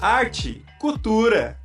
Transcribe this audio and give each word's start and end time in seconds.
arte, 0.00 0.64
cultura. 0.78 1.58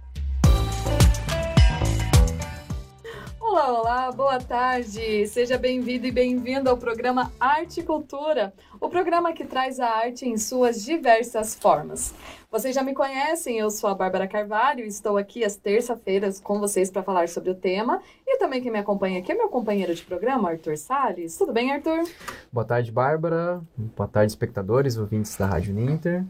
Olá, 3.39 3.79
olá, 3.79 4.11
boa 4.11 4.39
tarde. 4.39 5.27
Seja 5.27 5.59
bem-vindo 5.59 6.07
e 6.07 6.11
bem-vindo 6.11 6.67
ao 6.67 6.75
programa 6.75 7.31
Arte 7.39 7.81
e 7.81 7.83
Cultura, 7.83 8.51
o 8.81 8.89
programa 8.89 9.31
que 9.33 9.45
traz 9.45 9.79
a 9.79 9.87
arte 9.87 10.27
em 10.27 10.35
suas 10.39 10.83
diversas 10.83 11.53
formas. 11.53 12.15
Vocês 12.51 12.73
já 12.73 12.81
me 12.81 12.95
conhecem, 12.95 13.59
eu 13.59 13.69
sou 13.69 13.91
a 13.91 13.93
Bárbara 13.93 14.27
Carvalho 14.27 14.83
e 14.83 14.87
estou 14.87 15.17
aqui 15.17 15.45
às 15.45 15.55
terça-feiras 15.55 16.39
com 16.39 16.59
vocês 16.59 16.89
para 16.89 17.03
falar 17.03 17.29
sobre 17.29 17.51
o 17.51 17.55
tema. 17.55 18.01
E 18.25 18.39
também 18.39 18.59
quem 18.59 18.71
me 18.71 18.79
acompanha 18.79 19.19
aqui 19.19 19.31
é 19.31 19.35
meu 19.35 19.49
companheiro 19.49 19.93
de 19.93 20.01
programa, 20.01 20.49
Arthur 20.49 20.75
Salles. 20.75 21.37
Tudo 21.37 21.53
bem, 21.53 21.71
Arthur? 21.71 22.03
Boa 22.51 22.65
tarde, 22.65 22.91
Bárbara. 22.91 23.61
Boa 23.77 24.07
tarde, 24.07 24.31
espectadores, 24.31 24.97
ouvintes 24.97 25.35
da 25.37 25.45
Rádio 25.45 25.75
Ninter. 25.75 26.25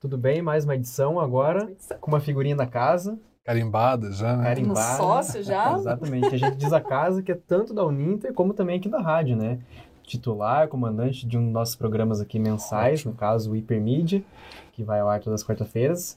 Tudo 0.00 0.16
bem? 0.16 0.40
Mais 0.40 0.62
uma 0.64 0.76
edição 0.76 1.18
agora, 1.18 1.68
com 2.00 2.08
uma 2.08 2.20
figurinha 2.20 2.54
da 2.54 2.66
casa. 2.66 3.18
Carimbada 3.44 4.12
já, 4.12 4.36
né? 4.36 4.44
Carimbada. 4.44 4.92
No 4.92 4.96
sócio 4.96 5.42
já? 5.42 5.74
Exatamente. 5.76 6.32
A 6.32 6.38
gente 6.38 6.56
diz 6.56 6.72
a 6.72 6.80
casa 6.80 7.20
que 7.20 7.32
é 7.32 7.34
tanto 7.34 7.74
da 7.74 7.84
Uninter 7.84 8.32
como 8.32 8.54
também 8.54 8.78
aqui 8.78 8.88
da 8.88 9.00
rádio, 9.00 9.36
né? 9.36 9.58
Titular, 10.04 10.68
comandante 10.68 11.26
de 11.26 11.36
um 11.36 11.42
dos 11.46 11.52
nossos 11.52 11.74
programas 11.74 12.20
aqui 12.20 12.38
mensais, 12.38 13.00
Ótimo. 13.00 13.12
no 13.12 13.18
caso 13.18 13.50
o 13.50 13.56
Hipermídia, 13.56 14.22
que 14.72 14.84
vai 14.84 15.00
ao 15.00 15.08
ar 15.08 15.18
todas 15.18 15.40
as 15.40 15.46
quarta-feiras. 15.46 16.16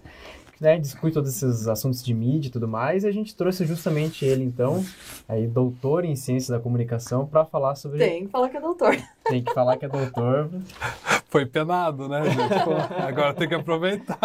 Né, 0.62 0.78
discute 0.78 1.16
todos 1.16 1.28
esses 1.36 1.68
assuntos 1.68 2.04
de 2.04 2.14
mídia 2.14 2.50
e 2.50 2.52
tudo 2.52 2.68
mais, 2.68 3.04
e 3.04 3.08
a 3.08 3.12
gente 3.12 3.36
trouxe 3.36 3.66
justamente 3.66 4.24
ele, 4.24 4.44
então, 4.44 4.86
aí, 5.28 5.48
doutor 5.48 6.06
em 6.06 6.16
ciência 6.16 6.56
da 6.56 6.62
comunicação, 6.62 7.26
para 7.26 7.44
falar 7.44 7.74
sobre. 7.74 7.98
Tem 7.98 8.26
que 8.26 8.32
falar 8.32 8.48
que 8.48 8.58
é 8.58 8.62
doutor. 8.62 8.96
Tem 9.26 9.44
que 9.44 9.52
falar 9.56 9.78
que 9.78 9.86
é 9.86 9.90
doutor. 9.90 10.52
Foi 11.30 11.48
penado, 11.48 12.08
né, 12.08 12.24
gente? 12.26 12.54
Agora 13.02 13.34
tem 13.34 13.48
que 13.48 13.56
aproveitar. 13.56 14.20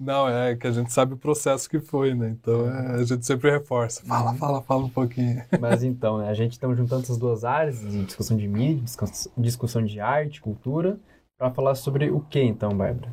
Não, 0.00 0.28
é 0.28 0.56
que 0.56 0.66
a 0.66 0.72
gente 0.72 0.92
sabe 0.92 1.14
o 1.14 1.16
processo 1.16 1.68
que 1.68 1.78
foi, 1.78 2.14
né? 2.14 2.28
Então 2.30 2.68
é, 2.68 3.00
a 3.00 3.04
gente 3.04 3.24
sempre 3.24 3.50
reforça. 3.50 4.02
Fala, 4.04 4.32
uhum. 4.32 4.36
fala, 4.36 4.62
fala 4.62 4.84
um 4.84 4.88
pouquinho. 4.88 5.42
Mas 5.60 5.82
então, 5.82 6.18
né? 6.18 6.28
A 6.28 6.34
gente 6.34 6.52
está 6.52 6.66
juntando 6.74 7.02
essas 7.02 7.18
duas 7.18 7.44
áreas 7.44 7.80
de 7.80 8.04
discussão 8.04 8.36
de 8.36 8.48
mídia, 8.48 8.84
discussão 9.36 9.84
de 9.84 10.00
arte, 10.00 10.40
cultura, 10.40 10.98
para 11.38 11.50
falar 11.50 11.74
sobre 11.74 12.10
o 12.10 12.20
que 12.20 12.40
então, 12.40 12.70
Bárbara? 12.76 13.10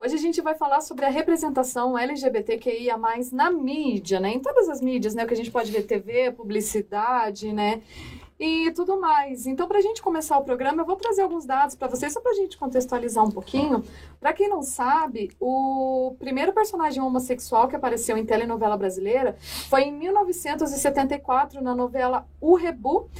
Hoje 0.00 0.14
a 0.14 0.18
gente 0.18 0.40
vai 0.40 0.54
falar 0.54 0.80
sobre 0.80 1.04
a 1.04 1.10
representação 1.10 1.98
LGBTQIA+, 1.98 2.96
na 3.32 3.50
mídia, 3.50 4.20
né? 4.20 4.30
Em 4.30 4.38
todas 4.38 4.68
as 4.68 4.80
mídias, 4.80 5.12
né? 5.12 5.24
O 5.24 5.26
que 5.26 5.34
a 5.34 5.36
gente 5.36 5.50
pode 5.50 5.72
ver 5.72 5.82
TV, 5.82 6.30
publicidade, 6.30 7.52
né? 7.52 7.82
e 8.38 8.70
tudo 8.70 9.00
mais. 9.00 9.48
Então, 9.48 9.66
para 9.66 9.78
a 9.78 9.80
gente 9.80 10.00
começar 10.00 10.38
o 10.38 10.44
programa, 10.44 10.82
eu 10.82 10.86
vou 10.86 10.94
trazer 10.94 11.22
alguns 11.22 11.44
dados 11.44 11.74
para 11.74 11.88
vocês, 11.88 12.12
só 12.12 12.20
para 12.20 12.30
a 12.30 12.34
gente 12.36 12.56
contextualizar 12.56 13.24
um 13.24 13.32
pouquinho. 13.32 13.82
Para 14.20 14.32
quem 14.32 14.48
não 14.48 14.62
sabe, 14.62 15.32
o 15.40 16.14
primeiro 16.20 16.52
personagem 16.52 17.02
homossexual 17.02 17.66
que 17.66 17.74
apareceu 17.74 18.16
em 18.16 18.24
telenovela 18.24 18.76
brasileira 18.76 19.36
foi 19.68 19.82
em 19.82 19.92
1974, 19.92 21.60
na 21.60 21.74
novela 21.74 22.28
O 22.40 22.54
Rebu, 22.54 23.10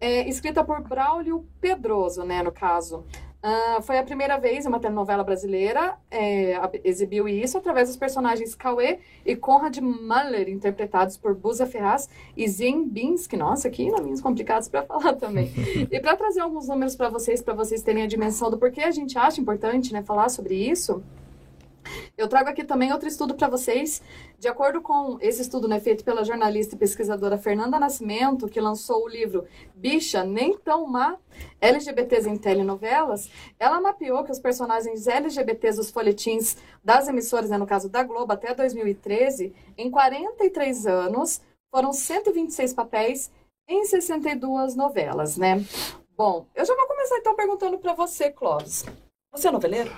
é, 0.00 0.28
escrita 0.28 0.62
por 0.62 0.80
Braulio 0.80 1.44
Pedroso, 1.60 2.22
né, 2.22 2.40
no 2.40 2.52
caso. 2.52 3.04
Uh, 3.40 3.80
foi 3.82 3.96
a 3.98 4.02
primeira 4.02 4.36
vez 4.36 4.66
uma 4.66 4.80
telenovela 4.80 5.22
brasileira 5.22 5.96
é, 6.10 6.58
exibiu 6.82 7.28
isso 7.28 7.56
através 7.56 7.88
dos 7.88 7.96
personagens 7.96 8.52
Cauê 8.52 8.98
e 9.24 9.36
Conrad 9.36 9.78
Mahler, 9.78 10.48
interpretados 10.48 11.16
por 11.16 11.36
Buza 11.36 11.64
Ferraz 11.64 12.08
e 12.36 12.48
Ziembinski. 12.48 13.36
Nossa, 13.36 13.70
que 13.70 13.88
nominhos 13.90 14.20
complicados 14.20 14.68
para 14.68 14.82
falar 14.82 15.14
também. 15.14 15.52
e 15.88 16.00
para 16.00 16.16
trazer 16.16 16.40
alguns 16.40 16.66
números 16.66 16.96
para 16.96 17.08
vocês, 17.08 17.40
para 17.40 17.54
vocês 17.54 17.80
terem 17.80 18.02
a 18.02 18.08
dimensão 18.08 18.50
do 18.50 18.58
porquê 18.58 18.80
a 18.80 18.90
gente 18.90 19.16
acha 19.16 19.40
importante 19.40 19.92
né, 19.92 20.02
falar 20.02 20.28
sobre 20.30 20.56
isso. 20.56 21.00
Eu 22.16 22.28
trago 22.28 22.48
aqui 22.48 22.64
também 22.64 22.92
outro 22.92 23.08
estudo 23.08 23.34
para 23.34 23.48
vocês. 23.48 24.02
De 24.38 24.48
acordo 24.48 24.80
com 24.80 25.18
esse 25.20 25.42
estudo 25.42 25.68
né, 25.68 25.80
feito 25.80 26.04
pela 26.04 26.24
jornalista 26.24 26.74
e 26.74 26.78
pesquisadora 26.78 27.38
Fernanda 27.38 27.78
Nascimento, 27.78 28.48
que 28.48 28.60
lançou 28.60 29.04
o 29.04 29.08
livro 29.08 29.46
Bicha, 29.74 30.24
Nem 30.24 30.56
Tão 30.58 30.86
Má, 30.86 31.16
LGBTs 31.60 32.28
em 32.28 32.36
Telenovelas, 32.36 33.30
ela 33.58 33.80
mapeou 33.80 34.24
que 34.24 34.32
os 34.32 34.40
personagens 34.40 35.06
LGBTs 35.06 35.76
dos 35.76 35.90
folhetins 35.90 36.56
das 36.82 37.08
emissoras, 37.08 37.50
né, 37.50 37.58
no 37.58 37.66
caso 37.66 37.88
da 37.88 38.02
Globo, 38.02 38.32
até 38.32 38.54
2013, 38.54 39.54
em 39.76 39.90
43 39.90 40.86
anos, 40.86 41.40
foram 41.70 41.92
126 41.92 42.72
papéis 42.72 43.30
em 43.68 43.84
62 43.84 44.74
novelas, 44.74 45.36
né? 45.36 45.62
Bom, 46.16 46.46
eu 46.54 46.64
já 46.64 46.74
vou 46.74 46.86
começar 46.86 47.18
então 47.18 47.36
perguntando 47.36 47.78
para 47.78 47.92
você, 47.92 48.30
Clóvis. 48.30 48.84
Você 49.30 49.48
é 49.48 49.50
noveleiro? 49.52 49.90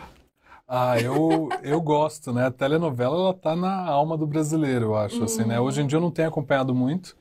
Ah, 0.72 1.00
eu, 1.00 1.48
eu 1.64 1.80
gosto, 1.80 2.32
né? 2.32 2.46
A 2.46 2.50
telenovela, 2.52 3.16
ela 3.16 3.34
tá 3.34 3.56
na 3.56 3.86
alma 3.86 4.16
do 4.16 4.24
brasileiro, 4.24 4.84
eu 4.86 4.96
acho, 4.96 5.24
assim, 5.24 5.42
né? 5.42 5.58
Hoje 5.58 5.82
em 5.82 5.86
dia 5.86 5.96
eu 5.96 6.00
não 6.00 6.12
tenho 6.12 6.28
acompanhado 6.28 6.72
muito. 6.72 7.16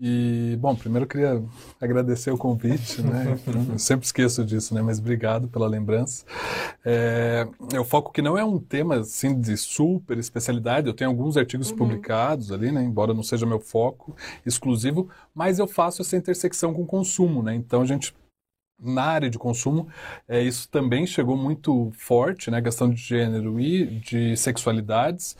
E, 0.00 0.56
bom, 0.58 0.74
primeiro 0.74 1.04
eu 1.04 1.08
queria 1.08 1.44
agradecer 1.78 2.30
o 2.30 2.38
convite, 2.38 3.02
né? 3.02 3.38
Eu 3.70 3.78
sempre 3.78 4.06
esqueço 4.06 4.42
disso, 4.42 4.74
né? 4.74 4.80
Mas 4.80 4.98
obrigado 4.98 5.48
pela 5.48 5.68
lembrança. 5.68 6.24
É, 6.82 7.46
eu 7.74 7.84
foco 7.84 8.10
que 8.10 8.22
não 8.22 8.38
é 8.38 8.44
um 8.44 8.58
tema, 8.58 9.00
assim, 9.00 9.38
de 9.38 9.54
super 9.58 10.16
especialidade. 10.16 10.86
Eu 10.88 10.94
tenho 10.94 11.10
alguns 11.10 11.36
artigos 11.36 11.70
uhum. 11.70 11.76
publicados 11.76 12.50
ali, 12.50 12.72
né? 12.72 12.82
Embora 12.82 13.12
não 13.12 13.22
seja 13.22 13.44
meu 13.44 13.60
foco 13.60 14.16
exclusivo, 14.46 15.10
mas 15.34 15.58
eu 15.58 15.66
faço 15.66 16.00
essa 16.00 16.16
intersecção 16.16 16.72
com 16.72 16.82
o 16.82 16.86
consumo, 16.86 17.42
né? 17.42 17.54
Então 17.54 17.82
a 17.82 17.86
gente 17.86 18.14
na 18.82 19.04
área 19.04 19.30
de 19.30 19.38
consumo, 19.38 19.86
é, 20.28 20.42
isso 20.42 20.68
também 20.68 21.06
chegou 21.06 21.36
muito 21.36 21.90
forte, 21.94 22.50
né, 22.50 22.60
questão 22.60 22.90
de 22.90 22.96
gênero 22.96 23.60
e 23.60 23.86
de 23.86 24.36
sexualidades, 24.36 25.36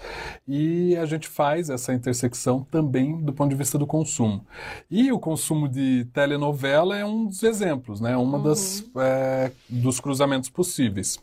e 0.47 0.97
a 0.97 1.07
gente 1.07 1.29
faz 1.29 1.69
essa 1.69 1.93
intersecção 1.93 2.67
também 2.71 3.21
do 3.21 3.33
ponto 3.33 3.51
de 3.51 3.57
vista 3.57 3.77
do 3.79 3.87
consumo. 3.87 4.45
E 4.91 5.11
o 5.11 5.19
consumo 5.19 5.69
de 5.69 6.07
telenovela 6.13 6.97
é 6.97 7.05
um 7.05 7.27
dos 7.27 7.43
exemplos, 7.43 8.01
né, 8.01 8.17
uma 8.17 8.39
uhum. 8.39 8.45
das 8.45 8.85
é, 8.97 9.51
dos 9.69 9.99
cruzamentos 10.01 10.49
possíveis. 10.49 11.19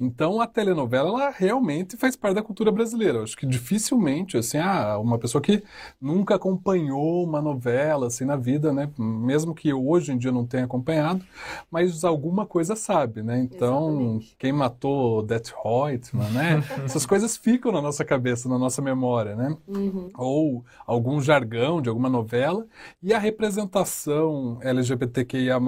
Então 0.00 0.40
a 0.40 0.46
telenovela 0.46 1.08
ela 1.08 1.30
realmente 1.30 1.96
faz 1.96 2.16
parte 2.16 2.36
da 2.36 2.42
cultura 2.42 2.70
brasileira. 2.70 3.18
Eu 3.18 3.22
acho 3.22 3.36
que 3.36 3.46
dificilmente 3.46 4.36
assim, 4.36 4.58
ah, 4.58 4.98
uma 4.98 5.18
pessoa 5.18 5.40
que 5.40 5.62
nunca 6.00 6.34
acompanhou 6.34 7.24
uma 7.24 7.40
novela 7.40 8.06
assim 8.06 8.24
na 8.24 8.36
vida, 8.36 8.72
né, 8.72 8.90
mesmo 8.98 9.54
que 9.54 9.72
hoje 9.72 10.12
em 10.12 10.18
dia 10.18 10.32
não 10.32 10.46
tenha 10.46 10.64
acompanhado, 10.64 11.24
mas 11.70 12.04
alguma 12.04 12.46
coisa 12.46 12.76
sabe, 12.76 13.22
né? 13.22 13.38
Então, 13.38 13.88
Exatamente. 13.90 14.36
quem 14.38 14.52
matou 14.52 15.22
Det 15.22 15.52
Reutemann, 15.62 16.30
né? 16.30 16.64
Essas 16.84 17.06
coisas 17.06 17.36
ficam 17.36 17.72
na 17.72 17.80
nossa 17.80 18.04
cabeça, 18.04 18.48
na 18.48 18.58
nossa 18.58 18.80
memória, 18.82 19.34
né? 19.36 19.56
Uhum. 19.66 20.10
Ou 20.16 20.64
algum 20.86 21.20
jargão 21.20 21.80
de 21.80 21.88
alguma 21.88 22.08
novela 22.08 22.66
e 23.02 23.12
a 23.12 23.18
representação 23.18 24.58
LGBTQIA+ 24.60 25.58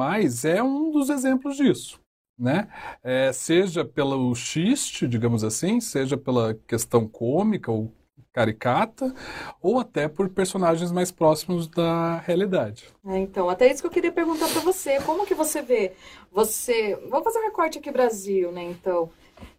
é 0.44 0.62
um 0.62 0.90
dos 0.90 1.10
exemplos 1.10 1.56
disso 1.56 2.00
né? 2.38 2.69
É, 3.02 3.32
seja 3.32 3.84
pelo 3.84 4.34
xiste, 4.34 5.06
digamos 5.08 5.42
assim, 5.42 5.80
seja 5.80 6.16
pela 6.16 6.54
questão 6.66 7.06
cômica 7.08 7.70
ou 7.70 7.92
caricata, 8.32 9.14
ou 9.62 9.78
até 9.78 10.08
por 10.08 10.28
personagens 10.28 10.92
mais 10.92 11.10
próximos 11.10 11.66
da 11.66 12.19
realidade. 12.19 12.92
É, 13.06 13.16
então, 13.16 13.48
até 13.48 13.70
isso 13.72 13.80
que 13.80 13.86
eu 13.86 13.91
queria 13.91 14.12
perguntar 14.12 14.48
para 14.48 14.60
você, 14.60 15.00
como 15.00 15.24
que 15.24 15.34
você 15.34 15.62
vê, 15.62 15.92
você, 16.30 16.94
vamos 17.08 17.24
fazer 17.24 17.38
um 17.38 17.44
recorte 17.44 17.78
aqui 17.78 17.91
Brasil, 17.91 18.53
né, 18.53 18.62
então, 18.64 19.08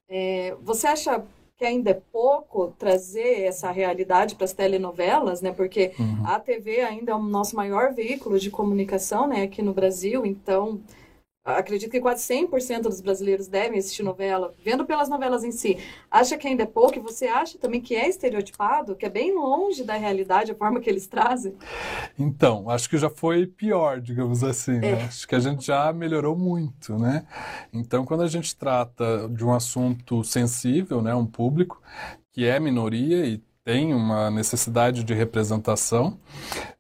é, 0.08 0.56
você 0.62 0.86
acha 0.86 1.26
que 1.58 1.66
ainda 1.66 1.90
é 1.90 2.02
pouco 2.12 2.72
trazer 2.78 3.42
essa 3.42 3.72
realidade 3.72 4.36
para 4.36 4.46
as 4.46 4.54
telenovelas, 4.54 5.42
né? 5.42 5.52
Porque 5.52 5.92
uhum. 5.98 6.24
a 6.24 6.40
TV 6.40 6.82
ainda 6.82 7.14
é 7.14 7.16
o 7.16 7.20
nosso 7.20 7.56
maior 7.56 7.94
veículo 7.94 8.38
de 8.38 8.52
comunicação, 8.52 9.28
né? 9.28 9.42
Aqui 9.42 9.64
no 9.64 9.74
Brasil, 9.74 10.24
então 10.24 10.80
acredito 11.56 11.92
que 11.92 12.02
quase 12.02 12.24
100% 12.34 12.82
dos 12.84 13.02
brasileiros 13.02 13.48
devem 13.48 13.80
assistir 13.80 14.04
novela, 14.04 14.54
vendo 14.64 14.86
pelas 14.86 15.08
novelas 15.08 15.44
em 15.44 15.52
si. 15.52 15.78
Acha 16.12 16.38
que 16.38 16.48
ainda 16.48 16.64
é 16.64 16.66
pouco? 16.66 16.98
E 16.98 17.02
você 17.02 17.28
acha 17.28 17.58
também 17.58 17.80
que 17.80 17.96
é 17.96 18.08
estereotipado, 18.08 18.96
que 18.96 19.06
é 19.06 19.10
bem 19.10 19.34
longe 19.34 19.84
da 19.84 19.96
realidade 19.96 20.52
a 20.52 20.56
forma 20.56 20.80
que 20.80 20.90
eles 20.90 21.08
trazem? 21.08 21.56
Então, 22.18 22.70
acho 22.70 22.90
que 22.90 22.98
já 22.98 23.10
foi 23.10 23.48
pior, 23.48 24.02
digamos 24.02 24.44
assim. 24.44 24.80
Né? 24.80 24.92
É. 24.92 24.96
Né? 24.96 25.04
Acho 25.04 25.28
que 25.28 25.36
a 25.36 25.40
gente 25.40 25.66
já 25.66 25.92
melhorou 25.94 26.36
muito, 26.36 26.98
né? 26.98 27.26
Então, 27.72 28.06
quando 28.06 28.24
a 28.24 28.28
gente 28.28 28.56
trata 28.56 29.30
de 29.30 29.46
um 29.46 29.54
assunto 29.54 30.24
sensível, 30.24 31.02
né, 31.02 31.16
um 31.16 31.26
público 31.26 31.82
que 32.32 32.46
é 32.46 32.60
minoria 32.60 33.26
e 33.26 33.42
tem 33.68 33.94
uma 33.94 34.32
necessidade 34.32 35.04
de 35.04 35.14
representação, 35.14 36.18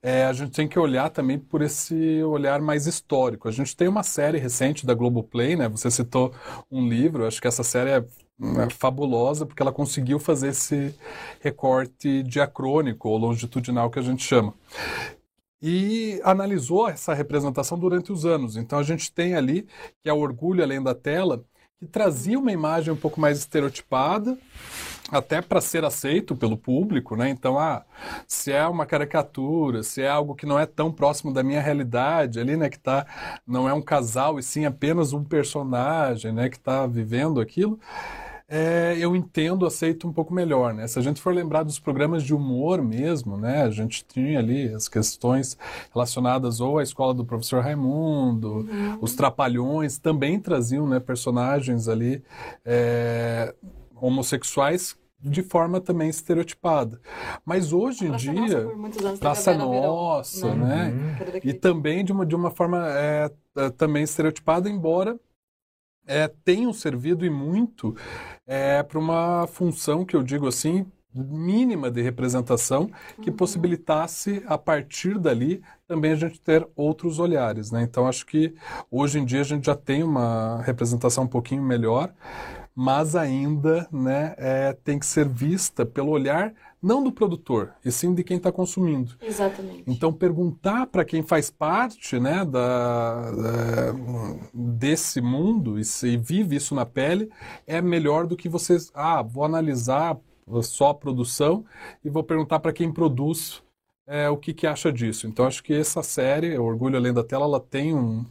é, 0.01 0.23
a 0.23 0.31
gente 0.31 0.53
tem 0.53 0.69
que 0.69 0.79
olhar 0.79 1.09
também 1.09 1.37
por 1.37 1.61
esse 1.61 2.23
olhar 2.23 2.61
mais 2.61 2.87
histórico. 2.87 3.49
A 3.49 3.51
gente 3.51 3.75
tem 3.75 3.89
uma 3.89 4.03
série 4.03 4.37
recente 4.37 4.85
da 4.85 4.93
Globoplay, 4.93 5.57
né? 5.57 5.67
Você 5.67 5.91
citou 5.91 6.33
um 6.71 6.87
livro, 6.87 7.27
acho 7.27 7.41
que 7.41 7.47
essa 7.47 7.61
série 7.61 7.89
é, 7.89 7.97
é 7.97 8.69
fabulosa 8.69 9.45
porque 9.45 9.61
ela 9.61 9.73
conseguiu 9.73 10.17
fazer 10.17 10.51
esse 10.51 10.95
recorte 11.41 12.23
diacrônico 12.23 13.09
ou 13.09 13.17
longitudinal 13.17 13.89
que 13.89 13.99
a 13.99 14.03
gente 14.03 14.23
chama 14.23 14.53
e 15.61 16.21
analisou 16.23 16.87
essa 16.87 17.13
representação 17.13 17.77
durante 17.77 18.13
os 18.13 18.25
anos. 18.25 18.55
Então 18.55 18.79
a 18.79 18.83
gente 18.83 19.11
tem 19.11 19.35
ali 19.35 19.67
que 20.01 20.09
é 20.09 20.13
Orgulho 20.13 20.63
Além 20.63 20.81
da 20.81 20.95
Tela, 20.95 21.43
que 21.79 21.85
trazia 21.85 22.39
uma 22.39 22.51
imagem 22.51 22.91
um 22.91 22.97
pouco 22.97 23.21
mais 23.21 23.38
estereotipada, 23.38 24.35
até 25.12 25.41
para 25.41 25.62
ser 25.62 25.85
aceito 25.85 26.35
pelo 26.35 26.57
público, 26.57 27.15
né? 27.15 27.29
Então, 27.29 27.57
ah, 27.57 27.85
se 28.27 28.51
é 28.51 28.65
uma 28.68 28.85
caricatura, 28.85 29.83
se 29.83 30.01
é 30.01 30.09
algo 30.09 30.35
que 30.35 30.45
não 30.45 30.59
é 30.59 30.65
tão 30.65 30.91
próximo 30.91 31.31
da 31.31 31.44
minha 31.44 31.62
realidade 31.62 32.39
ali, 32.39 32.57
né, 32.57 32.69
que 32.69 32.79
tá 32.79 33.06
não 33.45 33.69
é 33.69 33.74
um 33.74 33.81
casal 33.81 34.39
e 34.39 34.44
sim 34.44 34.65
apenas 34.65 35.13
um 35.13 35.24
personagem, 35.24 36.33
né, 36.33 36.50
que 36.50 36.57
está 36.57 36.88
vivendo 36.88 37.39
aquilo, 37.39 37.80
é, 38.49 38.95
eu 38.97 39.13
entendo, 39.13 39.65
aceito 39.65 40.07
um 40.07 40.13
pouco 40.13 40.33
melhor, 40.33 40.73
né? 40.73 40.88
Se 40.88 40.97
a 40.97 41.01
gente 41.01 41.21
for 41.21 41.33
lembrar 41.33 41.63
dos 41.63 41.79
programas 41.79 42.23
de 42.23 42.33
humor 42.33 42.81
mesmo, 42.81 43.35
né? 43.35 43.63
A 43.63 43.69
gente 43.69 44.05
tinha 44.05 44.39
ali 44.39 44.73
as 44.73 44.88
questões 44.88 45.57
relacionadas 45.94 46.61
ou 46.61 46.79
à 46.79 46.83
escola 46.83 47.13
do 47.13 47.25
professor 47.25 47.61
Raimundo, 47.61 48.59
uhum. 48.59 48.97
os 49.01 49.15
Trapalhões 49.15 49.97
também 49.97 50.39
traziam, 50.39 50.88
né, 50.88 50.99
personagens 50.99 51.89
ali 51.89 52.23
é, 52.63 53.53
homossexuais 53.94 54.95
de 55.19 55.41
forma 55.41 55.81
também 55.81 56.09
estereotipada. 56.09 57.01
Mas 57.44 57.73
hoje 57.73 58.05
em 58.05 58.15
dia, 58.15 58.63
Nossa, 58.63 59.17
Praça 59.17 59.53
Nossa, 59.55 60.55
né? 60.55 60.91
né? 60.91 61.39
E 61.44 61.53
também 61.53 62.05
de 62.05 62.11
uma, 62.11 62.25
de 62.25 62.35
uma 62.35 62.51
forma 62.51 62.88
é, 62.88 63.31
é, 63.57 63.69
também 63.71 64.03
estereotipada, 64.03 64.69
embora 64.69 65.19
é, 66.07 66.27
tenham 66.45 66.71
servido 66.71 67.25
e 67.25 67.29
muito 67.29 67.95
é, 68.47 68.81
para 68.81 68.97
uma 68.97 69.45
função 69.45 70.05
que 70.05 70.15
eu 70.15 70.23
digo 70.23 70.47
assim 70.47 70.85
mínima 71.13 71.89
de 71.89 72.01
representação 72.01 72.89
que 73.21 73.29
uhum. 73.29 73.35
possibilitasse 73.35 74.44
a 74.45 74.57
partir 74.57 75.17
dali 75.17 75.63
também 75.88 76.11
a 76.11 76.15
gente 76.15 76.39
ter 76.39 76.67
outros 76.75 77.17
olhares, 77.17 77.71
né? 77.71 77.81
Então 77.81 78.07
acho 78.07 78.25
que 78.25 78.53
hoje 78.91 79.19
em 79.19 79.25
dia 79.25 79.41
a 79.41 79.45
gente 79.45 79.65
já 79.65 79.75
tem 79.75 80.03
uma 80.03 80.61
representação 80.61 81.23
um 81.23 81.27
pouquinho 81.27 81.63
melhor, 81.63 82.13
mas 82.75 83.15
ainda 83.15 83.88
né, 83.91 84.35
é, 84.38 84.73
tem 84.73 84.99
que 84.99 85.05
ser 85.05 85.27
vista 85.27 85.85
pelo 85.85 86.09
olhar 86.09 86.53
não 86.87 87.03
do 87.03 87.11
produtor, 87.11 87.73
e 87.83 87.91
sim 87.91 88.15
de 88.15 88.23
quem 88.23 88.37
está 88.37 88.49
consumindo. 88.49 89.15
Exatamente. 89.21 89.83
Então, 89.85 90.13
perguntar 90.13 90.87
para 90.87 91.03
quem 91.03 91.21
faz 91.21 91.51
parte 91.51 92.17
né, 92.17 92.45
da, 92.45 93.31
da, 93.31 93.93
desse 94.53 95.19
mundo 95.19 95.77
e 95.77 95.83
se 95.83 96.15
vive 96.15 96.55
isso 96.55 96.73
na 96.73 96.85
pele 96.85 97.29
é 97.67 97.81
melhor 97.81 98.25
do 98.25 98.37
que 98.37 98.47
vocês. 98.47 98.89
Ah, 98.93 99.21
vou 99.21 99.43
analisar 99.43 100.17
só 100.63 100.89
a 100.89 100.95
produção 100.95 101.65
e 102.05 102.09
vou 102.09 102.23
perguntar 102.23 102.59
para 102.59 102.71
quem 102.71 102.89
produz 102.89 103.61
é, 104.07 104.29
o 104.29 104.37
que, 104.37 104.53
que 104.53 104.65
acha 104.65 104.89
disso. 104.91 105.27
Então, 105.27 105.45
acho 105.45 105.61
que 105.61 105.73
essa 105.73 106.01
série, 106.01 106.57
Orgulho 106.57 106.95
Além 106.95 107.13
da 107.13 107.23
Tela, 107.23 107.43
ela 107.43 107.59
tem 107.59 107.93
um, 107.93 108.25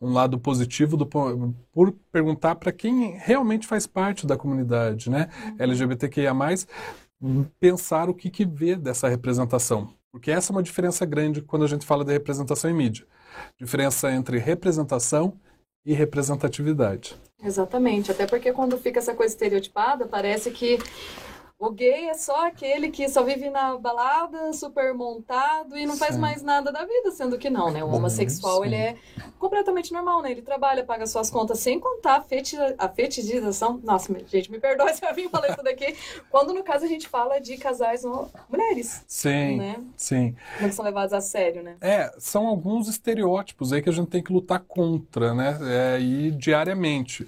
um 0.00 0.12
lado 0.12 0.36
positivo 0.36 0.96
do, 0.96 1.06
por 1.06 1.92
perguntar 2.10 2.56
para 2.56 2.72
quem 2.72 3.16
realmente 3.16 3.68
faz 3.68 3.86
parte 3.86 4.26
da 4.26 4.36
comunidade, 4.36 5.08
né? 5.08 5.28
Uhum. 5.46 5.56
LGBTQIA+, 5.60 6.34
pensar 7.58 8.08
o 8.08 8.14
que, 8.14 8.30
que 8.30 8.44
vê 8.44 8.76
dessa 8.76 9.08
representação. 9.08 9.92
Porque 10.10 10.30
essa 10.30 10.52
é 10.52 10.54
uma 10.54 10.62
diferença 10.62 11.06
grande 11.06 11.42
quando 11.42 11.64
a 11.64 11.68
gente 11.68 11.86
fala 11.86 12.04
de 12.04 12.12
representação 12.12 12.70
em 12.70 12.74
mídia. 12.74 13.06
Diferença 13.58 14.10
entre 14.10 14.38
representação 14.38 15.38
e 15.84 15.94
representatividade. 15.94 17.16
Exatamente, 17.42 18.10
até 18.10 18.26
porque 18.26 18.52
quando 18.52 18.76
fica 18.76 18.98
essa 18.98 19.14
coisa 19.14 19.32
estereotipada, 19.32 20.06
parece 20.06 20.50
que 20.50 20.78
o 21.60 21.70
gay 21.70 22.08
é 22.08 22.14
só 22.14 22.46
aquele 22.46 22.88
que 22.88 23.06
só 23.06 23.22
vive 23.22 23.50
na 23.50 23.76
balada, 23.76 24.50
super 24.54 24.94
montado 24.94 25.76
e 25.76 25.84
não 25.84 25.94
faz 25.94 26.14
Sim. 26.14 26.20
mais 26.20 26.42
nada 26.42 26.72
da 26.72 26.86
vida, 26.86 27.10
sendo 27.10 27.36
que 27.36 27.50
não, 27.50 27.70
né? 27.70 27.84
O 27.84 27.88
homossexual, 27.88 28.62
Sim. 28.62 28.66
ele 28.68 28.76
é 28.76 28.96
completamente 29.38 29.92
normal, 29.92 30.22
né? 30.22 30.30
Ele 30.30 30.40
trabalha, 30.40 30.82
paga 30.82 31.06
suas 31.06 31.28
contas 31.30 31.58
sem 31.58 31.78
contar 31.78 32.16
a, 32.16 32.22
feti 32.22 32.56
a 32.78 32.88
fetichização. 32.88 33.78
Nossa, 33.84 34.10
gente, 34.26 34.50
me 34.50 34.58
perdoe 34.58 34.92
se 34.96 35.04
eu 35.04 35.14
vim 35.14 35.28
falar 35.28 35.50
isso 35.50 35.62
daqui. 35.62 35.94
Quando, 36.30 36.54
no 36.54 36.64
caso, 36.64 36.86
a 36.86 36.88
gente 36.88 37.06
fala 37.06 37.38
de 37.38 37.58
casais 37.58 38.04
mulheres. 38.48 39.04
Sim, 39.06 39.58
né? 39.58 39.76
sim. 39.98 40.34
Que 40.58 40.72
são 40.72 40.82
levados 40.82 41.12
a 41.12 41.20
sério, 41.20 41.62
né? 41.62 41.76
É, 41.82 42.10
são 42.18 42.46
alguns 42.46 42.88
estereótipos 42.88 43.70
aí 43.70 43.82
que 43.82 43.90
a 43.90 43.92
gente 43.92 44.08
tem 44.08 44.22
que 44.22 44.32
lutar 44.32 44.60
contra, 44.60 45.34
né? 45.34 45.58
É, 45.62 46.00
e 46.00 46.30
diariamente. 46.30 47.26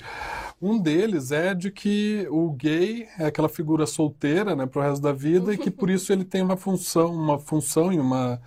Um 0.65 0.79
deles 0.79 1.33
é 1.33 1.55
de 1.55 1.73
que 1.73 2.25
o 2.31 2.53
gay 2.53 3.09
é 3.19 3.27
aquela 3.27 3.49
figura 3.49 3.85
solteira, 3.85 4.22
né, 4.55 4.67
para 4.67 4.81
o 4.81 4.83
resto 4.83 5.03
da 5.03 5.13
vida 5.13 5.53
e 5.53 5.59
que 5.59 5.71
por 5.71 5.91
isso 5.91 6.13
ele 6.13 6.25
tem 6.25 6.43
uma 6.43 6.57
função, 6.57 7.13
uma 7.13 7.39
função 7.39 7.93
e 7.93 7.99
uma 7.99 8.41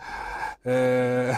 é, 0.64 1.36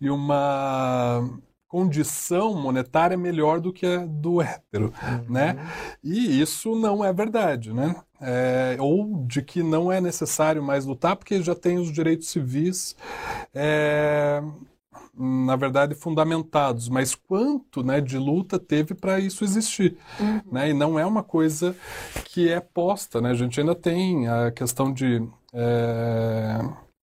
e 0.00 0.08
uma 0.08 1.28
condição 1.68 2.54
monetária 2.54 3.16
melhor 3.16 3.60
do 3.60 3.72
que 3.72 3.84
a 3.84 4.06
do 4.06 4.40
hétero, 4.40 4.92
uhum. 5.02 5.32
né? 5.32 5.58
E 6.02 6.40
isso 6.40 6.74
não 6.74 7.04
é 7.04 7.12
verdade, 7.12 7.72
né? 7.72 7.96
É, 8.20 8.76
ou 8.80 9.26
de 9.26 9.42
que 9.42 9.62
não 9.62 9.92
é 9.92 10.00
necessário 10.00 10.62
mais 10.62 10.86
lutar 10.86 11.16
porque 11.16 11.42
já 11.42 11.54
tem 11.54 11.76
os 11.76 11.92
direitos 11.92 12.28
civis 12.28 12.96
é, 13.54 14.42
na 15.18 15.56
verdade, 15.56 15.94
fundamentados, 15.94 16.88
mas 16.88 17.14
quanto 17.14 17.82
né, 17.82 18.00
de 18.00 18.18
luta 18.18 18.58
teve 18.58 18.94
para 18.94 19.18
isso 19.18 19.44
existir. 19.44 19.96
Uhum. 20.20 20.40
Né? 20.52 20.70
E 20.70 20.74
não 20.74 20.98
é 20.98 21.06
uma 21.06 21.22
coisa 21.22 21.74
que 22.26 22.48
é 22.50 22.60
posta. 22.60 23.20
Né? 23.20 23.30
A 23.30 23.34
gente 23.34 23.58
ainda 23.58 23.74
tem 23.74 24.28
a 24.28 24.50
questão 24.50 24.92
de 24.92 25.26
é, 25.54 26.58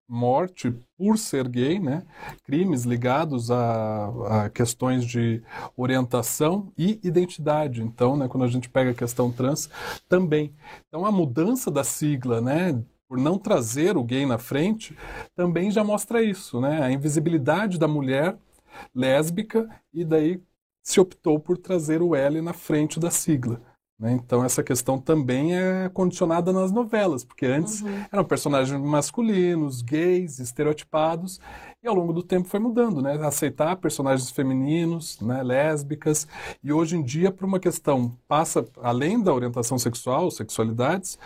morte 0.07 0.75
por 0.95 1.17
ser 1.17 1.47
gay, 1.47 1.79
né? 1.79 2.03
crimes 2.43 2.83
ligados 2.83 3.49
a, 3.49 4.45
a, 4.45 4.49
questões 4.49 5.03
de 5.03 5.41
orientação 5.75 6.71
e 6.77 6.99
identidade. 7.03 7.81
Então, 7.81 8.15
né, 8.15 8.27
quando 8.27 8.43
a 8.43 8.47
gente 8.47 8.69
pega 8.69 8.91
a 8.91 8.95
questão 8.95 9.31
trans, 9.31 9.69
também. 10.07 10.53
Então, 10.87 11.03
a 11.03 11.11
mudança 11.11 11.71
da 11.71 11.83
sigla 11.83 12.39
né, 12.39 12.79
por 13.13 13.19
não 13.19 13.37
trazer 13.37 13.95
o 13.95 14.03
gay 14.03 14.25
na 14.25 14.39
frente, 14.39 14.97
também 15.35 15.69
já 15.69 15.83
mostra 15.83 16.23
isso, 16.23 16.59
né? 16.59 16.81
A 16.81 16.89
invisibilidade 16.91 17.77
da 17.77 17.87
mulher 17.87 18.35
lésbica 18.93 19.69
e 19.93 20.03
daí 20.03 20.41
se 20.81 20.99
optou 20.99 21.39
por 21.39 21.59
trazer 21.59 22.01
o 22.01 22.15
L 22.15 22.41
na 22.41 22.53
frente 22.53 22.99
da 22.99 23.11
sigla. 23.11 23.61
Né? 24.03 24.11
Então 24.11 24.43
essa 24.43 24.61
questão 24.61 24.99
também 24.99 25.55
é 25.55 25.87
condicionada 25.87 26.51
nas 26.51 26.73
novelas, 26.73 27.23
porque 27.23 27.45
antes 27.45 27.81
uhum. 27.81 28.03
eram 28.11 28.25
personagens 28.25 28.77
masculinos, 28.81 29.81
gays, 29.81 30.39
estereotipados, 30.39 31.39
e 31.81 31.87
ao 31.87 31.95
longo 31.95 32.11
do 32.11 32.21
tempo 32.21 32.49
foi 32.49 32.59
mudando, 32.59 33.01
né? 33.01 33.13
Aceitar 33.25 33.77
personagens 33.77 34.29
femininos, 34.29 35.21
né? 35.21 35.41
lésbicas, 35.41 36.27
e 36.61 36.73
hoje 36.73 36.97
em 36.97 37.01
dia, 37.01 37.31
por 37.31 37.45
uma 37.45 37.61
questão, 37.61 38.11
passa 38.27 38.65
além 38.81 39.23
da 39.23 39.33
orientação 39.33 39.77
sexual, 39.77 40.29
sexualidades, 40.29 41.17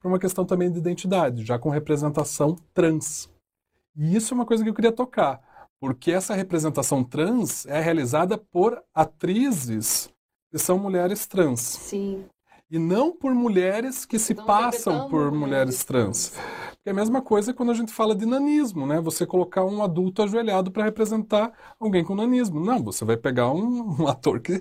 para 0.00 0.08
uma 0.08 0.18
questão 0.18 0.44
também 0.44 0.72
de 0.72 0.78
identidade, 0.78 1.44
já 1.44 1.56
com 1.56 1.68
representação 1.68 2.56
trans. 2.72 3.30
E 3.96 4.16
isso 4.16 4.34
é 4.34 4.36
uma 4.36 4.46
coisa 4.46 4.64
que 4.64 4.70
eu 4.70 4.74
queria 4.74 4.90
tocar, 4.90 5.40
porque 5.78 6.10
essa 6.10 6.34
representação 6.34 7.04
trans 7.04 7.64
é 7.66 7.80
realizada 7.80 8.36
por 8.36 8.82
atrizes 8.92 10.12
que 10.54 10.58
são 10.60 10.78
mulheres 10.78 11.26
trans. 11.26 11.58
Sim. 11.58 12.26
E 12.70 12.78
não 12.78 13.10
por 13.10 13.34
mulheres 13.34 14.04
que 14.04 14.20
se 14.20 14.36
passam 14.36 15.08
por 15.08 15.32
mulheres 15.32 15.84
trans. 15.84 16.32
Porque 16.84 16.90
é 16.90 16.92
a 16.92 16.94
mesma 16.94 17.20
coisa 17.20 17.52
quando 17.52 17.72
a 17.72 17.74
gente 17.74 17.92
fala 17.92 18.14
de 18.14 18.24
nanismo, 18.24 18.86
né? 18.86 19.00
Você 19.00 19.26
colocar 19.26 19.64
um 19.64 19.82
adulto 19.82 20.22
ajoelhado 20.22 20.70
para 20.70 20.84
representar 20.84 21.52
alguém 21.80 22.04
com 22.04 22.14
nanismo. 22.14 22.64
Não, 22.64 22.80
você 22.84 23.04
vai 23.04 23.16
pegar 23.16 23.50
um, 23.50 23.96
um, 24.02 24.06
ator 24.06 24.38
que 24.38 24.60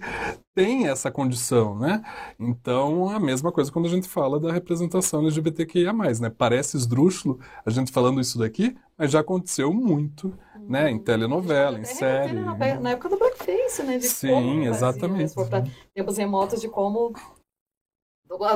tem 0.56 0.88
essa 0.88 1.12
condição, 1.12 1.78
né? 1.78 2.02
Então, 2.40 3.10
a 3.10 3.20
mesma 3.20 3.52
coisa 3.52 3.72
quando 3.72 3.86
a 3.86 3.90
gente 3.90 4.08
fala 4.08 4.40
da 4.40 4.52
representação 4.52 5.22
LGBTQIA+, 5.22 5.94
né? 5.94 6.32
Parece 6.36 6.76
esdrúxulo 6.76 7.40
a 7.64 7.70
gente 7.70 7.92
falando 7.92 8.20
isso 8.20 8.40
daqui, 8.40 8.76
mas 8.98 9.12
já 9.12 9.20
aconteceu 9.20 9.72
muito 9.72 10.34
né? 10.68 10.90
Em 10.90 11.00
telenovela, 11.00 11.80
em 11.80 11.84
série. 11.84 12.34
Na, 12.34 12.56
na 12.56 12.92
época 12.92 13.10
do 13.10 13.18
blackface, 13.18 13.84
né? 13.84 13.98
De 13.98 14.08
Sim, 14.08 14.68
exatamente. 14.68 15.34
Fazia, 15.34 15.72
tempos 15.94 16.18
remotos 16.18 16.62
de 16.62 16.68
como 16.68 17.14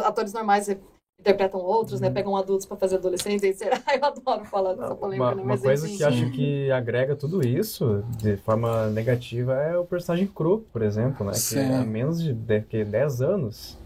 atores 0.04 0.34
normais 0.34 0.68
interpretam 1.20 1.60
outros, 1.60 2.00
né? 2.00 2.10
Pegam 2.10 2.36
adultos 2.36 2.66
para 2.66 2.78
fazer 2.78 2.96
adolescentes, 2.96 3.44
e 3.44 3.54
será? 3.58 3.82
Eu 3.96 4.06
adoro 4.06 4.46
falar 4.46 4.74
dessa 4.74 4.96
polêmica, 4.96 5.30
uma, 5.30 5.36
né? 5.36 5.44
Uma 5.44 5.58
coisa 5.58 5.88
que 5.88 6.04
acho 6.04 6.32
que 6.32 6.72
agrega 6.72 7.16
tudo 7.16 7.46
isso 7.46 8.04
de 8.18 8.38
forma 8.38 8.88
negativa 8.88 9.54
é 9.56 9.78
o 9.78 9.86
personagem 9.86 10.28
cru, 10.28 10.66
por 10.72 10.82
exemplo, 10.82 11.26
né? 11.26 11.34
Sim. 11.34 11.56
Que 11.56 11.74
há 11.74 11.84
menos 11.84 12.22
de, 12.22 12.34
de 12.34 12.86
10 12.86 13.22
anos. 13.22 13.78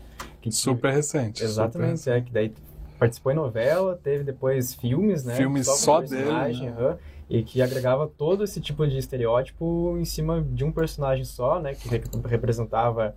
Que, 0.41 0.51
super 0.51 0.91
recente. 0.91 1.43
Exatamente, 1.43 1.99
super 1.99 2.17
é 2.17 2.21
que 2.21 2.31
daí 2.31 2.53
participou 2.97 3.31
em 3.31 3.35
novela, 3.35 3.99
teve 4.03 4.23
depois 4.23 4.73
filmes, 4.73 5.23
né? 5.23 5.35
Filmes 5.35 5.65
só, 5.65 5.75
só 5.75 6.01
dele. 6.01 6.25
Né? 6.31 6.97
E 7.31 7.43
que 7.43 7.61
agregava 7.61 8.11
todo 8.17 8.43
esse 8.43 8.59
tipo 8.59 8.85
de 8.85 8.97
estereótipo 8.97 9.95
em 9.97 10.03
cima 10.03 10.41
de 10.41 10.65
um 10.65 10.71
personagem 10.71 11.23
só, 11.23 11.61
né, 11.61 11.73
que 11.73 11.87
representava 12.27 13.15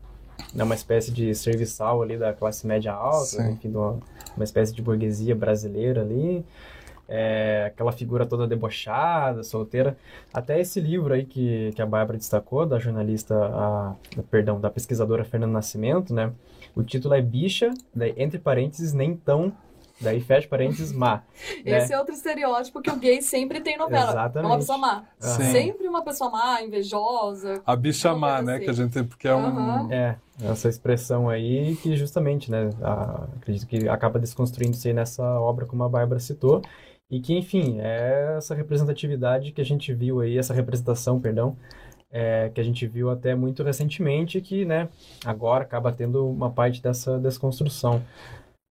né, 0.54 0.62
uma 0.62 0.76
espécie 0.76 1.10
de 1.10 1.34
serviçal 1.34 2.00
ali 2.00 2.16
da 2.16 2.32
classe 2.32 2.64
média 2.64 2.92
alta, 2.92 3.24
Sim. 3.24 3.50
enfim, 3.50 3.70
uma, 3.70 3.98
uma 4.36 4.44
espécie 4.44 4.72
de 4.72 4.80
burguesia 4.80 5.34
brasileira 5.34 6.02
ali. 6.02 6.44
é, 7.08 7.64
aquela 7.66 7.92
figura 7.92 8.24
toda 8.24 8.46
debochada, 8.46 9.42
solteira. 9.42 9.96
Até 10.32 10.60
esse 10.60 10.80
livro 10.80 11.12
aí 11.12 11.24
que, 11.24 11.72
que 11.74 11.82
a 11.82 11.86
Bárbara 11.86 12.18
destacou, 12.18 12.64
da 12.64 12.78
jornalista, 12.78 13.34
a, 13.34 13.94
perdão, 14.30 14.60
da 14.60 14.70
pesquisadora 14.70 15.24
Fernanda 15.24 15.52
Nascimento, 15.52 16.14
né? 16.14 16.32
O 16.74 16.82
título 16.82 17.14
é 17.14 17.22
Bicha, 17.22 17.72
daí, 17.94 18.14
entre 18.16 18.38
parênteses, 18.38 18.92
nem 18.92 19.16
tão 19.16 19.52
Daí 20.00 20.20
fecha 20.20 20.48
parênteses, 20.48 20.92
má. 20.92 21.22
Né? 21.64 21.78
Esse 21.78 21.92
é 21.92 21.98
outro 21.98 22.14
estereótipo 22.14 22.82
que 22.82 22.90
o 22.90 22.96
gay 22.96 23.22
sempre 23.22 23.60
tem 23.60 23.78
novela. 23.78 24.10
Exatamente. 24.10 24.50
Uma 24.50 24.58
pessoa 24.58 24.78
má. 24.78 25.04
Sim. 25.18 25.52
Sempre 25.52 25.88
uma 25.88 26.02
pessoa 26.02 26.30
má, 26.30 26.62
invejosa. 26.62 27.62
A 27.64 27.76
bicha 27.76 28.14
má, 28.14 28.42
né? 28.42 28.56
Assim. 28.56 28.64
Que 28.64 28.70
a 28.70 28.72
gente 28.72 28.92
tem, 28.92 29.04
porque 29.04 29.28
é 29.28 29.34
um... 29.34 29.46
Uhum. 29.46 29.92
É, 29.92 30.16
essa 30.42 30.68
expressão 30.68 31.28
aí 31.28 31.76
que 31.76 31.96
justamente, 31.96 32.50
né, 32.50 32.70
a, 32.82 33.24
acredito 33.36 33.66
que 33.66 33.88
acaba 33.88 34.18
desconstruindo-se 34.18 34.92
nessa 34.92 35.22
obra 35.40 35.64
como 35.64 35.84
a 35.84 35.88
Bárbara 35.88 36.20
citou, 36.20 36.60
e 37.10 37.20
que, 37.20 37.36
enfim, 37.36 37.78
é 37.80 38.34
essa 38.36 38.54
representatividade 38.54 39.52
que 39.52 39.60
a 39.60 39.64
gente 39.64 39.92
viu 39.94 40.20
aí, 40.20 40.36
essa 40.36 40.52
representação, 40.52 41.20
perdão, 41.20 41.56
é, 42.10 42.50
que 42.52 42.60
a 42.60 42.64
gente 42.64 42.86
viu 42.86 43.10
até 43.10 43.34
muito 43.34 43.62
recentemente, 43.62 44.40
que, 44.40 44.64
né, 44.64 44.88
agora 45.24 45.62
acaba 45.62 45.92
tendo 45.92 46.28
uma 46.28 46.50
parte 46.50 46.82
dessa 46.82 47.18
desconstrução. 47.18 48.02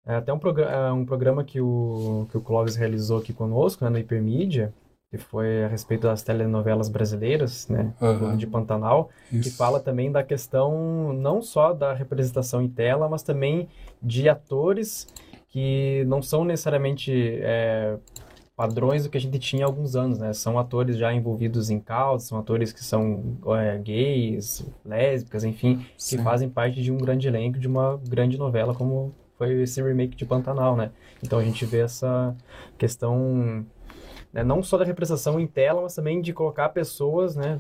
É 0.06 0.16
até 0.16 0.34
um, 0.34 0.40
programa, 0.40 0.72
é, 0.72 0.92
um 0.92 1.06
programa 1.06 1.44
que 1.44 1.62
o, 1.62 2.28
que 2.30 2.38
o 2.38 2.42
Clóvis 2.42 2.76
realizou 2.76 3.20
aqui 3.20 3.32
conosco, 3.32 3.84
né, 3.86 3.90
no 3.90 3.98
Hipermídia, 3.98 4.74
que 5.10 5.18
foi 5.18 5.64
a 5.64 5.68
respeito 5.68 6.02
das 6.08 6.24
telenovelas 6.24 6.90
brasileiras, 6.90 7.68
né, 7.70 7.94
Uhum. 8.02 8.36
de 8.36 8.46
Pantanal, 8.48 9.10
que 9.30 9.38
Isso. 9.38 9.56
fala 9.56 9.80
também 9.80 10.12
da 10.12 10.24
questão 10.24 11.14
não 11.14 11.42
só 11.42 11.72
da 11.72 11.94
representação 11.94 12.62
em 12.62 12.68
tela, 12.68 13.08
mas 13.08 13.24
também 13.24 13.70
de 14.02 14.28
atores 14.28 15.08
que 15.48 16.04
não 16.08 16.22
são 16.22 16.44
necessariamente 16.44 17.12
é, 17.42 17.98
padrões 18.56 19.04
do 19.04 19.10
que 19.10 19.18
a 19.18 19.22
gente 19.22 19.38
tinha 19.40 19.66
há 19.66 19.68
alguns 19.68 19.96
anos, 19.96 20.18
né? 20.18 20.34
São 20.34 20.58
atores 20.58 20.98
já 20.98 21.14
envolvidos 21.14 21.70
em 21.70 21.80
causas, 21.80 22.28
são 22.28 22.40
atores 22.40 22.74
que 22.74 22.84
são 22.84 23.38
é, 23.56 23.78
gays, 23.78 24.66
lésbicas, 24.84 25.44
enfim, 25.44 25.78
que 25.78 26.04
Sim. 26.04 26.24
fazem 26.24 26.50
parte 26.50 26.82
de 26.82 26.92
um 26.92 26.98
grande 26.98 27.28
elenco, 27.28 27.60
de 27.60 27.68
uma 27.68 28.00
grande 28.10 28.38
novela 28.38 28.74
como 28.74 29.14
foi 29.38 29.62
esse 29.62 29.82
remake 29.82 30.16
de 30.16 30.26
Pantanal, 30.26 30.76
né? 30.76 30.92
Então 31.24 31.40
a 31.40 31.44
gente 31.44 31.66
vê 31.66 31.80
essa 31.80 32.36
questão 32.78 33.66
né, 34.32 34.44
não 34.44 34.64
só 34.64 34.78
da 34.78 34.86
representação 34.86 35.40
em 35.40 35.48
tela, 35.48 35.82
mas 35.82 35.96
também 35.96 36.22
de 36.22 36.34
colocar 36.34 36.70
pessoas, 36.70 37.36
né? 37.36 37.60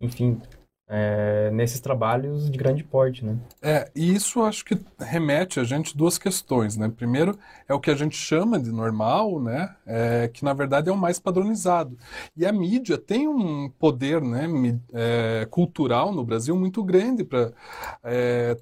Enfim, 0.00 0.40
é, 0.86 1.50
nesses 1.50 1.80
trabalhos 1.80 2.50
de 2.50 2.58
grande 2.58 2.84
porte, 2.84 3.24
né? 3.24 3.36
É, 3.62 3.90
e 3.96 4.14
isso 4.14 4.42
acho 4.42 4.64
que 4.64 4.78
remete 5.00 5.58
a 5.58 5.64
gente 5.64 5.96
duas 5.96 6.18
questões, 6.18 6.76
né? 6.76 6.92
Primeiro 6.94 7.38
é 7.66 7.72
o 7.72 7.80
que 7.80 7.90
a 7.90 7.94
gente 7.94 8.16
chama 8.16 8.60
de 8.60 8.70
normal, 8.70 9.40
né? 9.40 9.74
É, 9.86 10.28
que 10.28 10.44
na 10.44 10.52
verdade 10.52 10.90
é 10.90 10.92
o 10.92 10.96
mais 10.96 11.18
padronizado. 11.18 11.96
E 12.36 12.44
a 12.44 12.52
mídia 12.52 12.98
tem 12.98 13.26
um 13.26 13.70
poder, 13.70 14.20
né, 14.20 14.46
é, 14.92 15.46
cultural 15.50 16.12
no 16.12 16.24
Brasil 16.24 16.54
muito 16.54 16.82
grande 16.82 17.24
para 17.24 17.52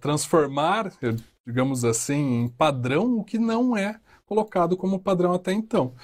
transformar, 0.00 0.92
eh, 1.02 1.14
digamos 1.46 1.84
assim, 1.84 2.44
em 2.44 2.48
padrão 2.48 3.18
o 3.18 3.24
que 3.24 3.38
não 3.38 3.76
é 3.76 3.98
colocado 4.26 4.76
como 4.76 4.98
padrão 4.98 5.34
até 5.34 5.52
então. 5.52 5.94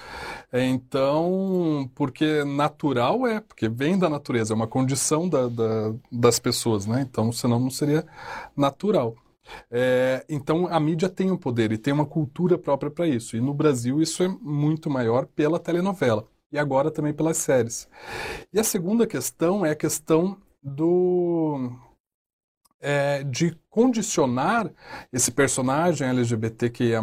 Então, 0.53 1.89
porque 1.95 2.43
natural 2.43 3.25
é, 3.27 3.39
porque 3.41 3.67
vem 3.69 3.97
da 3.97 4.09
natureza, 4.09 4.53
é 4.53 4.55
uma 4.55 4.67
condição 4.67 5.27
da- 5.29 5.47
da- 5.47 5.93
das 6.11 6.39
pessoas, 6.39 6.85
né? 6.85 7.01
Então, 7.01 7.31
senão 7.31 7.59
não 7.59 7.69
seria 7.69 8.05
natural. 8.55 9.15
É, 9.71 10.25
então, 10.29 10.67
a 10.67 10.79
mídia 10.79 11.09
tem 11.09 11.31
um 11.31 11.37
poder 11.37 11.71
e 11.71 11.77
tem 11.77 11.93
uma 11.93 12.05
cultura 12.05 12.57
própria 12.57 12.91
para 12.91 13.07
isso. 13.07 13.35
E 13.37 13.41
no 13.41 13.53
Brasil, 13.53 14.01
isso 14.01 14.23
é 14.23 14.27
muito 14.41 14.89
maior 14.89 15.25
pela 15.27 15.59
telenovela 15.59 16.27
e 16.51 16.57
agora 16.59 16.91
também 16.91 17.13
pelas 17.13 17.37
séries. 17.37 17.87
E 18.53 18.59
a 18.59 18.63
segunda 18.63 19.07
questão 19.07 19.65
é 19.65 19.71
a 19.71 19.75
questão 19.75 20.37
do. 20.63 21.71
É, 22.81 23.23
de 23.23 23.55
condicionar 23.69 24.71
esse 25.11 25.31
personagem 25.31 26.07
LGBTQIA+, 26.07 26.99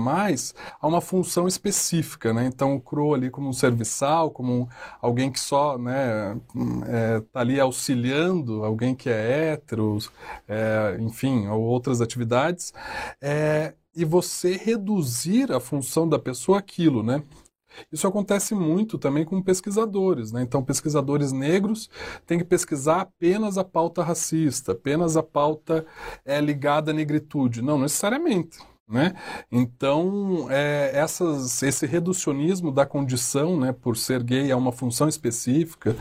a 0.80 0.86
uma 0.86 1.00
função 1.00 1.46
específica, 1.46 2.32
né? 2.32 2.46
Então, 2.46 2.74
o 2.74 2.80
Crow 2.80 3.14
ali 3.14 3.30
como 3.30 3.48
um 3.48 3.52
serviçal, 3.52 4.30
como 4.30 4.52
um- 4.62 4.68
alguém 5.00 5.30
que 5.30 5.38
só, 5.40 5.78
né, 5.78 6.36
é, 6.86 7.20
tá 7.32 7.40
ali 7.40 7.60
auxiliando 7.60 8.64
alguém 8.64 8.94
que 8.94 9.08
é 9.08 9.52
hétero, 9.52 9.98
é, 10.48 10.96
enfim, 11.00 11.46
ou 11.48 11.62
outras 11.62 12.00
atividades, 12.00 12.72
é, 13.20 13.74
e 13.94 14.04
você 14.04 14.56
reduzir 14.56 15.50
a 15.52 15.60
função 15.60 16.08
da 16.08 16.18
pessoa 16.18 16.58
àquilo, 16.58 17.02
né? 17.02 17.22
Isso 17.90 18.06
acontece 18.06 18.54
muito 18.54 18.98
também 18.98 19.24
com 19.24 19.40
pesquisadores, 19.40 20.32
né? 20.32 20.42
Então, 20.42 20.62
pesquisadores 20.62 21.30
negros 21.32 21.88
têm 22.26 22.38
que 22.38 22.44
pesquisar 22.44 23.02
apenas 23.02 23.56
a 23.58 23.64
pauta 23.64 24.02
racista, 24.02 24.72
apenas 24.72 25.16
a 25.16 25.22
pauta 25.22 25.86
é, 26.24 26.40
ligada 26.40 26.90
à 26.90 26.94
negritude. 26.94 27.62
Não, 27.62 27.76
não 27.76 27.82
necessariamente. 27.82 28.58
Né? 28.88 29.14
Então, 29.50 30.46
é, 30.48 30.92
essas, 30.94 31.60
esse 31.60 31.84
reducionismo 31.86 32.70
da 32.70 32.86
condição 32.86 33.58
né, 33.58 33.72
por 33.72 33.96
ser 33.96 34.22
gay 34.22 34.52
a 34.52 34.56
uma 34.56 34.70
função 34.70 35.08
específica, 35.08 35.96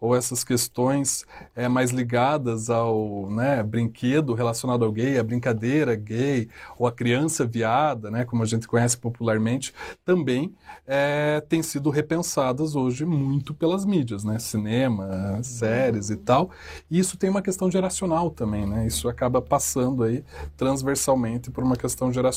ou 0.00 0.16
essas 0.16 0.42
questões 0.42 1.26
é, 1.54 1.68
mais 1.68 1.90
ligadas 1.90 2.70
ao 2.70 3.28
né, 3.30 3.62
brinquedo 3.62 4.32
relacionado 4.32 4.86
ao 4.86 4.90
gay, 4.90 5.18
a 5.18 5.22
brincadeira 5.22 5.94
gay, 5.94 6.48
ou 6.78 6.86
a 6.86 6.92
criança 6.92 7.44
viada, 7.44 8.10
né, 8.10 8.24
como 8.24 8.42
a 8.42 8.46
gente 8.46 8.66
conhece 8.66 8.96
popularmente, 8.96 9.74
também 10.02 10.54
é, 10.86 11.42
têm 11.46 11.62
sido 11.62 11.90
repensadas 11.90 12.74
hoje 12.74 13.04
muito 13.04 13.52
pelas 13.52 13.84
mídias, 13.84 14.24
né? 14.24 14.38
cinema, 14.38 15.42
séries 15.42 16.08
e 16.08 16.16
tal. 16.16 16.50
E 16.90 16.98
isso 16.98 17.18
tem 17.18 17.28
uma 17.28 17.42
questão 17.42 17.70
geracional 17.70 18.30
também, 18.30 18.66
né? 18.66 18.86
isso 18.86 19.08
acaba 19.08 19.42
passando 19.42 20.04
aí 20.04 20.24
transversalmente 20.56 21.50
por 21.50 21.62
uma 21.62 21.76
questão 21.76 22.10
geracional 22.10 22.29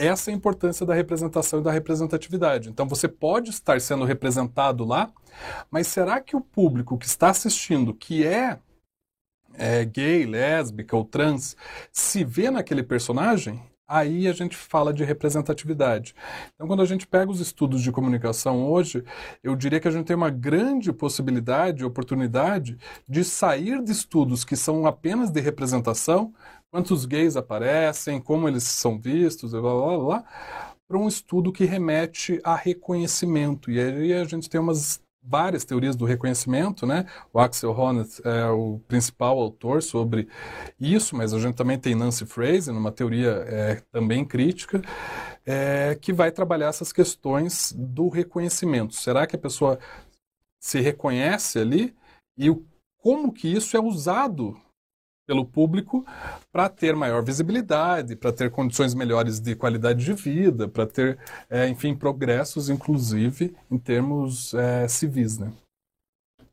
essa 0.00 0.30
é 0.30 0.32
a 0.32 0.36
importância 0.36 0.86
da 0.86 0.94
representação 0.94 1.60
e 1.60 1.62
da 1.62 1.70
representatividade. 1.70 2.70
Então 2.70 2.88
você 2.88 3.06
pode 3.06 3.50
estar 3.50 3.78
sendo 3.80 4.04
representado 4.04 4.84
lá, 4.84 5.12
mas 5.70 5.86
será 5.88 6.20
que 6.20 6.34
o 6.34 6.40
público 6.40 6.96
que 6.96 7.06
está 7.06 7.28
assistindo, 7.28 7.92
que 7.92 8.26
é, 8.26 8.58
é 9.54 9.84
gay, 9.84 10.24
lésbica 10.24 10.96
ou 10.96 11.04
trans, 11.04 11.54
se 11.92 12.24
vê 12.24 12.50
naquele 12.50 12.82
personagem? 12.82 13.62
Aí 13.86 14.28
a 14.28 14.32
gente 14.32 14.56
fala 14.56 14.94
de 14.94 15.02
representatividade. 15.02 16.14
Então, 16.54 16.68
quando 16.68 16.80
a 16.80 16.86
gente 16.86 17.08
pega 17.08 17.28
os 17.28 17.40
estudos 17.40 17.82
de 17.82 17.90
comunicação 17.90 18.70
hoje, 18.70 19.02
eu 19.42 19.56
diria 19.56 19.80
que 19.80 19.88
a 19.88 19.90
gente 19.90 20.06
tem 20.06 20.14
uma 20.14 20.30
grande 20.30 20.92
possibilidade, 20.92 21.84
oportunidade 21.84 22.78
de 23.08 23.24
sair 23.24 23.82
de 23.82 23.90
estudos 23.90 24.44
que 24.44 24.54
são 24.54 24.86
apenas 24.86 25.28
de 25.28 25.40
representação 25.40 26.32
quantos 26.70 27.04
gays 27.04 27.36
aparecem, 27.36 28.20
como 28.20 28.48
eles 28.48 28.64
são 28.64 28.98
vistos, 28.98 29.52
blá 29.52 29.60
blá 29.60 29.98
blá, 29.98 30.24
para 30.86 30.98
um 30.98 31.08
estudo 31.08 31.52
que 31.52 31.64
remete 31.64 32.40
a 32.44 32.54
reconhecimento. 32.54 33.70
E 33.70 33.80
aí 33.80 34.12
a 34.12 34.24
gente 34.24 34.48
tem 34.48 34.60
umas 34.60 35.00
várias 35.22 35.64
teorias 35.64 35.94
do 35.94 36.04
reconhecimento, 36.04 36.86
né? 36.86 37.06
O 37.32 37.38
Axel 37.38 37.72
Honneth 37.72 38.20
é 38.24 38.46
o 38.46 38.80
principal 38.88 39.38
autor 39.38 39.82
sobre 39.82 40.28
isso, 40.80 41.14
mas 41.14 41.34
a 41.34 41.38
gente 41.38 41.54
também 41.54 41.78
tem 41.78 41.94
Nancy 41.94 42.24
Fraser, 42.24 42.72
numa 42.72 42.90
teoria 42.90 43.30
é, 43.46 43.82
também 43.92 44.24
crítica, 44.24 44.80
é, 45.44 45.96
que 46.00 46.12
vai 46.12 46.30
trabalhar 46.30 46.68
essas 46.68 46.92
questões 46.92 47.74
do 47.76 48.08
reconhecimento. 48.08 48.94
Será 48.94 49.26
que 49.26 49.36
a 49.36 49.38
pessoa 49.38 49.78
se 50.58 50.80
reconhece 50.80 51.58
ali 51.58 51.94
e 52.36 52.50
o, 52.50 52.64
como 52.98 53.32
que 53.32 53.48
isso 53.48 53.76
é 53.76 53.80
usado 53.80 54.56
pelo 55.30 55.44
público 55.44 56.04
para 56.50 56.68
ter 56.68 56.96
maior 56.96 57.22
visibilidade, 57.22 58.16
para 58.16 58.32
ter 58.32 58.50
condições 58.50 58.94
melhores 58.94 59.38
de 59.38 59.54
qualidade 59.54 60.04
de 60.04 60.12
vida, 60.12 60.66
para 60.66 60.84
ter, 60.84 61.18
é, 61.48 61.68
enfim, 61.68 61.94
progressos, 61.94 62.68
inclusive, 62.68 63.54
em 63.70 63.78
termos 63.78 64.52
é, 64.54 64.88
civis, 64.88 65.38
né? 65.38 65.52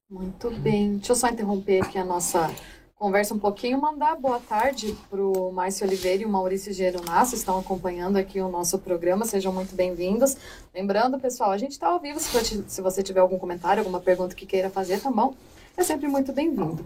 Muito 0.08 0.52
bem. 0.60 0.98
Deixa 0.98 1.14
eu 1.14 1.16
só 1.16 1.28
interromper 1.28 1.84
aqui 1.84 1.98
a 1.98 2.06
nossa 2.06 2.54
conversa 2.94 3.34
um 3.34 3.40
pouquinho, 3.40 3.82
mandar 3.82 4.16
boa 4.16 4.40
tarde 4.40 4.96
para 5.10 5.22
o 5.22 5.52
Márcio 5.52 5.88
Oliveira 5.88 6.22
e 6.22 6.26
o 6.28 6.30
Maurício 6.30 6.72
Geronasso, 6.72 7.34
estão 7.34 7.58
acompanhando 7.58 8.18
aqui 8.18 8.40
o 8.40 8.48
nosso 8.48 8.78
programa, 8.78 9.26
sejam 9.26 9.52
muito 9.52 9.76
bem-vindos. 9.76 10.38
Lembrando, 10.72 11.20
pessoal, 11.20 11.50
a 11.50 11.58
gente 11.58 11.72
está 11.72 11.88
ao 11.88 12.00
vivo, 12.00 12.20
se, 12.20 12.80
você 12.80 13.02
tiver 13.02 13.22
algum 13.22 13.40
comentário, 13.40 13.82
alguma 13.82 14.00
pergunta 14.00 14.36
que 14.36 14.46
queira 14.46 14.70
fazer, 14.70 15.02
tá 15.02 15.10
bom? 15.10 15.34
É 15.76 15.84
sempre 15.84 16.08
muito 16.08 16.32
bem-vindo. 16.32 16.86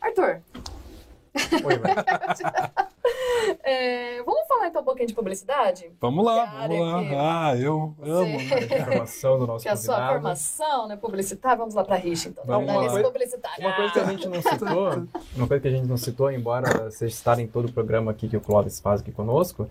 Arthur, 0.00 0.40
Oi, 1.64 1.74
é, 3.62 4.22
vamos 4.22 4.46
falar 4.48 4.68
então 4.68 4.82
um 4.82 4.84
pouquinho 4.84 5.08
de 5.08 5.14
publicidade? 5.14 5.90
Vamos 6.00 6.24
lá, 6.24 6.66
vamos 6.66 6.80
lá. 6.92 7.02
que- 7.04 7.14
Ah, 7.14 7.56
eu 7.58 7.94
amo. 8.02 8.38
Você- 8.38 8.66
né? 8.66 8.78
Informação 8.80 9.38
do 9.38 9.46
nosso 9.46 9.62
Que 9.64 9.68
a 9.68 9.76
sua 9.76 10.08
formação 10.08 10.88
né, 10.88 10.96
publicitária, 10.96 11.56
vamos 11.58 11.74
lá 11.74 11.84
para 11.84 11.94
a 11.96 11.98
rixa, 11.98 12.28
então. 12.28 12.44
Vamos 12.46 12.66
lá. 12.68 13.02
publicitária. 13.02 13.66
Uma 13.66 13.76
coisa 13.76 13.92
que 13.92 14.00
a 14.00 14.04
gente 14.04 14.28
não 14.28 14.42
citou, 14.42 14.88
uma 15.36 15.46
coisa 15.48 15.60
que 15.60 15.68
a 15.68 15.70
gente 15.70 15.86
não 15.86 15.96
citou, 15.96 16.30
embora 16.30 16.84
vocês 16.90 17.12
estarem 17.12 17.44
em 17.44 17.48
todo 17.48 17.66
o 17.66 17.72
programa 17.72 18.10
aqui 18.10 18.28
que 18.28 18.36
o 18.36 18.40
Clóvis 18.40 18.80
faz 18.80 19.00
aqui 19.00 19.12
conosco, 19.12 19.68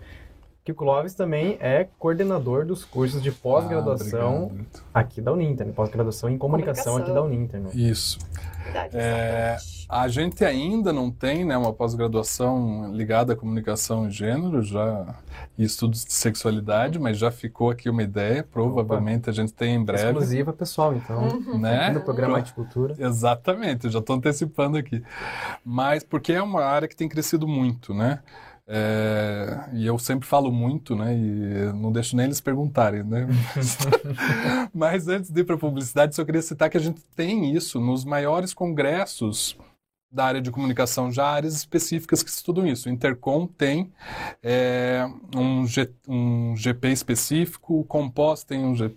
que 0.64 0.72
o 0.72 0.74
Clóvis 0.74 1.14
também 1.14 1.56
é 1.60 1.86
coordenador 1.98 2.64
dos 2.64 2.84
cursos 2.84 3.22
de 3.22 3.30
pós-graduação 3.30 4.50
Ah, 4.92 5.00
aqui 5.00 5.20
da 5.20 5.32
Uninter, 5.32 5.64
né? 5.66 5.72
pós-graduação 5.74 6.28
em 6.28 6.36
comunicação, 6.36 6.94
Comunicação. 6.94 7.22
aqui 7.24 7.30
da 7.30 7.36
Uninter. 7.36 7.60
Né? 7.60 7.70
Isso. 7.72 8.18
É. 8.92 9.56
A 9.88 10.08
gente 10.08 10.44
ainda 10.44 10.92
não 10.92 11.10
tem 11.10 11.44
né, 11.44 11.56
uma 11.56 11.72
pós-graduação 11.72 12.92
ligada 12.92 13.34
à 13.34 13.36
comunicação 13.36 14.08
e 14.08 14.10
gênero 14.10 14.60
já, 14.60 15.14
e 15.56 15.64
estudos 15.64 16.04
de 16.04 16.12
sexualidade, 16.12 16.98
mas 16.98 17.16
já 17.16 17.30
ficou 17.30 17.70
aqui 17.70 17.88
uma 17.88 18.02
ideia. 18.02 18.42
Provavelmente 18.42 19.30
a 19.30 19.32
gente 19.32 19.52
tem 19.52 19.76
em 19.76 19.84
breve. 19.84 20.04
Exclusiva, 20.04 20.52
pessoal, 20.52 20.94
então. 20.94 21.28
Uhum. 21.28 21.58
Né? 21.58 21.86
Aqui 21.86 21.94
no 21.94 22.00
programa 22.00 22.42
de 22.42 22.52
Cultura. 22.52 22.96
Exatamente, 22.98 23.84
eu 23.84 23.90
já 23.92 24.00
estou 24.00 24.16
antecipando 24.16 24.76
aqui. 24.76 25.02
Mas 25.64 26.02
porque 26.02 26.32
é 26.32 26.42
uma 26.42 26.64
área 26.64 26.88
que 26.88 26.96
tem 26.96 27.08
crescido 27.08 27.46
muito, 27.46 27.94
né? 27.94 28.20
É, 28.68 29.68
e 29.74 29.86
eu 29.86 29.96
sempre 29.98 30.26
falo 30.26 30.50
muito, 30.50 30.96
né? 30.96 31.14
E 31.16 31.72
não 31.72 31.92
deixo 31.92 32.16
nem 32.16 32.26
eles 32.26 32.40
perguntarem, 32.40 33.04
né? 33.04 33.26
Mas 34.74 35.06
antes 35.08 35.30
de 35.30 35.40
ir 35.40 35.44
para 35.44 35.54
a 35.54 35.58
publicidade, 35.58 36.14
só 36.16 36.24
queria 36.24 36.42
citar 36.42 36.68
que 36.68 36.76
a 36.76 36.80
gente 36.80 37.00
tem 37.14 37.54
isso 37.54 37.80
nos 37.80 38.04
maiores 38.04 38.52
congressos 38.52 39.56
da 40.10 40.24
área 40.24 40.40
de 40.40 40.50
comunicação, 40.50 41.12
já 41.12 41.26
áreas 41.26 41.54
específicas 41.54 42.22
que 42.22 42.30
estudam 42.30 42.66
isso. 42.66 42.88
O 42.88 42.92
Intercom 42.92 43.46
tem 43.46 43.92
é, 44.42 45.06
um, 45.34 45.66
G- 45.66 45.92
um 46.08 46.56
GP 46.56 46.88
específico, 46.88 47.80
o 47.80 47.84
Compós 47.84 48.42
tem 48.42 48.64
um, 48.64 48.74
G- 48.74 48.96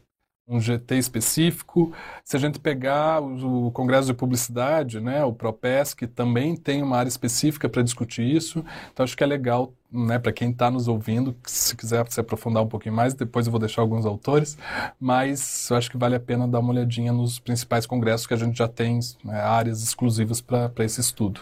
um 0.50 0.60
GT 0.60 0.98
específico. 0.98 1.94
Se 2.24 2.36
a 2.36 2.40
gente 2.40 2.60
pegar 2.60 3.22
o, 3.22 3.70
Congresso 3.72 4.08
de 4.08 4.14
Publicidade, 4.16 5.00
né, 5.00 5.24
o 5.24 5.32
Propesc, 5.32 6.08
também 6.08 6.56
tem 6.56 6.82
uma 6.82 6.98
área 6.98 7.08
específica 7.08 7.70
para 7.70 7.84
discutir 7.84 8.24
isso. 8.24 8.66
Então, 8.92 9.04
acho 9.04 9.16
que 9.16 9.24
é 9.24 9.28
legal, 9.28 9.72
né, 9.92 10.18
para 10.18 10.34
quem 10.34 10.50
está 10.50 10.72
nos 10.72 10.88
ouvindo, 10.88 11.36
se 11.46 11.76
quiser 11.76 12.04
se 12.10 12.20
aprofundar 12.20 12.64
um 12.64 12.68
pouquinho 12.68 12.96
mais, 12.96 13.14
depois 13.14 13.46
eu 13.46 13.52
vou 13.52 13.60
deixar 13.60 13.84
alguns 13.84 14.06
autores, 14.06 14.58
mas 15.00 15.70
eu 15.70 15.78
acho 15.78 15.92
que 15.92 15.98
vale 15.98 16.16
a 16.16 16.20
pena 16.20 16.48
dar 16.48 16.60
uma 16.60 16.72
olhadinha 16.72 17.14
nos 17.14 17.38
principais 17.38 17.86
congressos 17.86 18.26
que 18.26 18.34
a 18.34 18.38
gente 18.38 18.58
já 18.58 18.68
tem 18.68 19.00
né, 19.24 19.40
áreas 19.40 19.84
exclusivas 19.84 20.42
para 20.42 20.74
esse 20.80 21.00
estudo. 21.00 21.42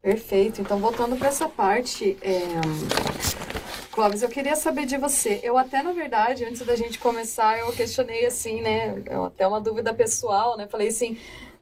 Perfeito. 0.00 0.60
Então, 0.60 0.78
voltando 0.78 1.16
para 1.16 1.28
essa 1.28 1.48
parte, 1.48 2.16
é... 2.22 3.61
Clóvis, 3.92 4.22
eu 4.22 4.28
queria 4.28 4.56
saber 4.56 4.86
de 4.86 4.96
você. 4.96 5.38
Eu 5.42 5.58
até, 5.58 5.82
na 5.82 5.92
verdade, 5.92 6.44
antes 6.46 6.62
da 6.64 6.74
gente 6.74 6.98
começar, 6.98 7.58
eu 7.58 7.70
questionei 7.72 8.24
assim, 8.24 8.62
né? 8.62 9.02
eu- 9.06 9.24
Até 9.26 9.46
uma 9.46 9.60
dúvida 9.60 9.92
pessoal, 9.92 10.56
né? 10.56 10.66
Falei 10.66 10.88
assim, 10.88 11.18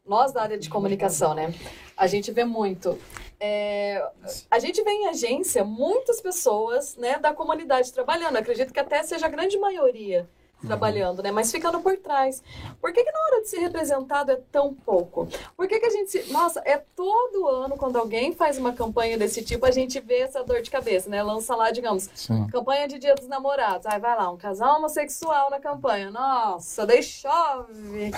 nós 0.07 0.33
da 0.33 0.43
área 0.43 0.57
de 0.59 0.69
comunicação, 0.71 1.35
né? 1.35 1.53
A 1.97 2.07
gente 2.07 2.31
vê 2.31 2.45
muito. 2.45 2.97
é, 3.43 4.07
a 4.51 4.59
gente 4.59 4.83
vê 4.83 4.91
em 4.91 5.07
agência 5.09 5.65
muitas 5.65 6.21
pessoas, 6.21 6.95
né, 6.99 7.19
da 7.19 7.33
comunidade 7.33 7.91
trabalhando. 7.91 8.37
Acredito 8.37 8.71
que 8.73 8.79
até 8.79 9.03
seja 9.03 9.25
a 9.27 9.29
grande 9.31 9.59
maioria 9.59 10.29
trabalhando, 10.67 11.23
né? 11.23 11.31
Mas 11.31 11.51
ficando 11.51 11.81
por 11.81 11.97
trás. 11.97 12.43
Por 12.81 12.93
que, 12.93 13.03
que 13.03 13.11
na 13.11 13.19
hora 13.19 13.43
de 13.43 13.49
ser 13.49 13.59
representado 13.59 14.33
é 14.33 14.37
tão 14.51 14.75
pouco? 14.75 15.29
Por 15.57 15.67
que, 15.67 15.79
que 15.79 15.87
a 15.87 15.91
gente 15.91 16.11
se... 16.11 16.33
Nossa, 16.33 16.61
é 16.65 16.77
todo 16.95 17.49
ano 17.49 17.77
quando 17.77 17.97
alguém 17.97 18.33
faz 18.33 18.59
uma 18.59 18.73
campanha 18.73 19.17
desse 19.17 19.43
tipo, 19.43 19.65
a 19.67 19.71
gente 19.71 19.99
vê 20.01 20.21
essa 20.21 20.43
dor 20.45 20.63
de 20.63 20.71
cabeça, 20.71 21.09
né? 21.09 21.23
Lança 21.23 21.55
lá, 21.55 21.71
digamos, 21.71 22.09
Sim. 22.15 22.47
campanha 22.49 22.87
de 22.87 22.99
Dia 22.99 23.15
dos 23.15 23.27
Namorados. 23.27 23.87
Aí 23.87 23.99
vai 23.99 24.17
lá, 24.17 24.31
um 24.31 24.37
casal 24.37 24.79
homossexual 24.79 25.51
na 25.51 25.61
campanha. 25.61 26.11
Nossa, 26.11 26.87
daí 26.87 27.03
chove. 27.03 28.11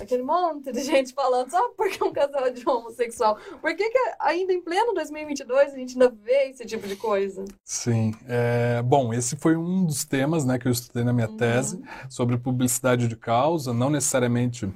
Aquele 0.00 0.22
monte 0.22 0.72
de 0.72 0.82
gente 0.82 1.12
falando 1.12 1.50
só 1.50 1.68
porque 1.76 2.02
é 2.02 2.06
um 2.06 2.12
casal 2.12 2.50
de 2.50 2.68
homossexual. 2.68 3.36
Por 3.60 3.74
que, 3.76 3.90
que 3.90 3.98
ainda 4.18 4.52
em 4.52 4.60
pleno 4.60 4.94
2022 4.94 5.72
a 5.72 5.76
gente 5.76 5.92
ainda 5.92 6.08
vê 6.08 6.50
esse 6.50 6.64
tipo 6.64 6.86
de 6.86 6.96
coisa? 6.96 7.44
Sim. 7.62 8.14
É, 8.26 8.82
bom, 8.82 9.12
esse 9.12 9.36
foi 9.36 9.56
um 9.56 9.84
dos 9.84 10.04
temas 10.04 10.44
né, 10.44 10.58
que 10.58 10.66
eu 10.66 10.72
estudei 10.72 11.04
na 11.04 11.12
minha 11.12 11.28
tese 11.28 11.73
sobre 12.08 12.36
publicidade 12.36 13.08
de 13.08 13.16
causa, 13.16 13.72
não 13.72 13.90
necessariamente 13.90 14.68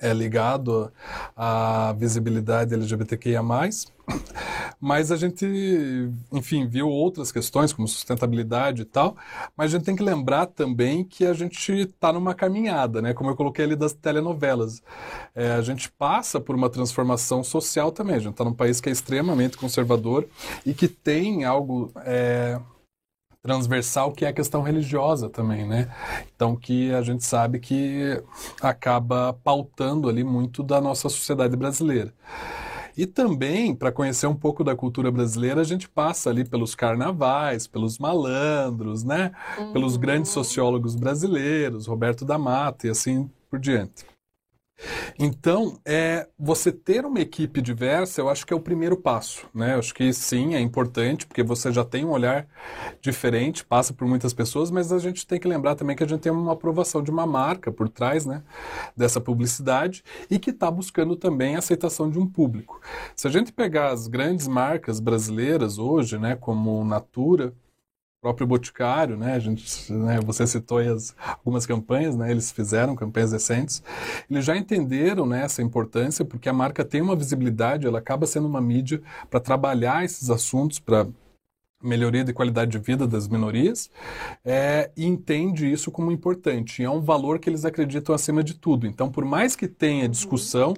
é 0.00 0.14
ligado 0.14 0.90
à 1.36 1.94
visibilidade 1.96 2.74
LGBTQIA+, 2.74 3.42
mas 4.80 5.12
a 5.12 5.16
gente, 5.16 5.46
enfim, 6.32 6.66
viu 6.66 6.88
outras 6.88 7.30
questões 7.30 7.72
como 7.72 7.86
sustentabilidade 7.86 8.82
e 8.82 8.84
tal, 8.84 9.14
mas 9.54 9.66
a 9.72 9.76
gente 9.76 9.84
tem 9.84 9.94
que 9.94 10.02
lembrar 10.02 10.46
também 10.46 11.04
que 11.04 11.26
a 11.26 11.34
gente 11.34 11.72
está 11.72 12.12
numa 12.12 12.34
caminhada, 12.34 13.02
né? 13.02 13.12
Como 13.12 13.30
eu 13.30 13.36
coloquei 13.36 13.66
ali 13.66 13.76
das 13.76 13.92
telenovelas. 13.92 14.82
É, 15.34 15.52
a 15.52 15.60
gente 15.60 15.92
passa 15.92 16.40
por 16.40 16.56
uma 16.56 16.70
transformação 16.70 17.44
social 17.44 17.92
também. 17.92 18.16
A 18.16 18.20
gente 18.20 18.32
está 18.32 18.44
num 18.44 18.54
país 18.54 18.80
que 18.80 18.88
é 18.88 18.92
extremamente 18.92 19.58
conservador 19.58 20.26
e 20.64 20.72
que 20.72 20.88
tem 20.88 21.44
algo 21.44 21.92
é, 21.98 22.58
transversal 23.42 24.12
que 24.12 24.24
é 24.24 24.28
a 24.28 24.32
questão 24.32 24.62
religiosa 24.62 25.28
também, 25.28 25.66
né? 25.66 25.88
Então 26.34 26.54
que 26.56 26.92
a 26.92 27.02
gente 27.02 27.24
sabe 27.24 27.58
que 27.58 28.22
acaba 28.60 29.32
pautando 29.32 30.08
ali 30.08 30.22
muito 30.22 30.62
da 30.62 30.80
nossa 30.80 31.08
sociedade 31.08 31.56
brasileira. 31.56 32.12
E 32.96 33.06
também, 33.06 33.74
para 33.74 33.92
conhecer 33.92 34.26
um 34.26 34.34
pouco 34.34 34.62
da 34.62 34.76
cultura 34.76 35.10
brasileira, 35.10 35.60
a 35.60 35.64
gente 35.64 35.88
passa 35.88 36.28
ali 36.28 36.44
pelos 36.44 36.74
carnavais, 36.74 37.66
pelos 37.66 37.98
malandros, 37.98 39.04
né? 39.04 39.30
Pelos 39.72 39.96
grandes 39.96 40.30
sociólogos 40.32 40.94
brasileiros, 40.94 41.86
Roberto 41.86 42.24
da 42.24 42.36
Mata 42.36 42.86
e 42.86 42.90
assim 42.90 43.30
por 43.48 43.58
diante. 43.58 44.04
Então, 45.18 45.78
é, 45.84 46.26
você 46.38 46.72
ter 46.72 47.04
uma 47.04 47.20
equipe 47.20 47.60
diversa, 47.60 48.20
eu 48.20 48.28
acho 48.28 48.46
que 48.46 48.52
é 48.52 48.56
o 48.56 48.60
primeiro 48.60 48.96
passo, 48.96 49.46
né? 49.54 49.74
Eu 49.74 49.78
acho 49.78 49.94
que 49.94 50.12
sim, 50.12 50.54
é 50.54 50.60
importante, 50.60 51.26
porque 51.26 51.42
você 51.42 51.70
já 51.72 51.84
tem 51.84 52.04
um 52.04 52.10
olhar 52.10 52.46
diferente, 53.00 53.64
passa 53.64 53.92
por 53.92 54.06
muitas 54.06 54.32
pessoas, 54.32 54.70
mas 54.70 54.92
a 54.92 54.98
gente 54.98 55.26
tem 55.26 55.38
que 55.38 55.48
lembrar 55.48 55.74
também 55.74 55.94
que 55.94 56.04
a 56.04 56.08
gente 56.08 56.20
tem 56.20 56.32
uma 56.32 56.52
aprovação 56.52 57.02
de 57.02 57.10
uma 57.10 57.26
marca 57.26 57.70
por 57.70 57.88
trás, 57.88 58.24
né? 58.24 58.42
Dessa 58.96 59.20
publicidade 59.20 60.02
e 60.30 60.38
que 60.38 60.50
está 60.50 60.70
buscando 60.70 61.16
também 61.16 61.56
a 61.56 61.58
aceitação 61.58 62.10
de 62.10 62.18
um 62.18 62.26
público. 62.26 62.80
Se 63.14 63.26
a 63.26 63.30
gente 63.30 63.52
pegar 63.52 63.90
as 63.90 64.06
grandes 64.06 64.48
marcas 64.48 65.00
brasileiras 65.00 65.78
hoje, 65.78 66.18
né? 66.18 66.36
Como 66.36 66.84
Natura, 66.84 67.52
próprio 68.20 68.46
Boticário, 68.46 69.16
né? 69.16 69.34
A 69.34 69.38
gente, 69.38 69.90
né, 69.92 70.20
você 70.20 70.46
citou 70.46 70.78
as, 70.78 71.14
algumas 71.38 71.64
campanhas, 71.64 72.14
né? 72.16 72.30
Eles 72.30 72.52
fizeram 72.52 72.94
campanhas 72.94 73.32
recentes. 73.32 73.82
Eles 74.30 74.44
já 74.44 74.56
entenderam 74.56 75.24
né, 75.24 75.42
essa 75.42 75.62
importância 75.62 76.24
porque 76.24 76.48
a 76.48 76.52
marca 76.52 76.84
tem 76.84 77.00
uma 77.00 77.16
visibilidade, 77.16 77.86
ela 77.86 77.98
acaba 77.98 78.26
sendo 78.26 78.46
uma 78.46 78.60
mídia 78.60 79.00
para 79.30 79.40
trabalhar 79.40 80.04
esses 80.04 80.28
assuntos, 80.28 80.78
para 80.78 81.06
melhoria 81.82 82.24
de 82.24 82.32
qualidade 82.32 82.70
de 82.70 82.78
vida 82.78 83.06
das 83.06 83.28
minorias 83.28 83.90
é, 84.44 84.90
e 84.96 85.06
entende 85.06 85.70
isso 85.70 85.90
como 85.90 86.10
importante. 86.10 86.82
E 86.82 86.84
é 86.84 86.90
um 86.90 87.00
valor 87.00 87.38
que 87.38 87.48
eles 87.48 87.64
acreditam 87.64 88.14
acima 88.14 88.42
de 88.42 88.54
tudo. 88.54 88.86
Então, 88.86 89.10
por 89.10 89.24
mais 89.24 89.56
que 89.56 89.68
tenha 89.68 90.08
discussão, 90.08 90.74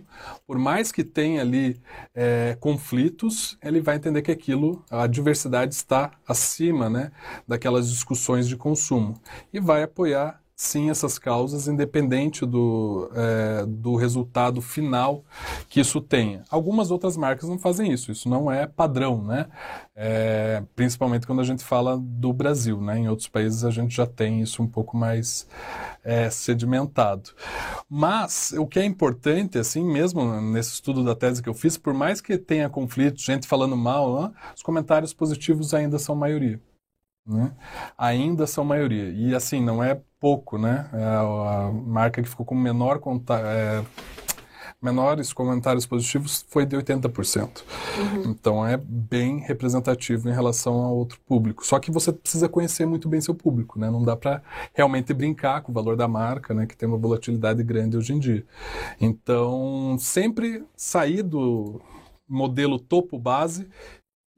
por 0.46 0.58
mais 0.58 0.92
que 0.92 1.04
tenha 1.04 1.40
ali 1.40 1.80
é, 2.14 2.56
conflitos, 2.60 3.58
ele 3.62 3.80
vai 3.80 3.96
entender 3.96 4.22
que 4.22 4.30
aquilo, 4.30 4.84
a 4.90 5.06
diversidade 5.06 5.74
está 5.74 6.12
acima 6.26 6.88
né, 6.88 7.10
daquelas 7.46 7.90
discussões 7.90 8.48
de 8.48 8.56
consumo 8.56 9.14
e 9.52 9.60
vai 9.60 9.82
apoiar 9.82 10.41
sim 10.62 10.90
essas 10.90 11.18
causas, 11.18 11.66
independente 11.66 12.46
do, 12.46 13.11
é, 13.14 13.66
do 13.66 13.96
resultado 13.96 14.62
final 14.62 15.25
que 15.68 15.81
isso 15.81 16.01
tenha. 16.01 16.44
Algumas 16.48 16.90
outras 16.90 17.16
marcas 17.16 17.48
não 17.48 17.59
fazem 17.59 17.92
isso, 17.92 18.12
isso 18.12 18.29
não 18.29 18.51
é 18.51 18.66
padrão, 18.66 19.22
né? 19.22 19.46
É, 19.94 20.62
principalmente 20.77 21.27
quando 21.27 21.40
a 21.40 21.44
gente 21.44 21.64
fala 21.64 21.98
do 21.98 22.33
Brasil, 22.33 22.81
né? 22.81 22.96
Em 22.98 23.09
outros 23.09 23.29
países 23.29 23.64
a 23.64 23.70
gente 23.70 23.94
já 23.94 24.07
tem 24.07 24.40
isso 24.40 24.62
um 24.62 24.68
pouco 24.68 24.96
mais 24.96 25.48
é, 26.05 26.31
sedimentado. 26.31 27.31
Mas 27.90 28.55
o 28.57 28.66
que 28.66 28.79
é 28.79 28.85
importante, 28.85 29.59
assim, 29.59 29.85
mesmo 29.85 30.40
nesse 30.40 30.75
estudo 30.75 31.03
da 31.03 31.14
tese 31.14 31.42
que 31.42 31.48
eu 31.48 31.55
fiz, 31.55 31.77
por 31.77 31.92
mais 31.92 32.20
que 32.20 32.38
tenha 32.38 32.68
conflitos, 32.70 33.25
gente 33.25 33.48
falando 33.48 33.77
mal, 33.77 34.22
né, 34.22 34.33
os 34.55 34.62
comentários 34.62 35.12
positivos 35.12 35.75
ainda 35.75 35.98
são 35.98 36.14
maioria. 36.14 36.61
Né? 37.27 37.53
Ainda 37.98 38.46
são 38.46 38.64
maioria. 38.64 39.11
E 39.11 39.35
assim, 39.35 39.61
não 39.61 39.83
é 39.83 40.01
pouco, 40.22 40.56
né? 40.56 40.88
É 40.92 41.04
a 41.04 41.72
marca 41.72 42.22
que 42.22 42.28
ficou 42.28 42.46
com 42.46 42.54
menor 42.54 43.00
conta 43.00 43.40
é, 43.40 43.85
menores 44.80 45.32
comentários 45.32 45.85
positivos 45.85 46.46
foi 46.48 46.64
de 46.64 46.76
80%. 46.76 47.62
Uhum. 47.98 48.30
Então 48.30 48.64
é 48.64 48.76
bem 48.76 49.40
representativo 49.40 50.28
em 50.28 50.32
relação 50.32 50.85
a 50.85 50.90
outro 50.90 51.18
público. 51.26 51.66
Só 51.66 51.80
que 51.80 51.90
você 51.90 52.12
precisa 52.12 52.48
conhecer 52.48 52.87
muito 52.87 53.08
bem 53.08 53.20
seu 53.20 53.35
público, 53.35 53.80
né? 53.80 53.90
Não 53.90 54.04
dá 54.04 54.16
para 54.16 54.40
realmente 54.72 55.12
brincar 55.12 55.61
com 55.62 55.72
o 55.72 55.74
valor 55.74 55.96
da 55.96 56.06
marca, 56.06 56.54
né? 56.54 56.66
Que 56.66 56.76
tem 56.76 56.88
uma 56.88 56.98
volatilidade 56.98 57.61
grande 57.64 57.96
hoje 57.96 58.12
em 58.12 58.20
dia. 58.20 58.46
Então, 59.00 59.96
sempre 59.98 60.64
sair 60.76 61.22
do 61.24 61.80
modelo 62.28 62.78
topo 62.78 63.18
base 63.18 63.68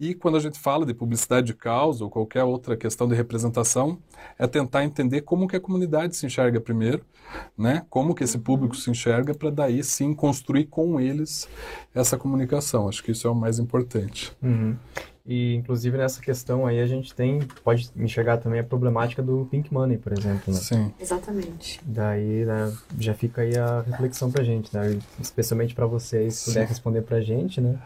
e 0.05 0.15
quando 0.15 0.37
a 0.37 0.41
gente 0.41 0.59
fala 0.59 0.85
de 0.85 0.93
publicidade 0.93 1.47
de 1.47 1.55
causa 1.55 2.05
ou 2.05 2.11
qualquer 2.11 2.45
outra 2.45 2.77
questão 2.77 3.09
de 3.09 3.15
representação, 3.15 3.99
é 4.39 4.47
tentar 4.47 4.85
entender 4.85 5.23
como 5.23 5.49
que 5.49 5.57
a 5.57 5.61
comunidade 5.61 6.15
se 6.15 6.27
enxerga 6.27 6.61
primeiro, 6.61 7.03
né? 7.57 7.87
Como 7.89 8.15
que 8.15 8.23
esse 8.23 8.39
público 8.39 8.77
se 8.77 8.91
enxerga 8.91 9.35
para 9.35 9.51
daí 9.51 9.83
sim 9.83 10.13
construir 10.13 10.67
com 10.67 11.01
eles 11.01 11.49
essa 11.95 12.19
comunicação. 12.19 12.89
Acho 12.89 13.03
que 13.03 13.13
isso 13.13 13.27
é 13.27 13.31
o 13.31 13.35
mais 13.35 13.59
importante. 13.59 14.33
Uhum. 14.43 14.77
E, 15.27 15.55
inclusive, 15.55 15.97
nessa 15.97 16.21
questão 16.21 16.67
aí, 16.67 16.79
a 16.81 16.87
gente 16.87 17.15
tem, 17.15 17.41
pode 17.65 17.91
enxergar 17.97 18.37
também 18.37 18.61
a 18.61 18.65
problemática 18.65 19.23
do 19.23 19.49
pink 19.51 19.73
money, 19.73 19.97
por 19.97 20.13
exemplo, 20.13 20.53
né? 20.53 20.61
Sim. 20.61 20.93
Exatamente. 21.01 21.81
Daí, 21.83 22.45
né, 22.45 22.71
já 22.99 23.15
fica 23.15 23.41
aí 23.41 23.57
a 23.57 23.81
reflexão 23.81 24.31
pra 24.31 24.45
gente, 24.45 24.75
né? 24.77 24.99
Especialmente 25.19 25.75
para 25.75 25.87
vocês, 25.87 26.35
se 26.35 26.51
puder 26.51 26.69
responder 26.69 27.01
pra 27.03 27.23
gente, 27.23 27.59
né? 27.59 27.79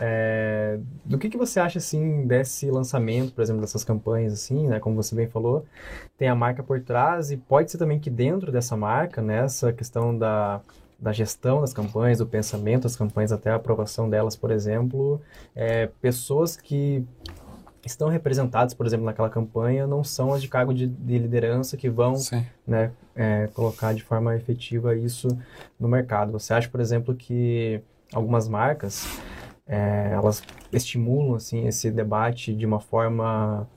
É, 0.00 0.78
do 1.04 1.18
que 1.18 1.28
que 1.28 1.36
você 1.36 1.60
acha, 1.60 1.76
assim, 1.78 2.26
desse 2.26 2.70
lançamento, 2.70 3.34
por 3.34 3.42
exemplo, 3.42 3.60
dessas 3.60 3.84
campanhas, 3.84 4.32
assim, 4.32 4.66
né? 4.66 4.80
Como 4.80 4.96
você 4.96 5.14
bem 5.14 5.28
falou, 5.28 5.66
tem 6.16 6.28
a 6.28 6.34
marca 6.34 6.62
por 6.62 6.80
trás 6.80 7.30
e 7.30 7.36
pode 7.36 7.70
ser 7.70 7.76
também 7.76 8.00
que 8.00 8.08
dentro 8.08 8.50
dessa 8.50 8.78
marca, 8.78 9.20
nessa 9.20 9.74
questão 9.74 10.16
da, 10.16 10.62
da 10.98 11.12
gestão 11.12 11.60
das 11.60 11.72
campanhas, 11.72 12.18
do 12.18 12.26
pensamento 12.26 12.82
das 12.82 12.96
campanhas, 12.96 13.30
até 13.30 13.50
a 13.50 13.54
aprovação 13.54 14.10
delas, 14.10 14.34
por 14.34 14.50
exemplo, 14.50 15.20
é, 15.54 15.86
pessoas 16.00 16.56
que 16.56 17.06
estão 17.84 18.08
representadas, 18.08 18.74
por 18.74 18.84
exemplo, 18.84 19.06
naquela 19.06 19.30
campanha, 19.30 19.86
não 19.86 20.02
são 20.02 20.32
as 20.32 20.42
de 20.42 20.48
cargo 20.48 20.74
de, 20.74 20.86
de 20.86 21.18
liderança 21.18 21.76
que 21.76 21.88
vão 21.88 22.14
né, 22.66 22.90
é, 23.14 23.48
colocar 23.54 23.94
de 23.94 24.02
forma 24.02 24.34
efetiva 24.34 24.96
isso 24.96 25.28
no 25.78 25.88
mercado. 25.88 26.32
Você 26.32 26.52
acha, 26.52 26.68
por 26.68 26.80
exemplo, 26.80 27.14
que 27.14 27.80
algumas 28.12 28.48
marcas 28.48 29.06
é, 29.66 30.10
elas 30.12 30.42
estimulam 30.72 31.36
assim 31.36 31.66
esse 31.66 31.90
debate 31.90 32.54
de 32.54 32.64
uma 32.66 32.80
forma 32.80 33.68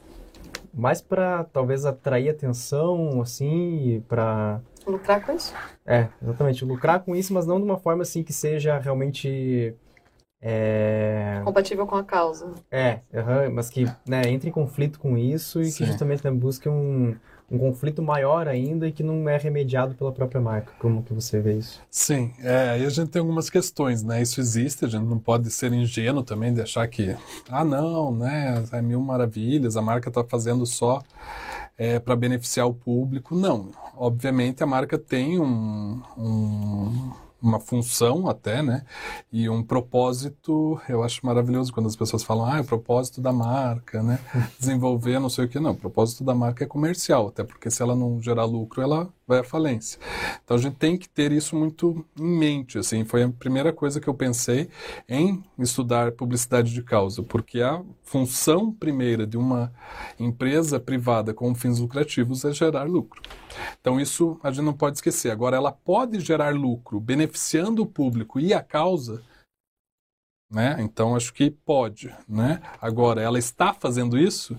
mais 0.73 1.01
para 1.01 1.43
talvez 1.43 1.85
atrair 1.85 2.29
atenção 2.29 3.21
assim 3.21 4.01
para 4.07 4.61
Lucrar 4.87 5.25
com 5.25 5.33
isso? 5.35 5.53
é 5.85 6.07
exatamente 6.21 6.63
lucrar 6.65 6.99
com 7.01 7.15
isso 7.15 7.33
mas 7.33 7.45
não 7.45 7.57
de 7.57 7.63
uma 7.65 7.77
forma 7.77 8.03
assim 8.03 8.23
que 8.23 8.33
seja 8.33 8.77
realmente 8.79 9.75
é, 10.41 11.41
Compatível 11.43 11.85
com 11.85 11.95
a 11.95 12.03
causa. 12.03 12.51
é, 12.71 12.99
aham, 13.13 13.49
mas 13.51 13.69
que 13.69 13.85
né, 14.07 14.23
entre 14.27 14.49
em 14.49 14.51
conflito 14.51 14.99
com 14.99 15.17
isso 15.17 15.61
e 15.61 15.65
Sim. 15.65 15.77
que 15.77 15.85
justamente 15.85 16.23
né, 16.25 16.31
busque 16.31 16.67
um, 16.67 17.15
um 17.49 17.59
conflito 17.59 18.01
maior 18.01 18.47
ainda 18.47 18.87
e 18.87 18.91
que 18.91 19.03
não 19.03 19.29
é 19.29 19.37
remediado 19.37 19.93
pela 19.93 20.11
própria 20.11 20.41
marca. 20.41 20.73
Como 20.79 21.03
que 21.03 21.13
você 21.13 21.39
vê 21.39 21.55
isso? 21.59 21.79
Sim, 21.91 22.33
é, 22.39 22.71
aí 22.71 22.85
a 22.85 22.89
gente 22.89 23.09
tem 23.09 23.19
algumas 23.19 23.51
questões, 23.51 24.01
né? 24.01 24.19
Isso 24.21 24.39
existe, 24.39 24.85
a 24.85 24.87
gente 24.87 25.05
não 25.05 25.19
pode 25.19 25.51
ser 25.51 25.71
ingênuo 25.73 26.23
também 26.23 26.51
de 26.51 26.61
achar 26.61 26.87
que, 26.87 27.15
ah, 27.49 27.63
não, 27.63 28.11
né? 28.11 28.63
É 28.71 28.81
mil 28.81 29.01
maravilhas, 29.01 29.77
a 29.77 29.81
marca 29.81 30.09
está 30.09 30.23
fazendo 30.23 30.65
só 30.65 31.03
para 32.03 32.15
beneficiar 32.15 32.67
o 32.67 32.73
público. 32.73 33.35
Não, 33.35 33.71
obviamente 33.95 34.63
a 34.63 34.67
marca 34.67 34.97
tem 34.97 35.39
um, 35.39 36.01
um- 36.17 37.11
uma 37.41 37.59
função 37.59 38.29
até, 38.29 38.61
né? 38.61 38.85
E 39.31 39.49
um 39.49 39.63
propósito, 39.63 40.79
eu 40.87 41.01
acho 41.03 41.25
maravilhoso 41.25 41.73
quando 41.73 41.87
as 41.87 41.95
pessoas 41.95 42.21
falam, 42.23 42.45
ah, 42.45 42.57
é 42.57 42.61
o 42.61 42.65
propósito 42.65 43.19
da 43.19 43.33
marca, 43.33 44.03
né? 44.03 44.19
Desenvolver 44.59 45.19
não 45.19 45.29
sei 45.29 45.45
o 45.45 45.49
que, 45.49 45.59
não. 45.59 45.71
O 45.71 45.75
propósito 45.75 46.23
da 46.23 46.35
marca 46.35 46.63
é 46.63 46.67
comercial, 46.67 47.27
até 47.29 47.43
porque 47.43 47.71
se 47.71 47.81
ela 47.81 47.95
não 47.95 48.21
gerar 48.21 48.45
lucro, 48.45 48.81
ela 48.81 49.11
vai 49.27 49.39
à 49.39 49.43
falência. 49.43 49.99
Então 50.43 50.57
a 50.57 50.59
gente 50.59 50.75
tem 50.75 50.97
que 50.97 51.07
ter 51.07 51.31
isso 51.31 51.55
muito 51.55 52.05
em 52.19 52.37
mente, 52.37 52.77
assim, 52.77 53.05
foi 53.05 53.23
a 53.23 53.29
primeira 53.29 53.71
coisa 53.71 53.99
que 53.99 54.07
eu 54.07 54.13
pensei 54.13 54.69
em 55.07 55.43
estudar 55.57 56.11
publicidade 56.11 56.73
de 56.73 56.83
causa, 56.83 57.23
porque 57.23 57.61
a 57.61 57.81
função 58.03 58.73
primeira 58.73 59.25
de 59.25 59.37
uma 59.37 59.73
empresa 60.19 60.79
privada 60.79 61.33
com 61.33 61.55
fins 61.55 61.79
lucrativos 61.79 62.43
é 62.43 62.51
gerar 62.51 62.83
lucro. 62.83 63.21
Então 63.79 63.99
isso 63.99 64.39
a 64.43 64.51
gente 64.51 64.65
não 64.65 64.73
pode 64.73 64.97
esquecer. 64.97 65.31
Agora 65.31 65.55
ela 65.55 65.71
pode 65.71 66.19
gerar 66.19 66.53
lucro 66.53 66.99
beneficiando 66.99 67.81
o 67.81 67.87
público 67.87 68.39
e 68.39 68.53
a 68.53 68.61
causa, 68.61 69.23
né? 70.49 70.77
Então 70.79 71.15
acho 71.15 71.33
que 71.33 71.49
pode, 71.49 72.13
né? 72.27 72.61
Agora 72.81 73.21
ela 73.21 73.39
está 73.39 73.73
fazendo 73.73 74.17
isso 74.17 74.57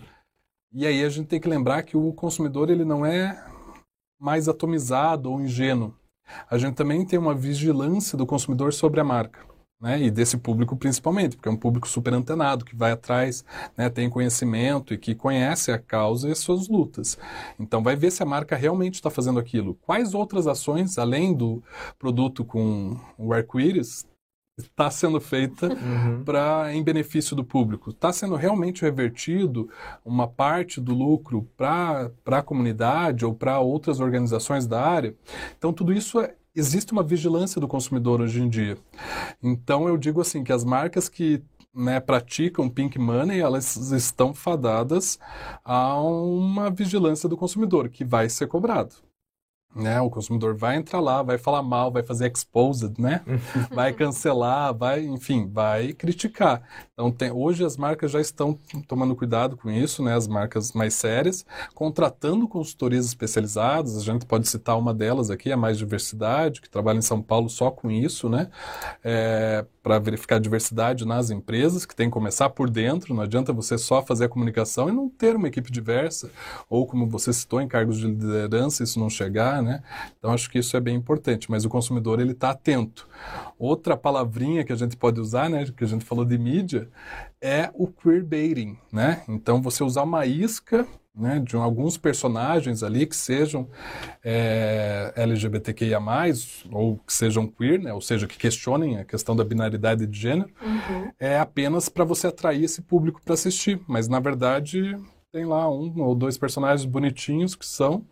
e 0.72 0.86
aí 0.86 1.04
a 1.04 1.08
gente 1.10 1.26
tem 1.26 1.38
que 1.38 1.48
lembrar 1.48 1.82
que 1.82 1.96
o 1.96 2.12
consumidor 2.14 2.70
ele 2.70 2.84
não 2.84 3.04
é 3.04 3.51
mais 4.22 4.48
atomizado 4.48 5.32
ou 5.32 5.40
ingênuo. 5.40 5.92
A 6.48 6.56
gente 6.56 6.76
também 6.76 7.04
tem 7.04 7.18
uma 7.18 7.34
vigilância 7.34 8.16
do 8.16 8.24
consumidor 8.24 8.72
sobre 8.72 9.00
a 9.00 9.04
marca. 9.04 9.40
Né? 9.80 10.00
E 10.00 10.10
desse 10.12 10.36
público 10.36 10.76
principalmente, 10.76 11.34
porque 11.34 11.48
é 11.48 11.52
um 11.52 11.56
público 11.56 11.88
super 11.88 12.14
antenado, 12.14 12.64
que 12.64 12.76
vai 12.76 12.92
atrás, 12.92 13.44
né? 13.76 13.90
tem 13.90 14.08
conhecimento 14.08 14.94
e 14.94 14.98
que 14.98 15.12
conhece 15.12 15.72
a 15.72 15.78
causa 15.78 16.28
e 16.28 16.30
as 16.30 16.38
suas 16.38 16.68
lutas. 16.68 17.18
Então 17.58 17.82
vai 17.82 17.96
ver 17.96 18.12
se 18.12 18.22
a 18.22 18.26
marca 18.26 18.54
realmente 18.54 18.94
está 18.94 19.10
fazendo 19.10 19.40
aquilo. 19.40 19.76
Quais 19.82 20.14
outras 20.14 20.46
ações, 20.46 20.98
além 20.98 21.34
do 21.34 21.60
produto 21.98 22.44
com 22.44 22.96
o 23.18 23.32
arco-íris, 23.32 24.06
está 24.58 24.90
sendo 24.90 25.20
feita 25.20 25.68
para 26.24 26.72
em 26.74 26.82
benefício 26.82 27.34
do 27.34 27.44
público? 27.44 27.90
Está 27.90 28.12
sendo 28.12 28.34
realmente 28.34 28.82
revertido 28.82 29.68
uma 30.04 30.28
parte 30.28 30.80
do 30.80 30.94
lucro 30.94 31.48
para 31.56 32.10
a 32.26 32.42
comunidade 32.42 33.24
ou 33.24 33.34
para 33.34 33.58
outras 33.60 34.00
organizações 34.00 34.66
da 34.66 34.82
área? 34.82 35.14
Então, 35.56 35.72
tudo 35.72 35.92
isso 35.92 36.20
é, 36.20 36.34
existe 36.54 36.92
uma 36.92 37.02
vigilância 37.02 37.60
do 37.60 37.68
consumidor 37.68 38.20
hoje 38.20 38.42
em 38.42 38.48
dia. 38.48 38.76
Então, 39.42 39.88
eu 39.88 39.96
digo 39.96 40.20
assim 40.20 40.44
que 40.44 40.52
as 40.52 40.64
marcas 40.64 41.08
que 41.08 41.42
né, 41.74 41.98
praticam 42.00 42.68
pink 42.68 42.98
money, 42.98 43.40
elas 43.40 43.76
estão 43.92 44.34
fadadas 44.34 45.18
a 45.64 45.98
uma 45.98 46.70
vigilância 46.70 47.28
do 47.28 47.36
consumidor 47.36 47.88
que 47.88 48.04
vai 48.04 48.28
ser 48.28 48.46
cobrado. 48.46 48.94
Né, 49.74 49.98
o 50.02 50.10
consumidor 50.10 50.54
vai 50.54 50.76
entrar 50.76 51.00
lá, 51.00 51.22
vai 51.22 51.38
falar 51.38 51.62
mal, 51.62 51.90
vai 51.90 52.02
fazer 52.02 52.30
exposed, 52.30 53.00
né? 53.00 53.22
vai 53.72 53.92
cancelar, 53.94 54.74
vai, 54.74 55.02
enfim, 55.02 55.48
vai 55.50 55.94
criticar. 55.94 56.62
Então, 56.92 57.10
tem, 57.10 57.30
hoje 57.30 57.64
as 57.64 57.76
marcas 57.76 58.10
já 58.10 58.20
estão 58.20 58.58
tomando 58.86 59.16
cuidado 59.16 59.56
com 59.56 59.70
isso, 59.70 60.02
né? 60.02 60.14
As 60.14 60.28
marcas 60.28 60.72
mais 60.72 60.92
sérias, 60.92 61.44
contratando 61.74 62.46
consultorias 62.46 63.06
especializadas. 63.06 63.96
A 63.96 64.00
gente 64.00 64.26
pode 64.26 64.46
citar 64.46 64.78
uma 64.78 64.92
delas 64.92 65.30
aqui, 65.30 65.50
a 65.50 65.56
Mais 65.56 65.78
Diversidade, 65.78 66.60
que 66.60 66.68
trabalha 66.68 66.98
em 66.98 67.02
São 67.02 67.22
Paulo 67.22 67.48
só 67.48 67.70
com 67.70 67.90
isso, 67.90 68.28
né? 68.28 68.50
É, 69.02 69.64
para 69.82 69.98
verificar 69.98 70.36
a 70.36 70.38
diversidade 70.38 71.04
nas 71.04 71.30
empresas, 71.30 71.84
que 71.84 71.94
tem 71.94 72.08
que 72.08 72.12
começar 72.12 72.50
por 72.50 72.70
dentro. 72.70 73.14
Não 73.14 73.22
adianta 73.22 73.52
você 73.52 73.76
só 73.76 74.02
fazer 74.02 74.26
a 74.26 74.28
comunicação 74.28 74.88
e 74.88 74.92
não 74.92 75.08
ter 75.08 75.34
uma 75.34 75.48
equipe 75.48 75.72
diversa, 75.72 76.30
ou 76.68 76.86
como 76.86 77.08
você 77.08 77.32
citou, 77.32 77.60
em 77.60 77.68
cargos 77.68 77.98
de 77.98 78.06
liderança, 78.06 78.82
isso 78.82 79.00
não 79.00 79.10
chegar, 79.10 79.61
né? 79.62 79.82
Então 80.18 80.32
acho 80.32 80.50
que 80.50 80.58
isso 80.58 80.76
é 80.76 80.80
bem 80.80 80.96
importante. 80.96 81.50
Mas 81.50 81.64
o 81.64 81.68
consumidor 81.68 82.20
ele 82.20 82.32
está 82.32 82.50
atento. 82.50 83.08
Outra 83.58 83.96
palavrinha 83.96 84.64
que 84.64 84.72
a 84.72 84.76
gente 84.76 84.96
pode 84.96 85.20
usar, 85.20 85.48
né, 85.48 85.64
que 85.76 85.84
a 85.84 85.86
gente 85.86 86.04
falou 86.04 86.24
de 86.24 86.36
mídia, 86.38 86.88
é 87.40 87.70
o 87.74 87.86
queerbaiting, 87.86 88.78
né? 88.92 89.22
Então 89.28 89.62
você 89.62 89.82
usar 89.82 90.02
uma 90.02 90.26
isca 90.26 90.86
né, 91.14 91.38
de 91.38 91.56
alguns 91.56 91.98
personagens 91.98 92.82
ali 92.82 93.06
que 93.06 93.16
sejam 93.16 93.68
é, 94.24 95.12
LGBTQIA+, 95.14 96.00
ou 96.70 96.96
que 96.98 97.12
sejam 97.12 97.46
queer, 97.46 97.78
né, 97.78 97.92
ou 97.92 98.00
seja, 98.00 98.26
que 98.26 98.38
questionem 98.38 98.98
a 98.98 99.04
questão 99.04 99.36
da 99.36 99.44
binaridade 99.44 100.06
de 100.06 100.18
gênero, 100.18 100.50
é 101.18 101.38
apenas 101.38 101.88
para 101.88 102.04
você 102.04 102.28
atrair 102.28 102.64
esse 102.64 102.80
público 102.80 103.20
para 103.22 103.34
assistir. 103.34 103.80
Mas, 103.86 104.08
na 104.08 104.20
verdade, 104.20 104.96
tem 105.30 105.44
lá 105.44 105.70
um 105.70 106.00
ou 106.02 106.14
dois 106.14 106.38
personagens 106.38 106.84
bonitinhos 106.84 107.54
que 107.54 107.66
são, 107.66 108.04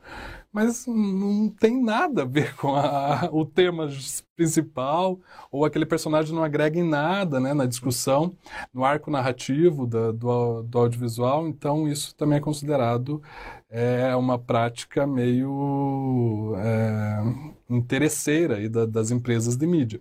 mas 0.53 0.87
não 0.87 1.49
tem 1.49 1.83
nada 1.83 2.23
a 2.23 2.25
ver 2.25 2.55
com 2.57 2.75
a- 2.75 3.29
o 3.33 3.45
tema 3.45 3.89
principal, 4.37 5.19
ou 5.53 5.65
aquele 5.65 5.85
personagem 5.87 6.35
não 6.35 6.43
agrega 6.43 6.79
em 6.79 6.83
nada 6.89 7.39
né, 7.39 7.53
na 7.53 7.67
discussão, 7.67 8.35
no 8.73 8.85
arco 8.85 9.11
narrativo 9.11 9.87
da- 9.87 10.13
do, 10.13 10.63
do 10.63 10.79
audiovisual, 10.79 11.47
então 11.47 11.87
isso 11.87 12.15
também 12.17 12.39
é 12.39 12.41
considerado 12.41 13.23
é, 13.71 14.15
uma 14.17 14.39
prática 14.39 15.07
meio 15.07 16.55
é, 16.59 17.23
interesseira 17.69 18.57
aí 18.57 18.69
da- 18.69 18.87
das 18.87 19.11
empresas 19.11 19.57
de 19.57 19.67
mídia. 19.67 20.01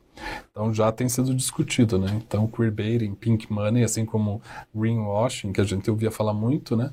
Então 0.51 0.73
já 0.73 0.91
tem 0.91 1.07
sido 1.09 1.33
discutido, 1.35 1.97
né? 1.99 2.07
Então 2.25 2.47
queerbaiting, 2.47 3.13
pink 3.15 3.51
money, 3.51 3.83
assim 3.83 4.05
como 4.05 4.41
greenwashing, 4.73 5.51
que 5.53 5.61
a 5.61 5.63
gente 5.63 5.89
ouvia 5.89 6.11
falar 6.11 6.33
muito, 6.33 6.75
né? 6.75 6.91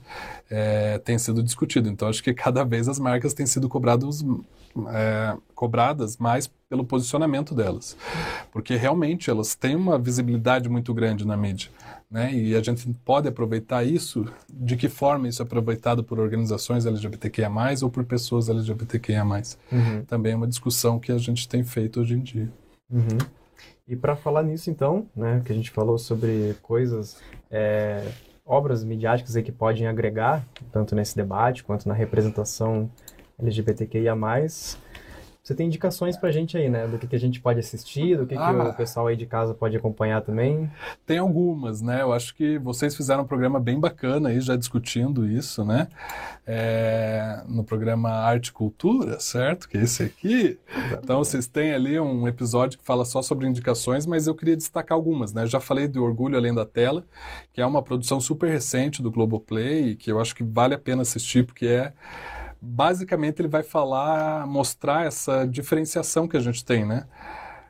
É, 0.51 0.99
tem 0.99 1.19
sido 1.19 1.43
discutido. 1.43 1.89
Então 1.89 2.09
acho 2.09 2.23
que 2.23 2.35
cada 2.35 2.65
vez 2.65 2.89
as 2.89 2.99
marcas 2.99 3.35
têm 3.35 3.46
sido 3.47 3.69
cobrados, 3.69 4.25
é, 4.89 5.37
cobradas 5.55 6.17
mais 6.17 6.51
pelo 6.69 6.85
posicionamento 6.85 7.55
delas, 7.55 7.97
porque 8.53 8.75
realmente 8.75 9.31
elas 9.31 9.55
têm 9.55 9.77
uma 9.77 9.99
visibilidade 9.99 10.69
muito 10.69 10.93
grande 10.93 11.27
na 11.27 11.37
mídia, 11.37 11.71
né? 12.11 12.33
E 12.33 12.55
a 12.57 12.63
gente 12.63 12.87
pode 13.05 13.29
aproveitar 13.29 13.85
isso. 13.85 14.27
De 14.53 14.77
que 14.77 14.89
forma 14.89 15.29
isso 15.29 15.43
é 15.43 15.45
aproveitado 15.45 16.03
por 16.03 16.19
organizações 16.19 16.87
LGBTQIA+, 16.87 17.51
ou 17.83 17.91
por 17.91 18.05
pessoas 18.05 18.49
LGBTQIA+. 18.49 19.25
Uhum. 19.25 20.05
Também 20.07 20.33
é 20.33 20.37
uma 20.37 20.47
discussão 20.47 20.99
que 20.99 21.13
a 21.13 21.19
gente 21.19 21.49
tem 21.49 21.63
feito 21.63 22.01
hoje 22.01 22.15
em 22.15 22.21
dia. 22.21 22.51
Uhum. 22.91 23.19
E 23.89 23.95
para 23.95 24.17
falar 24.17 24.43
nisso, 24.43 24.69
então, 24.69 25.07
né, 25.15 25.41
que 25.45 25.53
a 25.53 25.55
gente 25.55 25.71
falou 25.71 25.97
sobre 25.97 26.57
coisas, 26.61 27.19
é, 27.49 28.05
obras 28.45 28.83
midiáticas 28.83 29.37
aí 29.37 29.43
que 29.43 29.53
podem 29.53 29.87
agregar, 29.87 30.45
tanto 30.73 30.95
nesse 30.95 31.15
debate 31.15 31.63
quanto 31.63 31.89
na 31.89 31.95
representação 31.95 32.91
LGBTQIA+, 33.39 34.15
Você 35.43 35.55
tem 35.55 35.69
indicações 35.69 36.17
pra 36.17 36.33
gente 36.33 36.57
aí, 36.57 36.69
né? 36.69 36.89
Do 36.89 36.99
que, 36.99 37.07
que 37.07 37.15
a 37.15 37.21
gente 37.21 37.41
pode 37.41 37.61
assistir, 37.61 38.17
do 38.19 38.27
que, 38.27 38.35
Ah. 38.35 38.53
que 38.53 38.61
o 38.63 38.75
pessoal 38.75 39.07
aí 39.07 39.15
de 39.15 39.27
casa 39.27 39.55
pode 39.55 39.77
acompanhar 39.77 40.21
também. 40.21 40.69
Tem 41.07 41.19
algumas, 41.19 41.81
né? 41.81 42.03
Eu 42.03 42.13
acho 42.13 42.35
que 42.35 42.59
vocês 42.59 42.97
fizeram 42.97 43.23
um 43.23 43.27
programa 43.29 43.61
bem 43.61 43.79
bacana 43.79 44.31
aí, 44.31 44.41
já 44.41 44.57
discutindo 44.57 45.25
isso, 45.25 45.65
né? 45.65 45.87
É, 46.45 47.45
no 47.47 47.63
programa 47.63 48.11
Arte 48.11 48.49
e 48.49 48.53
Cultura, 48.53 49.21
certo? 49.21 49.69
Que 49.69 49.79
é 49.79 49.83
esse 49.83 50.03
aqui. 50.03 50.59
Então, 51.01 51.19
vocês 51.19 51.47
têm 51.47 51.73
ali 51.73 51.99
um 52.01 52.27
episódio 52.27 52.77
que 52.77 52.85
fala 52.85 53.05
só 53.05 53.23
sobre 53.23 53.47
indicações, 53.47 54.05
mas 54.05 54.27
eu 54.27 54.35
queria 54.35 54.57
destacar 54.57 54.97
algumas, 54.97 55.33
né? 55.33 55.43
Eu 55.43 55.47
já 55.47 55.61
falei 55.61 55.87
do 55.87 56.03
Orgulho 56.03 56.37
Além 56.37 56.53
da 56.53 56.67
Tela, 56.67 57.05
que 57.53 57.61
é 57.61 57.67
uma 57.67 57.83
produção 57.83 58.19
super 58.21 58.51
recente 58.51 59.01
do 59.01 59.13
Globoplay, 59.13 59.95
que 59.95 60.11
eu 60.11 60.19
acho 60.19 60.35
que 60.35 60.43
vale 60.43 60.75
a 60.75 60.79
pena 60.79 61.03
assistir, 61.03 61.47
porque 61.47 61.67
é 61.67 61.93
basicamente 62.67 63.41
ele 63.41 63.49
vai 63.49 63.63
falar, 63.63 64.47
mostrar 64.47 65.07
essa 65.07 65.47
diferenciação 65.47 66.27
que 66.27 66.37
a 66.37 66.41
gente 66.41 66.65
tem, 66.65 66.85
né? 66.85 67.07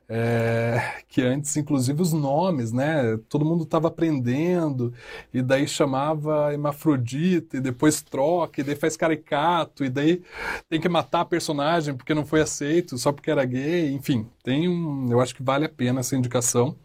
É, 0.08 1.02
que 1.08 1.20
antes, 1.20 1.56
inclusive, 1.56 2.00
os 2.00 2.12
nomes, 2.12 2.72
né? 2.72 3.18
Todo 3.28 3.44
mundo 3.44 3.64
estava 3.64 3.88
aprendendo, 3.88 4.94
e 5.34 5.42
daí 5.42 5.66
chamava 5.66 6.52
hermafrodita, 6.52 7.56
e 7.56 7.60
depois 7.60 8.02
troca, 8.02 8.60
e 8.60 8.64
daí 8.64 8.76
faz 8.76 8.96
caricato, 8.96 9.84
e 9.84 9.90
daí 9.90 10.22
tem 10.68 10.80
que 10.80 10.88
matar 10.88 11.22
a 11.22 11.24
personagem 11.24 11.94
porque 11.96 12.14
não 12.14 12.24
foi 12.24 12.40
aceito, 12.40 12.96
só 12.98 13.12
porque 13.12 13.30
era 13.30 13.44
gay, 13.44 13.92
enfim, 13.92 14.28
tem 14.44 14.68
um. 14.68 15.10
Eu 15.10 15.20
acho 15.20 15.34
que 15.34 15.42
vale 15.42 15.64
a 15.66 15.68
pena 15.68 16.00
essa 16.00 16.16
indicação. 16.16 16.76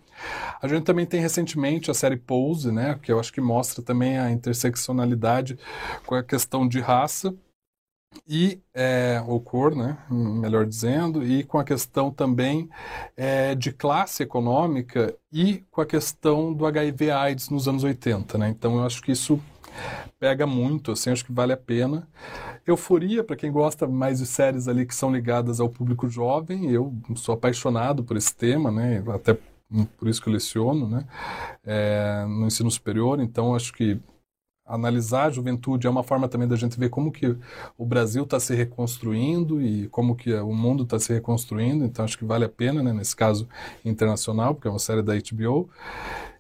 A 0.62 0.68
gente 0.68 0.84
também 0.84 1.06
tem 1.06 1.22
recentemente 1.22 1.90
a 1.92 1.94
série 1.94 2.18
Pose, 2.18 2.72
né? 2.72 3.00
Que 3.02 3.12
eu 3.12 3.20
acho 3.20 3.34
que 3.34 3.42
mostra 3.42 3.84
também 3.84 4.18
a 4.20 4.32
interseccionalidade 4.32 5.58
com 6.06 6.16
a 6.16 6.24
questão 6.24 6.68
de 6.68 6.80
raça 6.80 7.36
e 8.28 8.62
é, 8.74 9.22
cor, 9.44 9.76
né, 9.76 9.98
melhor 10.10 10.66
dizendo, 10.66 11.24
e 11.26 11.44
com 11.44 11.58
a 11.58 11.64
questão 11.64 12.12
também 12.12 12.70
é, 13.16 13.56
de 13.56 13.72
classe 13.72 14.24
econômica 14.24 15.16
e 15.32 15.64
com 15.72 15.82
a 15.82 15.86
questão 15.86 16.54
do 16.54 16.66
HIV/AIDS 16.66 17.50
nos 17.50 17.68
anos 17.68 17.84
80, 17.84 18.38
né? 18.38 18.50
Então 18.50 18.78
eu 18.78 18.86
acho 18.86 19.02
que 19.02 19.12
isso 19.12 19.40
pega 20.20 20.46
muito, 20.46 20.92
assim, 20.92 21.10
acho 21.10 21.26
que 21.26 21.32
vale 21.32 21.54
a 21.54 21.58
pena. 21.58 22.08
Euforia 22.66 23.24
para 23.24 23.36
quem 23.36 23.52
gosta 23.52 23.88
mais 23.88 24.20
de 24.20 24.26
séries 24.26 24.68
ali 24.68 24.86
que 24.86 24.94
são 24.94 25.12
ligadas 25.12 25.60
ao 25.60 25.70
público 25.70 26.08
jovem. 26.08 26.70
Eu 26.70 26.94
sou 27.16 27.34
apaixonado 27.34 28.04
por 28.04 28.18
esse 28.18 28.36
tema, 28.36 28.72
né? 28.72 29.04
Até 29.14 29.38
por 29.98 30.08
isso 30.08 30.22
que 30.22 30.28
eu 30.28 30.34
leciono, 30.34 30.88
né? 30.88 31.06
É, 31.64 32.26
no 32.28 32.46
ensino 32.46 32.70
superior. 32.70 33.20
Então 33.20 33.56
acho 33.56 33.74
que 33.74 34.00
analisar 34.72 35.26
a 35.26 35.30
juventude 35.30 35.86
é 35.86 35.90
uma 35.90 36.04
forma 36.04 36.28
também 36.28 36.48
da 36.48 36.56
gente 36.56 36.80
ver 36.80 36.90
como 36.90 37.12
que 37.12 37.36
o 37.78 37.86
Brasil 37.86 38.24
está 38.24 38.40
se 38.40 38.56
reconstruindo 38.56 39.62
e 39.62 39.88
como 39.90 40.16
que 40.16 40.34
o 40.34 40.54
mundo 40.54 40.84
está 40.84 40.98
se 40.98 41.14
reconstruindo. 41.14 41.84
Então 41.84 42.06
acho 42.06 42.18
que 42.18 42.26
vale 42.26 42.46
a 42.46 42.50
pena, 42.50 42.82
né, 42.82 42.94
nesse 42.94 43.16
caso 43.16 43.48
internacional, 43.84 44.56
porque 44.56 44.68
é 44.68 44.72
uma 44.72 44.80
série 44.80 45.02
da 45.02 45.14
HBO. 45.14 45.70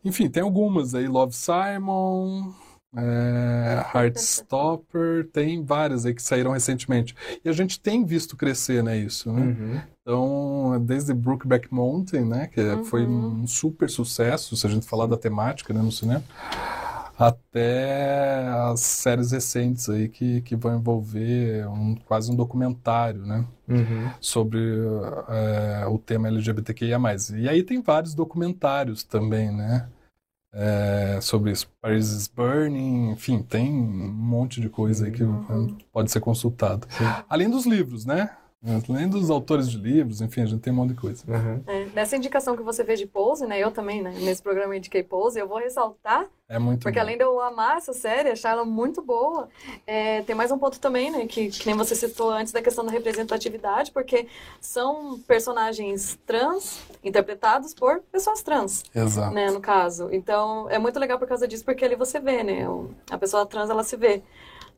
Enfim, 0.03 0.29
tem 0.29 0.41
algumas 0.41 0.95
aí, 0.95 1.07
Love 1.07 1.33
Simon, 1.33 2.51
é, 2.95 3.85
Heartstopper, 3.93 5.29
tem 5.31 5.63
várias 5.63 6.05
aí 6.05 6.13
que 6.13 6.21
saíram 6.21 6.51
recentemente. 6.51 7.15
E 7.43 7.49
a 7.49 7.51
gente 7.51 7.79
tem 7.79 8.03
visto 8.03 8.35
crescer, 8.35 8.83
né, 8.83 8.97
isso, 8.97 9.31
né? 9.31 9.41
Uhum. 9.41 9.81
Então, 10.01 10.83
desde 10.83 11.13
Brookback 11.13 11.71
Mountain, 11.73 12.25
né, 12.25 12.47
que 12.47 12.61
foi 12.85 13.05
um 13.05 13.45
super 13.45 13.89
sucesso, 13.89 14.55
se 14.55 14.65
a 14.65 14.69
gente 14.69 14.87
falar 14.87 15.05
da 15.05 15.15
temática, 15.15 15.73
né, 15.73 15.81
no 15.81 15.91
cinema, 15.91 16.23
até 17.21 18.47
as 18.69 18.79
séries 18.81 19.31
recentes 19.31 19.87
aí 19.89 20.09
que, 20.09 20.41
que 20.41 20.55
vão 20.55 20.75
envolver 20.77 21.67
um, 21.67 21.95
quase 21.95 22.31
um 22.31 22.35
documentário, 22.35 23.25
né, 23.25 23.45
Uhum. 23.69 24.09
sobre 24.19 24.59
eh, 25.29 25.85
o 25.87 25.97
tema 25.97 26.27
LGBTQIA+. 26.27 26.97
E 27.37 27.47
aí 27.47 27.63
tem 27.63 27.81
vários 27.81 28.13
documentários 28.13 29.03
também, 29.03 29.49
né, 29.51 29.87
eh, 30.53 31.19
sobre 31.21 31.51
isso. 31.51 31.69
Paris 31.81 32.09
is 32.09 32.27
Burning, 32.27 33.11
enfim, 33.11 33.41
tem 33.41 33.71
um 33.71 34.11
monte 34.11 34.59
de 34.59 34.67
coisa 34.69 35.05
aí 35.05 35.11
que 35.11 35.23
Uhum. 35.23 35.77
pode 35.93 36.11
ser 36.11 36.19
consultado. 36.19 36.85
Sim. 36.89 37.05
Além 37.29 37.49
dos 37.49 37.65
livros, 37.65 38.05
né? 38.05 38.31
Além 38.63 39.09
dos 39.09 39.31
autores 39.31 39.67
de 39.71 39.77
livros, 39.77 40.21
enfim, 40.21 40.41
a 40.41 40.45
gente 40.45 40.61
tem 40.61 40.71
um 40.71 40.75
monte 40.75 40.89
de 40.89 40.95
coisa. 40.95 41.23
Uhum. 41.27 41.63
É, 41.65 41.85
nessa 41.95 42.15
indicação 42.15 42.55
que 42.55 42.61
você 42.61 42.85
fez 42.85 42.99
de 42.99 43.07
Pose, 43.07 43.47
né? 43.47 43.57
Eu 43.59 43.71
também, 43.71 44.03
né? 44.03 44.13
Nesse 44.19 44.41
programa 44.43 44.75
eu 44.75 44.77
indiquei 44.77 45.01
Pose, 45.01 45.39
eu 45.39 45.47
vou 45.47 45.57
ressaltar, 45.57 46.27
É 46.47 46.59
muito 46.59 46.83
porque 46.83 46.99
bom. 46.99 47.01
além 47.01 47.17
de 47.17 47.23
eu 47.23 47.41
amar 47.41 47.77
essa 47.77 47.91
série, 47.91 48.29
achar 48.29 48.51
ela 48.51 48.63
muito 48.63 49.01
boa, 49.01 49.49
é, 49.87 50.21
tem 50.21 50.35
mais 50.35 50.51
um 50.51 50.59
ponto 50.59 50.79
também, 50.79 51.09
né? 51.09 51.25
Que, 51.25 51.49
que 51.49 51.65
nem 51.65 51.75
você 51.75 51.95
citou 51.95 52.29
antes 52.29 52.53
da 52.53 52.61
questão 52.61 52.85
da 52.85 52.91
representatividade, 52.91 53.91
porque 53.91 54.27
são 54.59 55.17
personagens 55.27 56.19
trans 56.27 56.81
interpretados 57.03 57.73
por 57.73 58.01
pessoas 58.11 58.43
trans. 58.43 58.83
Exato. 58.93 59.33
né, 59.33 59.49
no 59.49 59.59
caso. 59.59 60.09
Então, 60.11 60.69
é 60.69 60.77
muito 60.77 60.99
legal 60.99 61.17
por 61.17 61.27
causa 61.27 61.47
disso, 61.47 61.65
porque 61.65 61.83
ali 61.83 61.95
você 61.95 62.19
vê, 62.19 62.43
né, 62.43 62.67
a 63.09 63.17
pessoa 63.17 63.43
trans, 63.43 63.71
ela 63.71 63.83
se 63.83 63.97
vê 63.97 64.21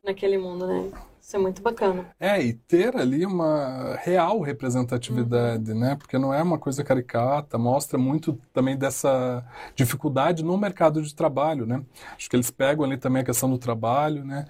naquele 0.03 0.37
mundo, 0.37 0.67
né? 0.67 0.91
Isso 1.23 1.37
é 1.37 1.39
muito 1.39 1.61
bacana. 1.61 2.05
É, 2.19 2.43
e 2.43 2.51
ter 2.51 2.97
ali 2.97 3.25
uma 3.25 3.95
real 4.01 4.41
representatividade, 4.41 5.73
né? 5.73 5.95
Porque 5.95 6.17
não 6.17 6.33
é 6.33 6.43
uma 6.43 6.59
coisa 6.59 6.83
caricata, 6.83 7.57
mostra 7.57 7.97
muito 7.97 8.37
também 8.51 8.77
dessa 8.77 9.41
dificuldade 9.73 10.43
no 10.43 10.57
mercado 10.57 11.01
de 11.01 11.15
trabalho, 11.15 11.65
né? 11.65 11.81
Acho 12.17 12.29
que 12.29 12.35
eles 12.35 12.51
pegam 12.51 12.83
ali 12.83 12.97
também 12.97 13.21
a 13.21 13.25
questão 13.25 13.49
do 13.49 13.57
trabalho, 13.57 14.25
né? 14.25 14.45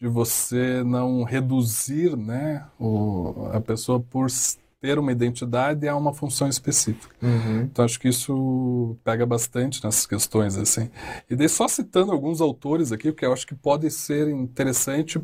De 0.00 0.08
você 0.08 0.82
não 0.82 1.22
reduzir, 1.22 2.16
né, 2.16 2.66
o, 2.78 3.48
a 3.52 3.60
pessoa 3.60 4.00
por 4.00 4.28
ter 4.86 5.00
uma 5.00 5.10
identidade 5.10 5.88
a 5.88 5.96
uma 5.96 6.14
função 6.14 6.48
específica. 6.48 7.12
Uhum. 7.20 7.62
Então 7.62 7.84
acho 7.84 7.98
que 7.98 8.06
isso 8.06 8.96
pega 9.02 9.26
bastante 9.26 9.82
nessas 9.82 10.06
questões 10.06 10.56
assim. 10.56 10.88
E 11.28 11.34
daí 11.34 11.48
só 11.48 11.66
citando 11.66 12.12
alguns 12.12 12.40
autores 12.40 12.92
aqui, 12.92 13.10
porque 13.10 13.26
eu 13.26 13.32
acho 13.32 13.44
que 13.44 13.54
pode 13.56 13.90
ser 13.90 14.28
interessante 14.28 15.20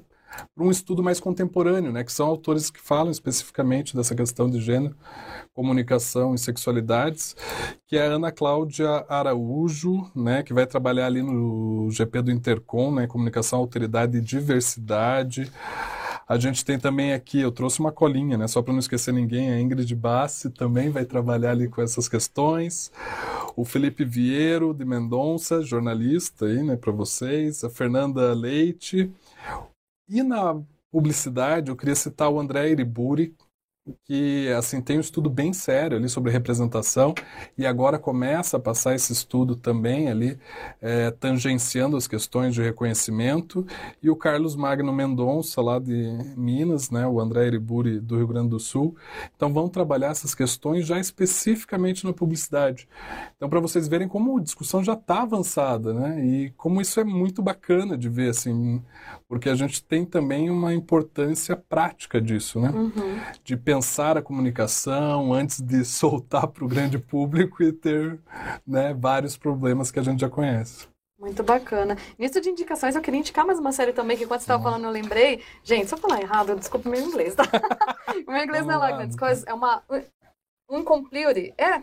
para 0.53 0.65
um 0.65 0.71
estudo 0.71 1.01
mais 1.01 1.21
contemporâneo, 1.21 1.93
né, 1.93 2.03
que 2.03 2.13
são 2.13 2.27
autores 2.27 2.71
que 2.71 2.81
falam 2.81 3.13
especificamente 3.13 3.95
dessa 3.95 4.15
questão 4.17 4.51
de 4.51 4.61
gênero, 4.61 4.97
comunicação 5.53 6.35
e 6.35 6.39
sexualidades, 6.39 7.37
que 7.87 7.97
é 7.97 8.07
a 8.07 8.13
Ana 8.13 8.33
Cláudia 8.33 9.05
Araújo, 9.09 10.11
né, 10.17 10.43
que 10.43 10.55
vai 10.55 10.67
trabalhar 10.67 11.07
ali 11.07 11.23
no 11.23 11.89
GP 11.91 12.23
do 12.23 12.33
Intercom, 12.33 12.93
né, 12.93 13.07
comunicação, 13.07 13.59
alteridade 13.59 14.17
e 14.17 14.21
diversidade. 14.23 15.53
A 16.29 16.39
gente 16.39 16.65
tem 16.65 16.79
também 16.79 17.13
aqui, 17.13 17.41
eu 17.41 17.53
trouxe 17.53 17.81
uma 17.81 17.93
colinha, 17.93 18.39
né, 18.39 18.47
só 18.47 18.63
para 18.63 18.73
não 18.73 18.81
esquecer 18.81 19.13
ninguém, 19.13 19.51
a 19.51 19.61
Ingrid 19.61 19.95
Bassi 19.95 20.51
também 20.51 20.89
vai 20.91 21.05
trabalhar 21.05 21.51
ali 21.51 21.69
com 21.69 21.83
essas 21.83 22.09
questões. 22.09 22.91
O 23.55 23.65
Felipe 23.65 24.05
Vieiro 24.05 24.73
de 24.73 24.85
Mendonça, 24.85 25.63
jornalista 25.63 26.47
aí, 26.47 26.63
né, 26.63 26.77
para 26.77 26.93
vocês. 26.93 27.63
A 27.65 27.71
Fernanda 27.71 28.33
Leite. 28.33 29.13
E 30.09 30.23
na 30.23 30.59
publicidade, 30.91 31.71
eu 31.71 31.77
queria 31.77 31.95
citar 31.95 32.31
o 32.31 32.39
André 32.41 32.71
Iriburi, 32.71 33.35
que 34.05 34.49
assim 34.57 34.81
tem 34.81 34.97
um 34.97 35.01
estudo 35.01 35.29
bem 35.29 35.53
sério 35.53 35.97
ali 35.97 36.09
sobre 36.09 36.31
representação 36.31 37.15
e 37.59 37.67
agora 37.67 37.99
começa 37.99 38.57
a 38.57 38.61
passar 38.61 38.95
esse 38.95 39.13
estudo 39.13 39.57
também 39.57 40.09
ali 40.09 40.39
é, 40.81 41.11
tangenciando 41.11 41.97
as 41.97 42.07
questões 42.07 42.55
de 42.55 42.63
reconhecimento 42.63 43.67
e 44.01 44.09
o 44.09 44.15
Carlos 44.15 44.55
Magno 44.55 44.93
Mendonça 44.93 45.61
lá 45.61 45.81
de 45.81 46.17
Minas, 46.37 46.91
né, 46.91 47.05
o 47.09 47.19
André 47.21 47.49
Iriburi 47.49 47.99
do 47.99 48.17
Rio 48.17 48.29
Grande 48.29 48.51
do 48.51 48.61
Sul, 48.61 48.97
então 49.37 49.53
vão 49.53 49.69
trabalhar 49.69 50.11
essas 50.11 50.33
questões 50.33 50.87
já 50.87 51.01
especificamente 51.01 52.05
na 52.05 52.13
publicidade. 52.13 52.89
Então 53.37 53.49
para 53.49 53.59
vocês 53.59 53.89
verem 53.89 54.07
como 54.07 54.39
a 54.39 54.43
discussão 54.43 54.85
já 54.85 54.93
está 54.93 55.23
avançada, 55.23 55.93
né, 55.93 56.25
e 56.25 56.51
como 56.51 56.81
isso 56.81 57.01
é 57.01 57.05
muito 57.05 57.43
bacana 57.43 57.99
de 57.99 58.09
ver 58.09 58.31
assim, 58.31 58.81
porque 59.29 59.49
a 59.49 59.57
gente 59.57 59.83
tem 59.83 60.05
também 60.05 60.51
uma 60.51 60.73
importância 60.73 61.57
prática 61.57 62.21
disso, 62.21 62.61
né, 62.61 62.71
Uhum. 62.71 63.19
de 63.43 63.57
pensar 63.73 64.19
a 64.19 64.23
comunicação 64.23 65.33
antes 65.33 65.61
de 65.61 65.83
soltar 65.87 66.47
para 66.47 66.63
o 66.63 66.69
grande 66.69 66.99
público 66.99 67.63
e 67.63 67.73
ter 67.73 68.21
né, 68.67 68.93
vários 68.93 69.37
problemas 69.37 69.91
que 69.91 69.99
a 69.99 70.03
gente 70.03 70.21
já 70.21 70.29
conhece. 70.29 70.87
Muito 71.19 71.43
bacana. 71.43 71.97
Nisso 72.19 72.41
de 72.41 72.51
indicações, 72.51 72.95
eu 72.95 73.01
queria 73.01 73.21
indicar 73.21 73.47
mais 73.47 73.59
uma 73.59 73.73
série 73.73 73.93
também, 73.93 74.17
que 74.17 74.25
enquanto 74.25 74.41
você 74.41 74.45
estava 74.45 74.63
falando, 74.63 74.85
eu 74.85 74.91
lembrei. 74.91 75.43
Gente, 75.63 75.87
se 75.87 75.95
eu 75.95 75.99
falar 75.99 76.21
errado, 76.21 76.57
desculpa 76.57 76.89
o 76.89 76.93
meu 76.93 77.01
inglês, 77.01 77.35
tá? 77.35 77.45
o 78.27 78.29
meu 78.31 78.43
inglês 78.43 78.67
não 78.67 78.75
é 78.75 78.77
lá 78.77 78.93
grandes 78.93 79.17
coisas. 79.17 79.45
É 79.47 79.55
uma. 79.55 79.83
Um 80.69 80.83
complete. 80.83 81.55
É. 81.57 81.81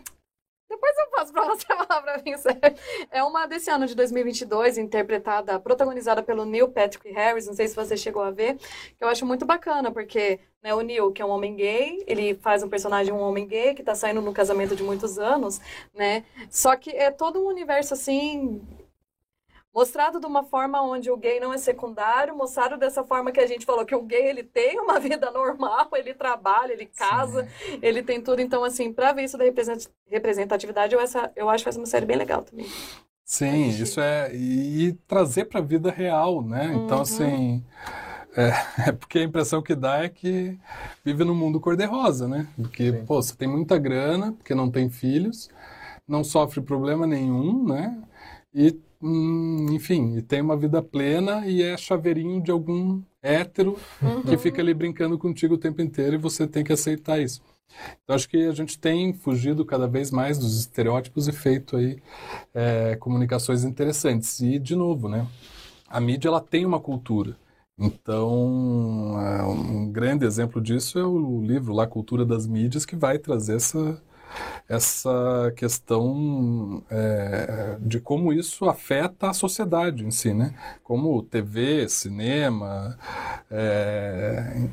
Depois 0.69 0.97
eu 0.99 1.09
passo 1.09 1.31
pra 1.31 1.45
você 1.45 1.65
falar 1.73 2.01
pra 2.01 2.21
mim, 2.21 2.37
sério. 2.37 2.77
É 3.09 3.23
uma 3.23 3.47
desse 3.47 3.71
ano 3.71 3.87
de 3.87 3.95
2022, 3.95 4.77
interpretada, 4.77 5.57
protagonizada 5.59 6.21
pelo 6.21 6.45
Neil 6.45 6.67
Patrick 6.67 7.09
Harris. 7.09 7.47
Não 7.47 7.53
sei 7.53 7.67
se 7.67 7.75
você 7.75 7.95
chegou 7.95 8.21
a 8.21 8.31
ver. 8.31 8.57
Que 8.57 9.03
eu 9.03 9.07
acho 9.07 9.25
muito 9.25 9.45
bacana, 9.45 9.89
porque 9.89 10.39
né, 10.61 10.73
o 10.73 10.81
Neil, 10.81 11.11
que 11.11 11.21
é 11.21 11.25
um 11.25 11.29
homem 11.29 11.55
gay, 11.55 12.03
ele 12.05 12.35
faz 12.35 12.63
um 12.63 12.69
personagem, 12.69 13.13
um 13.13 13.21
homem 13.21 13.47
gay, 13.47 13.73
que 13.73 13.83
tá 13.83 13.95
saindo 13.95 14.21
no 14.21 14.33
casamento 14.33 14.75
de 14.75 14.83
muitos 14.83 15.17
anos, 15.17 15.61
né? 15.93 16.23
Só 16.49 16.75
que 16.75 16.89
é 16.89 17.09
todo 17.11 17.39
um 17.39 17.47
universo 17.47 17.93
assim 17.93 18.61
mostrado 19.73 20.19
de 20.19 20.25
uma 20.25 20.43
forma 20.43 20.81
onde 20.81 21.09
o 21.09 21.15
gay 21.15 21.39
não 21.39 21.53
é 21.53 21.57
secundário, 21.57 22.35
mostrado 22.35 22.77
dessa 22.77 23.03
forma 23.03 23.31
que 23.31 23.39
a 23.39 23.47
gente 23.47 23.65
falou 23.65 23.85
que 23.85 23.95
o 23.95 24.01
gay 24.01 24.27
ele 24.27 24.43
tem 24.43 24.79
uma 24.79 24.99
vida 24.99 25.31
normal, 25.31 25.89
ele 25.93 26.13
trabalha, 26.13 26.73
ele 26.73 26.85
casa, 26.85 27.43
Sim. 27.43 27.79
ele 27.81 28.03
tem 28.03 28.21
tudo. 28.21 28.41
Então, 28.41 28.63
assim, 28.63 28.91
para 28.91 29.13
ver 29.13 29.23
isso 29.23 29.37
da 29.37 29.45
representatividade, 30.09 30.93
eu, 30.93 30.99
essa, 30.99 31.31
eu 31.35 31.49
acho 31.49 31.63
que 31.63 31.65
faz 31.65 31.77
uma 31.77 31.85
série 31.85 32.05
bem 32.05 32.17
legal 32.17 32.41
também. 32.41 32.65
Sim, 33.23 33.69
isso 33.69 34.01
é. 34.01 34.33
E 34.33 34.93
trazer 35.07 35.45
para 35.45 35.59
a 35.59 35.63
vida 35.63 35.91
real, 35.91 36.41
né? 36.41 36.65
Então, 36.65 36.77
uhum. 36.77 36.85
Então, 36.85 37.01
assim. 37.01 37.63
É, 38.35 38.89
é, 38.89 38.91
porque 38.91 39.19
a 39.19 39.23
impressão 39.23 39.61
que 39.61 39.75
dá 39.75 40.03
é 40.03 40.09
que 40.09 40.57
vive 41.03 41.23
no 41.23 41.35
mundo 41.35 41.59
cor-de-rosa, 41.59 42.27
né? 42.27 42.47
Porque, 42.55 42.91
Sim. 42.91 43.05
pô, 43.05 43.21
você 43.21 43.35
tem 43.35 43.47
muita 43.47 43.77
grana, 43.77 44.31
porque 44.33 44.53
não 44.53 44.69
tem 44.69 44.89
filhos, 44.89 45.49
não 46.07 46.23
sofre 46.23 46.61
problema 46.61 47.07
nenhum, 47.07 47.65
né? 47.65 48.01
E, 48.53 48.77
hum, 49.01 49.67
enfim, 49.71 50.17
e 50.17 50.21
tem 50.21 50.41
uma 50.41 50.57
vida 50.57 50.81
plena 50.81 51.45
e 51.47 51.61
é 51.61 51.77
chaveirinho 51.77 52.41
de 52.41 52.51
algum 52.51 53.01
hétero 53.21 53.77
uhum. 54.01 54.21
que 54.23 54.37
fica 54.37 54.61
ali 54.61 54.73
brincando 54.73 55.17
contigo 55.17 55.55
o 55.55 55.57
tempo 55.57 55.81
inteiro 55.81 56.15
e 56.15 56.17
você 56.17 56.47
tem 56.47 56.63
que 56.63 56.73
aceitar 56.73 57.19
isso. 57.19 57.41
Então, 58.03 58.15
acho 58.15 58.27
que 58.27 58.47
a 58.47 58.51
gente 58.51 58.79
tem 58.79 59.13
fugido 59.13 59.63
cada 59.63 59.87
vez 59.87 60.09
mais 60.11 60.37
dos 60.37 60.59
estereótipos 60.59 61.27
e 61.27 61.31
feito 61.31 61.77
aí 61.77 62.01
é, 62.53 62.95
comunicações 62.95 63.63
interessantes. 63.63 64.39
E, 64.39 64.57
de 64.57 64.75
novo, 64.75 65.07
né? 65.07 65.27
A 65.87 65.99
mídia, 65.99 66.29
ela 66.29 66.41
tem 66.41 66.65
uma 66.65 66.79
cultura. 66.79 67.37
Então, 67.79 69.15
é, 69.21 69.43
um 69.43 69.89
grande 69.89 70.25
exemplo 70.25 70.61
disso 70.61 70.99
é 70.99 71.05
o 71.05 71.41
livro 71.41 71.73
lá, 71.73 71.87
Cultura 71.87 72.25
das 72.25 72.45
Mídias, 72.45 72.85
que 72.85 72.95
vai 72.95 73.17
trazer 73.17 73.55
essa, 73.55 74.01
essa 74.67 75.53
questão 75.55 76.83
é, 76.89 77.77
de 77.79 78.01
como 78.01 78.33
isso 78.33 78.67
afeta 78.67 79.29
a 79.29 79.33
sociedade 79.33 80.05
em 80.05 80.11
si, 80.11 80.33
né? 80.33 80.53
Como 80.83 81.23
TV, 81.23 81.87
cinema, 81.87 82.97
é, 83.49 84.67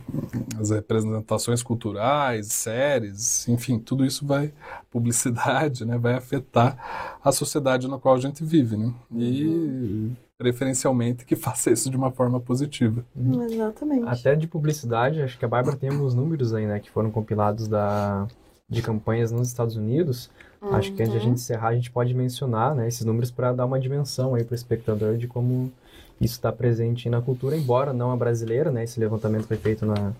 as 0.58 0.70
representações 0.70 1.62
culturais, 1.62 2.48
séries, 2.48 3.46
enfim, 3.46 3.78
tudo 3.78 4.04
isso 4.04 4.26
vai, 4.26 4.52
publicidade, 4.90 5.84
né? 5.84 5.96
Vai 5.96 6.14
afetar 6.14 7.18
a 7.22 7.30
sociedade 7.30 7.86
na 7.86 7.98
qual 7.98 8.16
a 8.16 8.20
gente 8.20 8.42
vive, 8.42 8.76
né? 8.76 8.92
E 9.14 9.46
uhum 9.46 10.16
preferencialmente 10.38 11.24
que 11.24 11.34
faça 11.36 11.70
isso 11.70 11.90
de 11.90 11.96
uma 11.96 12.10
forma 12.10 12.40
positiva. 12.40 13.04
Uhum. 13.14 13.44
Exatamente. 13.44 14.08
Até 14.08 14.34
de 14.34 14.46
publicidade, 14.46 15.22
acho 15.22 15.38
que 15.38 15.44
a 15.44 15.48
Bárbara 15.48 15.76
tem 15.76 15.90
alguns 15.90 16.14
números 16.14 16.54
aí, 16.54 16.66
né, 16.66 16.80
que 16.80 16.90
foram 16.90 17.10
compilados 17.10 17.68
da, 17.68 18.26
de 18.68 18.82
campanhas 18.82 19.32
nos 19.32 19.48
Estados 19.48 19.76
Unidos. 19.76 20.30
Uhum. 20.60 20.74
Acho 20.74 20.92
que 20.92 21.02
antes 21.02 21.12
de 21.12 21.18
a 21.18 21.22
gente 21.22 21.34
encerrar, 21.34 21.68
a 21.68 21.74
gente 21.74 21.90
pode 21.90 22.14
mencionar, 22.14 22.74
né, 22.74 22.88
esses 22.88 23.04
números 23.04 23.30
para 23.30 23.52
dar 23.52 23.66
uma 23.66 23.80
dimensão 23.80 24.34
aí 24.34 24.44
para 24.44 24.52
o 24.52 24.56
espectador 24.56 25.16
de 25.16 25.26
como 25.26 25.72
isso 26.20 26.34
está 26.34 26.50
presente 26.50 27.10
na 27.10 27.20
cultura, 27.20 27.56
embora 27.56 27.92
não 27.92 28.10
a 28.10 28.16
brasileira, 28.16 28.70
né, 28.70 28.84
esse 28.84 28.98
levantamento 28.98 29.46
foi 29.46 29.56
feito 29.56 29.84
na, 29.84 30.12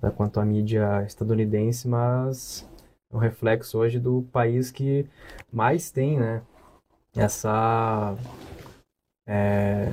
na 0.00 0.10
quanto 0.10 0.40
à 0.40 0.44
mídia 0.44 1.04
estadunidense, 1.06 1.86
mas 1.86 2.66
é 3.12 3.16
um 3.16 3.20
reflexo 3.20 3.78
hoje 3.78 4.00
do 4.00 4.24
país 4.32 4.70
que 4.72 5.06
mais 5.52 5.90
tem, 5.90 6.18
né, 6.18 6.42
essa 7.14 8.16
é, 9.26 9.92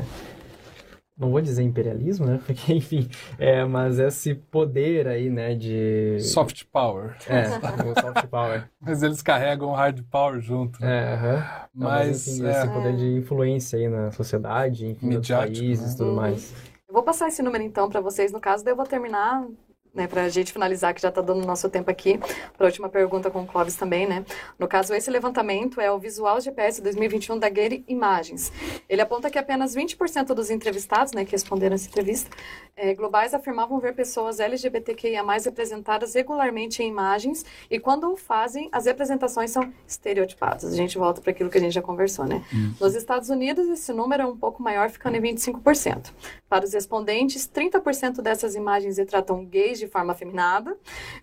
não 1.19 1.31
vou 1.31 1.41
dizer 1.41 1.63
imperialismo, 1.63 2.25
né? 2.25 2.39
Porque, 2.47 2.73
enfim, 2.73 3.09
é, 3.37 3.65
mas 3.65 3.99
esse 3.99 4.33
poder 4.33 5.05
aí, 5.05 5.29
né, 5.29 5.53
de... 5.53 6.17
Soft 6.21 6.63
power. 6.71 7.17
É, 7.27 7.47
o 7.83 8.01
soft 8.01 8.27
power. 8.27 8.69
mas 8.79 9.03
eles 9.03 9.21
carregam 9.21 9.71
hard 9.73 10.01
power 10.09 10.39
junto. 10.39 10.81
Né? 10.81 10.87
É, 10.89 11.15
uh 11.15 11.19
-huh. 11.19 11.69
mas, 11.73 12.07
mas, 12.07 12.27
enfim, 12.27 12.47
é... 12.47 12.51
esse 12.51 12.67
poder 12.69 12.95
de 12.95 13.17
influência 13.17 13.77
aí 13.77 13.89
na 13.89 14.11
sociedade, 14.11 14.87
enfim, 14.87 15.09
nos 15.09 15.27
países 15.27 15.87
e 15.87 15.91
né? 15.91 15.97
tudo 15.97 16.15
mais. 16.15 16.53
Eu 16.87 16.93
vou 16.93 17.03
passar 17.03 17.27
esse 17.27 17.43
número, 17.43 17.63
então, 17.63 17.89
para 17.89 17.99
vocês. 17.99 18.31
No 18.31 18.39
caso, 18.39 18.63
daí 18.63 18.71
eu 18.71 18.77
vou 18.77 18.85
terminar 18.85 19.45
né, 19.93 20.07
para 20.07 20.23
a 20.23 20.29
gente 20.29 20.53
finalizar, 20.53 20.93
que 20.93 21.01
já 21.01 21.09
está 21.09 21.21
dando 21.21 21.45
nosso 21.45 21.69
tempo 21.69 21.89
aqui, 21.89 22.17
para 22.17 22.65
a 22.65 22.65
última 22.65 22.89
pergunta 22.89 23.31
com 23.31 23.41
o 23.41 23.47
Clóvis 23.47 23.75
também, 23.75 24.07
né? 24.07 24.23
No 24.57 24.67
caso, 24.67 24.93
esse 24.93 25.09
levantamento 25.09 25.81
é 25.81 25.91
o 25.91 25.97
Visual 25.97 26.39
GPS 26.39 26.81
2021 26.81 27.39
da 27.39 27.47
Getty 27.47 27.83
Imagens. 27.87 28.51
Ele 28.87 29.01
aponta 29.01 29.29
que 29.29 29.37
apenas 29.37 29.75
20% 29.75 30.27
dos 30.33 30.49
entrevistados, 30.51 31.13
né, 31.13 31.25
que 31.25 31.31
responderam 31.31 31.75
essa 31.75 31.87
entrevista, 31.87 32.29
é, 32.75 32.93
globais 32.93 33.33
afirmavam 33.33 33.79
ver 33.79 33.95
pessoas 33.95 34.39
LGBTQIA+, 34.39 35.23
representadas 35.43 36.13
regularmente 36.13 36.83
em 36.83 36.87
imagens, 36.87 37.43
e 37.69 37.79
quando 37.79 38.11
o 38.11 38.15
fazem, 38.15 38.69
as 38.71 38.85
representações 38.85 39.51
são 39.51 39.73
estereotipadas. 39.87 40.71
A 40.71 40.75
gente 40.75 40.97
volta 40.97 41.19
para 41.19 41.31
aquilo 41.31 41.49
que 41.49 41.57
a 41.57 41.61
gente 41.61 41.73
já 41.73 41.81
conversou, 41.81 42.25
né? 42.25 42.43
Nos 42.79 42.95
Estados 42.95 43.29
Unidos, 43.29 43.67
esse 43.67 43.91
número 43.91 44.23
é 44.23 44.25
um 44.25 44.37
pouco 44.37 44.61
maior, 44.61 44.89
ficando 44.89 45.15
em 45.15 45.21
25%. 45.21 46.11
Para 46.47 46.65
os 46.65 46.73
respondentes, 46.73 47.47
30% 47.47 48.21
dessas 48.21 48.55
imagens 48.55 48.97
retratam 48.97 49.45
gays 49.45 49.78
de 49.79 49.87
forma 49.87 50.13
afeminada, 50.13 50.77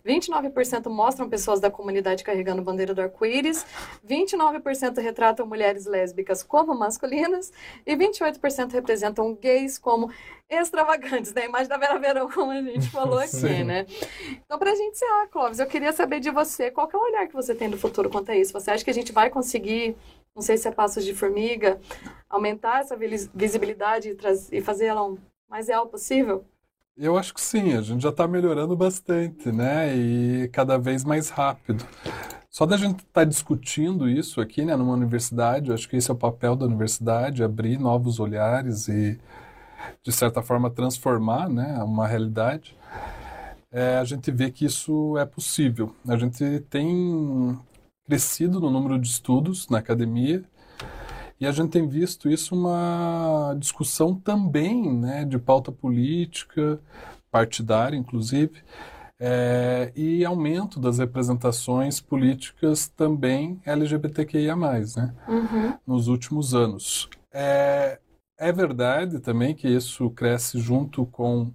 29% 0.04 0.88
mostram 0.88 1.28
pessoas 1.28 1.60
da 1.60 1.70
comunidade 1.70 2.24
carregando 2.24 2.62
bandeira 2.62 2.94
do 2.94 3.00
arco-íris, 3.00 3.64
29% 4.06 5.00
retratam 5.00 5.46
mulheres 5.46 5.86
lésbicas 5.86 6.42
como 6.42 6.74
masculinas 6.74 7.52
e 7.86 7.96
28% 7.96 8.72
representam 8.72 9.34
gays 9.34 9.78
como 9.78 10.10
extravagantes, 10.48 11.32
né? 11.34 11.42
A 11.42 11.46
imagem 11.46 11.68
da 11.68 11.76
Vera 11.76 11.98
Verão, 11.98 12.30
como 12.30 12.52
a 12.52 12.62
gente 12.62 12.88
falou 12.90 13.18
aqui, 13.18 13.28
Sim. 13.28 13.64
né? 13.64 13.86
Então, 14.44 14.58
para 14.58 14.70
a 14.70 14.74
gente 14.74 14.92
encerrar, 14.92 15.26
Clóvis, 15.28 15.58
eu 15.58 15.66
queria 15.66 15.92
saber 15.92 16.20
de 16.20 16.30
você, 16.30 16.70
qual 16.70 16.88
é 16.92 16.96
o 16.96 17.00
olhar 17.00 17.26
que 17.26 17.34
você 17.34 17.54
tem 17.54 17.68
do 17.68 17.76
futuro 17.76 18.08
quanto 18.08 18.30
a 18.30 18.36
isso? 18.36 18.52
Você 18.52 18.70
acha 18.70 18.84
que 18.84 18.90
a 18.90 18.94
gente 18.94 19.12
vai 19.12 19.28
conseguir, 19.28 19.96
não 20.34 20.42
sei 20.42 20.56
se 20.56 20.68
é 20.68 20.70
passos 20.70 21.04
de 21.04 21.14
formiga, 21.14 21.80
aumentar 22.28 22.80
essa 22.80 22.96
visibilidade 23.34 24.10
e, 24.10 24.56
e 24.56 24.60
fazer 24.60 24.86
ela 24.86 25.02
o 25.02 25.18
mais 25.48 25.68
real 25.68 25.86
possível? 25.86 26.44
Eu 26.98 27.18
acho 27.18 27.34
que 27.34 27.40
sim, 27.42 27.74
a 27.74 27.82
gente 27.82 28.02
já 28.02 28.08
está 28.08 28.26
melhorando 28.26 28.74
bastante, 28.74 29.52
né? 29.52 29.94
E 29.94 30.48
cada 30.48 30.78
vez 30.78 31.04
mais 31.04 31.28
rápido. 31.28 31.84
Só 32.50 32.64
da 32.64 32.78
gente 32.78 33.00
estar 33.00 33.20
tá 33.20 33.24
discutindo 33.24 34.08
isso 34.08 34.40
aqui, 34.40 34.64
né, 34.64 34.74
numa 34.76 34.94
universidade, 34.94 35.68
eu 35.68 35.74
acho 35.74 35.86
que 35.86 35.96
esse 35.96 36.10
é 36.10 36.14
o 36.14 36.16
papel 36.16 36.56
da 36.56 36.64
universidade, 36.64 37.44
abrir 37.44 37.78
novos 37.78 38.18
olhares 38.18 38.88
e, 38.88 39.20
de 40.02 40.10
certa 40.10 40.40
forma, 40.42 40.70
transformar, 40.70 41.50
né, 41.50 41.82
uma 41.82 42.06
realidade. 42.08 42.74
É, 43.70 43.98
a 43.98 44.04
gente 44.04 44.30
vê 44.30 44.50
que 44.50 44.64
isso 44.64 45.18
é 45.18 45.26
possível. 45.26 45.94
A 46.08 46.16
gente 46.16 46.60
tem 46.70 47.58
crescido 48.06 48.58
no 48.58 48.70
número 48.70 48.98
de 48.98 49.08
estudos 49.08 49.68
na 49.68 49.78
academia 49.78 50.42
e 51.38 51.46
a 51.46 51.52
gente 51.52 51.70
tem 51.70 51.86
visto 51.86 52.28
isso 52.28 52.54
uma 52.54 53.54
discussão 53.58 54.14
também 54.14 54.92
né, 54.92 55.24
de 55.24 55.38
pauta 55.38 55.70
política, 55.70 56.80
partidária, 57.30 57.96
inclusive, 57.96 58.62
é, 59.18 59.92
e 59.94 60.24
aumento 60.24 60.78
das 60.78 60.98
representações 60.98 62.00
políticas 62.00 62.88
também 62.88 63.60
LGBTQIA, 63.64 64.56
né, 64.56 65.14
uhum. 65.28 65.74
nos 65.86 66.08
últimos 66.08 66.54
anos. 66.54 67.08
É, 67.32 67.98
é 68.38 68.52
verdade 68.52 69.18
também 69.20 69.54
que 69.54 69.68
isso 69.68 70.08
cresce 70.10 70.58
junto 70.58 71.04
com 71.06 71.50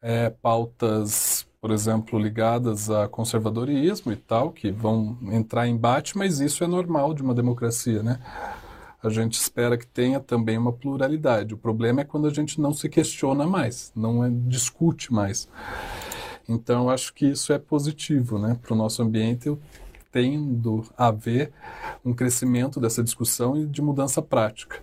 é, 0.00 0.30
pautas, 0.30 1.46
por 1.60 1.70
exemplo, 1.70 2.18
ligadas 2.18 2.90
a 2.90 3.06
conservadorismo 3.06 4.12
e 4.12 4.16
tal, 4.16 4.50
que 4.50 4.70
vão 4.70 5.18
entrar 5.30 5.66
em 5.66 5.74
embate, 5.74 6.16
mas 6.16 6.40
isso 6.40 6.64
é 6.64 6.66
normal 6.66 7.12
de 7.12 7.22
uma 7.22 7.34
democracia, 7.34 8.02
né? 8.02 8.18
A 9.02 9.08
gente 9.08 9.34
espera 9.34 9.78
que 9.78 9.86
tenha 9.86 10.20
também 10.20 10.58
uma 10.58 10.72
pluralidade. 10.72 11.54
O 11.54 11.58
problema 11.58 12.02
é 12.02 12.04
quando 12.04 12.26
a 12.26 12.32
gente 12.32 12.60
não 12.60 12.72
se 12.72 12.88
questiona 12.88 13.46
mais, 13.46 13.92
não 13.96 14.24
é, 14.24 14.30
discute 14.30 15.12
mais. 15.12 15.48
Então, 16.48 16.90
acho 16.90 17.14
que 17.14 17.26
isso 17.26 17.52
é 17.52 17.58
positivo 17.58 18.38
né, 18.38 18.58
para 18.60 18.74
o 18.74 18.76
nosso 18.76 19.02
ambiente, 19.02 19.46
eu 19.46 19.58
tendo 20.12 20.84
a 20.96 21.10
ver 21.10 21.52
um 22.04 22.12
crescimento 22.12 22.80
dessa 22.80 23.02
discussão 23.02 23.56
e 23.56 23.66
de 23.66 23.80
mudança 23.80 24.20
prática. 24.20 24.78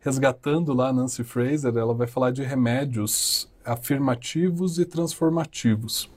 Resgatando 0.00 0.74
lá 0.74 0.92
Nancy 0.92 1.24
Fraser, 1.24 1.76
ela 1.76 1.94
vai 1.94 2.06
falar 2.06 2.32
de 2.32 2.42
remédios 2.42 3.50
afirmativos 3.64 4.78
e 4.78 4.84
transformativos 4.84 6.10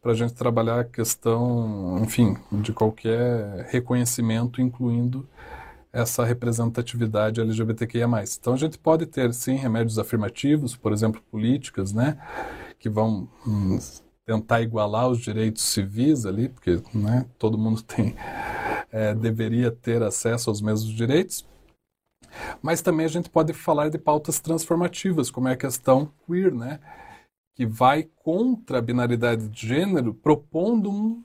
para 0.00 0.12
a 0.12 0.14
gente 0.14 0.34
trabalhar 0.34 0.80
a 0.80 0.84
questão, 0.84 2.00
enfim, 2.02 2.36
de 2.50 2.72
qualquer 2.72 3.66
reconhecimento, 3.70 4.60
incluindo 4.60 5.26
essa 5.92 6.24
representatividade 6.24 7.40
LGBTQIA+. 7.40 8.08
Então 8.38 8.54
a 8.54 8.56
gente 8.56 8.78
pode 8.78 9.06
ter 9.06 9.32
sim 9.34 9.56
remédios 9.56 9.98
afirmativos, 9.98 10.74
por 10.74 10.92
exemplo, 10.92 11.20
políticas, 11.30 11.92
né, 11.92 12.18
que 12.78 12.88
vão 12.88 13.28
hum, 13.46 13.78
tentar 14.24 14.62
igualar 14.62 15.08
os 15.08 15.18
direitos 15.18 15.62
civis 15.62 16.24
ali, 16.24 16.48
porque 16.48 16.82
né, 16.94 17.26
todo 17.38 17.58
mundo 17.58 17.82
tem 17.84 18.16
é, 18.90 19.14
deveria 19.14 19.70
ter 19.70 20.02
acesso 20.02 20.50
aos 20.50 20.60
mesmos 20.60 20.92
direitos. 20.92 21.46
Mas 22.62 22.80
também 22.80 23.04
a 23.04 23.10
gente 23.10 23.28
pode 23.28 23.52
falar 23.52 23.90
de 23.90 23.98
pautas 23.98 24.40
transformativas, 24.40 25.30
como 25.30 25.48
é 25.48 25.52
a 25.52 25.56
questão 25.56 26.10
queer, 26.26 26.54
né, 26.54 26.80
que 27.54 27.66
vai 27.66 28.04
contra 28.04 28.78
a 28.78 28.82
binaridade 28.82 29.48
de 29.48 29.68
gênero, 29.68 30.14
propondo 30.14 30.90
um, 30.90 31.22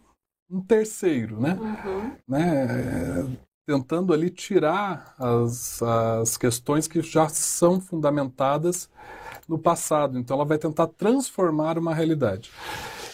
um 0.50 0.62
terceiro, 0.62 1.40
né? 1.40 1.54
Uhum. 1.54 2.12
né? 2.28 3.38
Tentando 3.68 4.14
ali 4.14 4.30
tirar 4.30 5.14
as, 5.20 5.84
as 5.84 6.38
questões 6.38 6.88
que 6.88 7.02
já 7.02 7.28
são 7.28 7.82
fundamentadas 7.82 8.90
no 9.46 9.60
passado. 9.60 10.18
Então, 10.18 10.38
ela 10.38 10.46
vai 10.46 10.58
tentar 10.58 10.88
transformar 10.88 11.78
uma 11.78 11.94
realidade. 11.94 12.50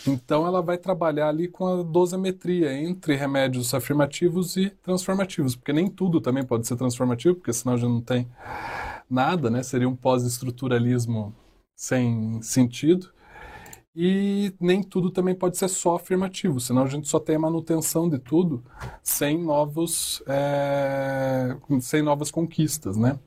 Então, 0.05 0.45
ela 0.45 0.61
vai 0.61 0.77
trabalhar 0.77 1.29
ali 1.29 1.47
com 1.47 1.65
a 1.65 1.81
dosimetria 1.81 2.71
entre 2.71 3.15
remédios 3.15 3.73
afirmativos 3.73 4.55
e 4.55 4.69
transformativos, 4.69 5.55
porque 5.55 5.73
nem 5.73 5.89
tudo 5.89 6.21
também 6.21 6.43
pode 6.45 6.67
ser 6.67 6.75
transformativo, 6.75 7.35
porque 7.35 7.51
senão 7.51 7.75
gente 7.75 7.89
não 7.89 8.01
tem 8.01 8.27
nada, 9.09 9.49
né? 9.49 9.63
Seria 9.63 9.89
um 9.89 9.95
pós-estruturalismo 9.95 11.33
sem 11.75 12.39
sentido. 12.43 13.09
E 13.95 14.51
nem 14.59 14.81
tudo 14.81 15.11
também 15.11 15.35
pode 15.35 15.57
ser 15.57 15.67
só 15.67 15.95
afirmativo, 15.95 16.59
senão 16.59 16.83
a 16.83 16.87
gente 16.87 17.07
só 17.07 17.19
tem 17.19 17.35
a 17.35 17.39
manutenção 17.39 18.09
de 18.09 18.17
tudo 18.17 18.63
sem 19.03 19.37
novos, 19.37 20.23
é, 20.27 21.55
sem 21.79 22.01
novas 22.01 22.31
conquistas, 22.31 22.97
né? 22.97 23.19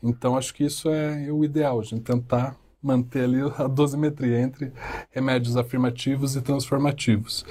Então 0.00 0.36
acho 0.36 0.54
que 0.54 0.64
isso 0.64 0.88
é 0.88 1.32
o 1.32 1.44
ideal, 1.44 1.80
a 1.80 1.82
gente 1.82 2.02
tentar 2.02 2.56
manter 2.80 3.24
ali 3.24 3.40
a 3.58 3.66
dosimetria 3.66 4.40
entre 4.40 4.72
remédios 5.10 5.56
afirmativos 5.56 6.36
e 6.36 6.42
transformativos. 6.42 7.44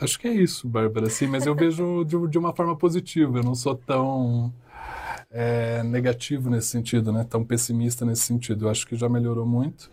Acho 0.00 0.18
que 0.18 0.26
é 0.26 0.32
isso, 0.32 0.66
Bárbara, 0.66 1.08
sim, 1.08 1.28
mas 1.28 1.46
eu 1.46 1.54
vejo 1.54 2.04
de, 2.04 2.28
de 2.28 2.38
uma 2.38 2.52
forma 2.52 2.76
positiva, 2.76 3.38
eu 3.38 3.44
não 3.44 3.54
sou 3.54 3.76
tão 3.76 4.52
é, 5.36 5.82
negativo 5.82 6.48
nesse 6.48 6.68
sentido, 6.68 7.12
né? 7.12 7.26
tão 7.28 7.44
pessimista 7.44 8.06
nesse 8.06 8.22
sentido. 8.22 8.66
Eu 8.66 8.70
acho 8.70 8.86
que 8.86 8.94
já 8.94 9.08
melhorou 9.08 9.44
muito 9.44 9.90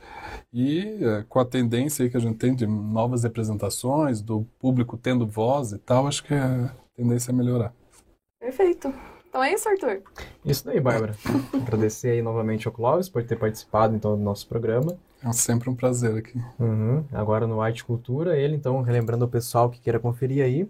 e 0.54 1.00
é, 1.02 1.26
com 1.28 1.39
a 1.39 1.46
tendência 1.46 2.08
que 2.08 2.16
a 2.16 2.20
gente 2.20 2.38
tem 2.38 2.54
de 2.54 2.68
novas 2.68 3.24
representações, 3.24 4.22
do 4.22 4.46
público 4.60 4.96
tendo 4.96 5.26
voz 5.26 5.72
e 5.72 5.80
tal, 5.80 6.06
acho 6.06 6.24
que 6.24 6.36
a 6.36 6.72
tendência 6.96 7.32
é 7.32 7.34
melhorar. 7.34 7.74
Perfeito. 8.39 8.94
Então 9.28 9.44
é 9.44 9.54
isso, 9.54 9.68
Arthur. 9.68 10.04
Isso 10.46 10.66
daí, 10.66 10.80
Bárbara. 10.80 11.16
Agradecer 11.56 12.10
aí 12.12 12.22
novamente 12.22 12.68
ao 12.68 12.74
Clóvis 12.74 13.10
por 13.10 13.24
ter 13.24 13.38
participado 13.38 13.96
então 13.96 14.16
do 14.16 14.22
nosso 14.22 14.48
programa. 14.48 14.98
É 15.24 15.32
sempre 15.32 15.69
um 15.69 15.76
prazer 15.76 16.17
aqui. 16.17 16.39
Uhum. 16.59 17.03
Agora 17.11 17.45
no 17.45 17.61
Arte 17.61 17.84
Cultura, 17.84 18.38
ele 18.38 18.55
então, 18.55 18.82
relembrando 18.82 19.24
o 19.24 19.28
pessoal 19.28 19.69
que 19.69 19.80
queira 19.80 19.99
conferir 19.99 20.43
aí, 20.43 20.67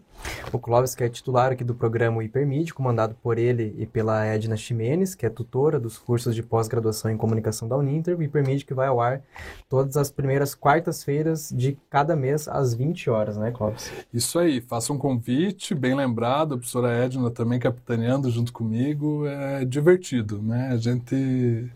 o 0.51 0.59
Clóvis, 0.59 0.93
que 0.93 1.03
é 1.03 1.09
titular 1.09 1.53
aqui 1.53 1.63
do 1.63 1.73
programa 1.73 2.21
Hipermídia, 2.21 2.73
comandado 2.73 3.15
por 3.23 3.37
ele 3.37 3.73
e 3.77 3.85
pela 3.85 4.25
Edna 4.25 4.57
Ximenes, 4.57 5.15
que 5.15 5.25
é 5.25 5.29
tutora 5.29 5.79
dos 5.79 5.97
cursos 5.97 6.35
de 6.35 6.43
pós-graduação 6.43 7.09
em 7.09 7.15
comunicação 7.15 7.67
da 7.67 7.77
Uninter, 7.77 8.17
o 8.17 8.23
Hipermídia 8.23 8.67
que 8.67 8.73
vai 8.73 8.87
ao 8.87 8.99
ar 8.99 9.21
todas 9.69 9.95
as 9.95 10.11
primeiras 10.11 10.53
quartas-feiras 10.53 11.49
de 11.55 11.77
cada 11.89 12.15
mês 12.15 12.47
às 12.47 12.73
20 12.73 13.09
horas, 13.09 13.37
né, 13.37 13.51
Clóvis? 13.51 13.89
Isso 14.13 14.37
aí, 14.37 14.59
faça 14.59 14.91
um 14.91 14.97
convite, 14.97 15.73
bem 15.73 15.95
lembrado, 15.95 16.55
a 16.55 16.57
professora 16.57 16.91
Edna 16.91 17.31
também 17.31 17.59
capitaneando 17.59 18.29
junto 18.29 18.51
comigo, 18.51 19.25
é 19.25 19.63
divertido, 19.63 20.41
né? 20.41 20.69
A 20.73 20.77
gente 20.77 21.71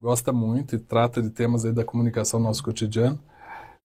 gosta 0.00 0.32
muito 0.32 0.76
e 0.76 0.78
trata 0.78 1.22
de 1.22 1.30
temas 1.30 1.64
aí 1.64 1.72
da 1.72 1.84
comunicação 1.84 2.38
no 2.38 2.46
nosso 2.46 2.62
cotidiano, 2.62 3.18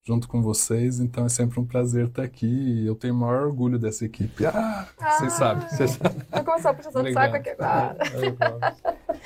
junto 0.03 0.27
com 0.27 0.41
vocês. 0.41 0.99
Então 0.99 1.25
é 1.25 1.29
sempre 1.29 1.59
um 1.59 1.65
prazer 1.65 2.07
estar 2.07 2.23
aqui 2.23 2.47
e 2.47 2.87
eu 2.87 2.95
tenho 2.95 3.13
o 3.13 3.17
maior 3.17 3.45
orgulho 3.45 3.79
dessa 3.79 4.05
equipe. 4.05 4.45
Ah, 4.45 4.87
vocês 4.97 5.33
ah, 5.33 5.37
sabem, 5.37 5.69
vocês 5.69 5.91
sabem. 5.91 6.21
Vou 6.31 6.43
começar 6.43 6.69
a 6.69 6.73
puxar 6.73 6.89
o 6.89 7.13
saco 7.13 7.35
aqui 7.35 7.49
agora. 7.49 7.97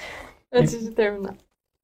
Antes 0.52 0.82
de 0.82 0.92
terminar. 0.92 1.36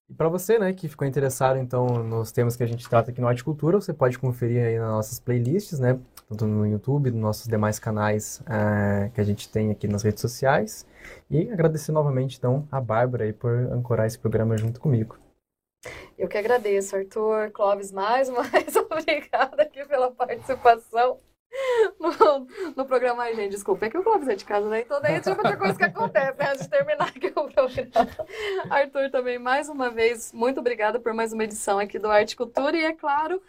E 0.10 0.14
para 0.14 0.28
você, 0.28 0.60
né, 0.60 0.74
que 0.74 0.90
ficou 0.90 1.08
interessado 1.08 1.58
então 1.58 2.04
nos 2.04 2.34
temas 2.34 2.58
que 2.58 2.64
a 2.64 2.68
gente 2.68 2.88
trata 2.88 3.12
aqui 3.12 3.22
no 3.22 3.28
Arte 3.28 3.44
Cultura, 3.44 3.80
você 3.80 3.94
pode 3.94 4.20
conferir 4.20 4.62
aí 4.62 4.78
nas 4.78 4.90
nossas 4.90 5.20
playlists, 5.20 5.80
né, 5.80 5.98
tanto 6.32 6.48
no 6.48 6.66
YouTube, 6.66 7.12
nos 7.12 7.20
nossos 7.20 7.48
demais 7.48 7.78
canais 7.78 8.42
é, 8.48 9.10
que 9.10 9.20
a 9.20 9.24
gente 9.24 9.50
tem 9.50 9.70
aqui 9.70 9.88
nas 9.88 10.04
redes 10.04 10.22
sociais. 10.22 10.86
E 11.30 11.52
agradecer 11.52 11.92
novamente 11.92 12.38
então 12.38 12.68
a 12.72 12.80
Bárbara 12.80 13.26
aí 13.26 13.34
por 13.34 13.52
ancorar 13.52 14.08
esse 14.08 14.18
programa 14.18 14.58
junto 14.58 14.80
comigo. 14.80 15.18
Eu 16.18 16.28
que 16.28 16.38
agradeço, 16.38 16.96
Arthur, 16.96 17.52
Clóvis, 17.52 17.92
mais 17.92 18.30
uma 18.30 18.44
vez 18.44 18.76
obrigada 18.78 19.64
aqui 19.64 19.84
pela 19.86 20.12
participação 20.12 21.20
no, 22.00 22.48
no 22.78 22.86
programa. 22.86 23.24
Ai, 23.24 23.36
gente, 23.36 23.52
desculpa, 23.52 23.86
é 23.86 23.90
que 23.90 23.98
o 23.98 24.04
Clóvis 24.04 24.28
é 24.30 24.36
de 24.36 24.46
casa, 24.46 24.70
né? 24.70 24.82
Então 24.82 25.02
daí 25.02 25.20
tem 25.20 25.34
outra 25.34 25.58
coisa 25.58 25.76
que 25.76 25.84
acontece 25.84 26.38
né? 26.38 26.50
antes 26.52 26.64
de 26.64 26.70
terminar 26.70 27.08
aqui 27.10 27.28
o 27.28 27.50
programa. 27.50 27.70
Arthur, 28.70 29.10
também, 29.10 29.40
mais 29.40 29.68
uma 29.68 29.90
vez, 29.90 30.32
muito 30.32 30.60
obrigada 30.60 31.00
por 31.00 31.14
mais 31.14 31.34
uma 31.34 31.44
edição 31.44 31.80
aqui 31.80 32.00
do 32.00 32.10
Arte 32.10 32.36
Cultura 32.36 32.78
e, 32.78 32.86
é 32.86 32.94
claro, 32.94 33.42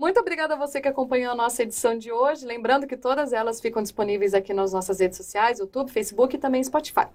muito 0.00 0.18
obrigada 0.18 0.54
a 0.54 0.56
você 0.56 0.80
que 0.80 0.88
acompanhou 0.88 1.30
a 1.30 1.34
nossa 1.34 1.62
edição 1.62 1.98
de 1.98 2.10
hoje. 2.10 2.46
Lembrando 2.46 2.86
que 2.86 2.96
todas 2.96 3.34
elas 3.34 3.60
ficam 3.60 3.82
disponíveis 3.82 4.32
aqui 4.32 4.54
nas 4.54 4.72
nossas 4.72 4.98
redes 4.98 5.18
sociais, 5.18 5.58
YouTube, 5.58 5.92
Facebook 5.92 6.34
e 6.34 6.38
também 6.38 6.64
Spotify. 6.64 7.06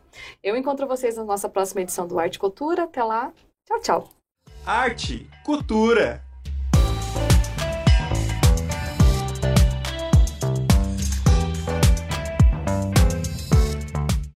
Eu 0.44 0.56
encontro 0.56 0.86
vocês 0.86 1.18
na 1.18 1.24
nossa 1.24 1.50
próxima 1.50 1.82
edição 1.82 2.08
do 2.08 2.20
Arte 2.20 2.38
Cultura. 2.38 2.84
Até 2.84 3.04
lá. 3.04 3.34
Tchau, 3.66 3.82
tchau. 3.82 4.10
Arte, 4.64 5.28
cultura. 5.44 6.25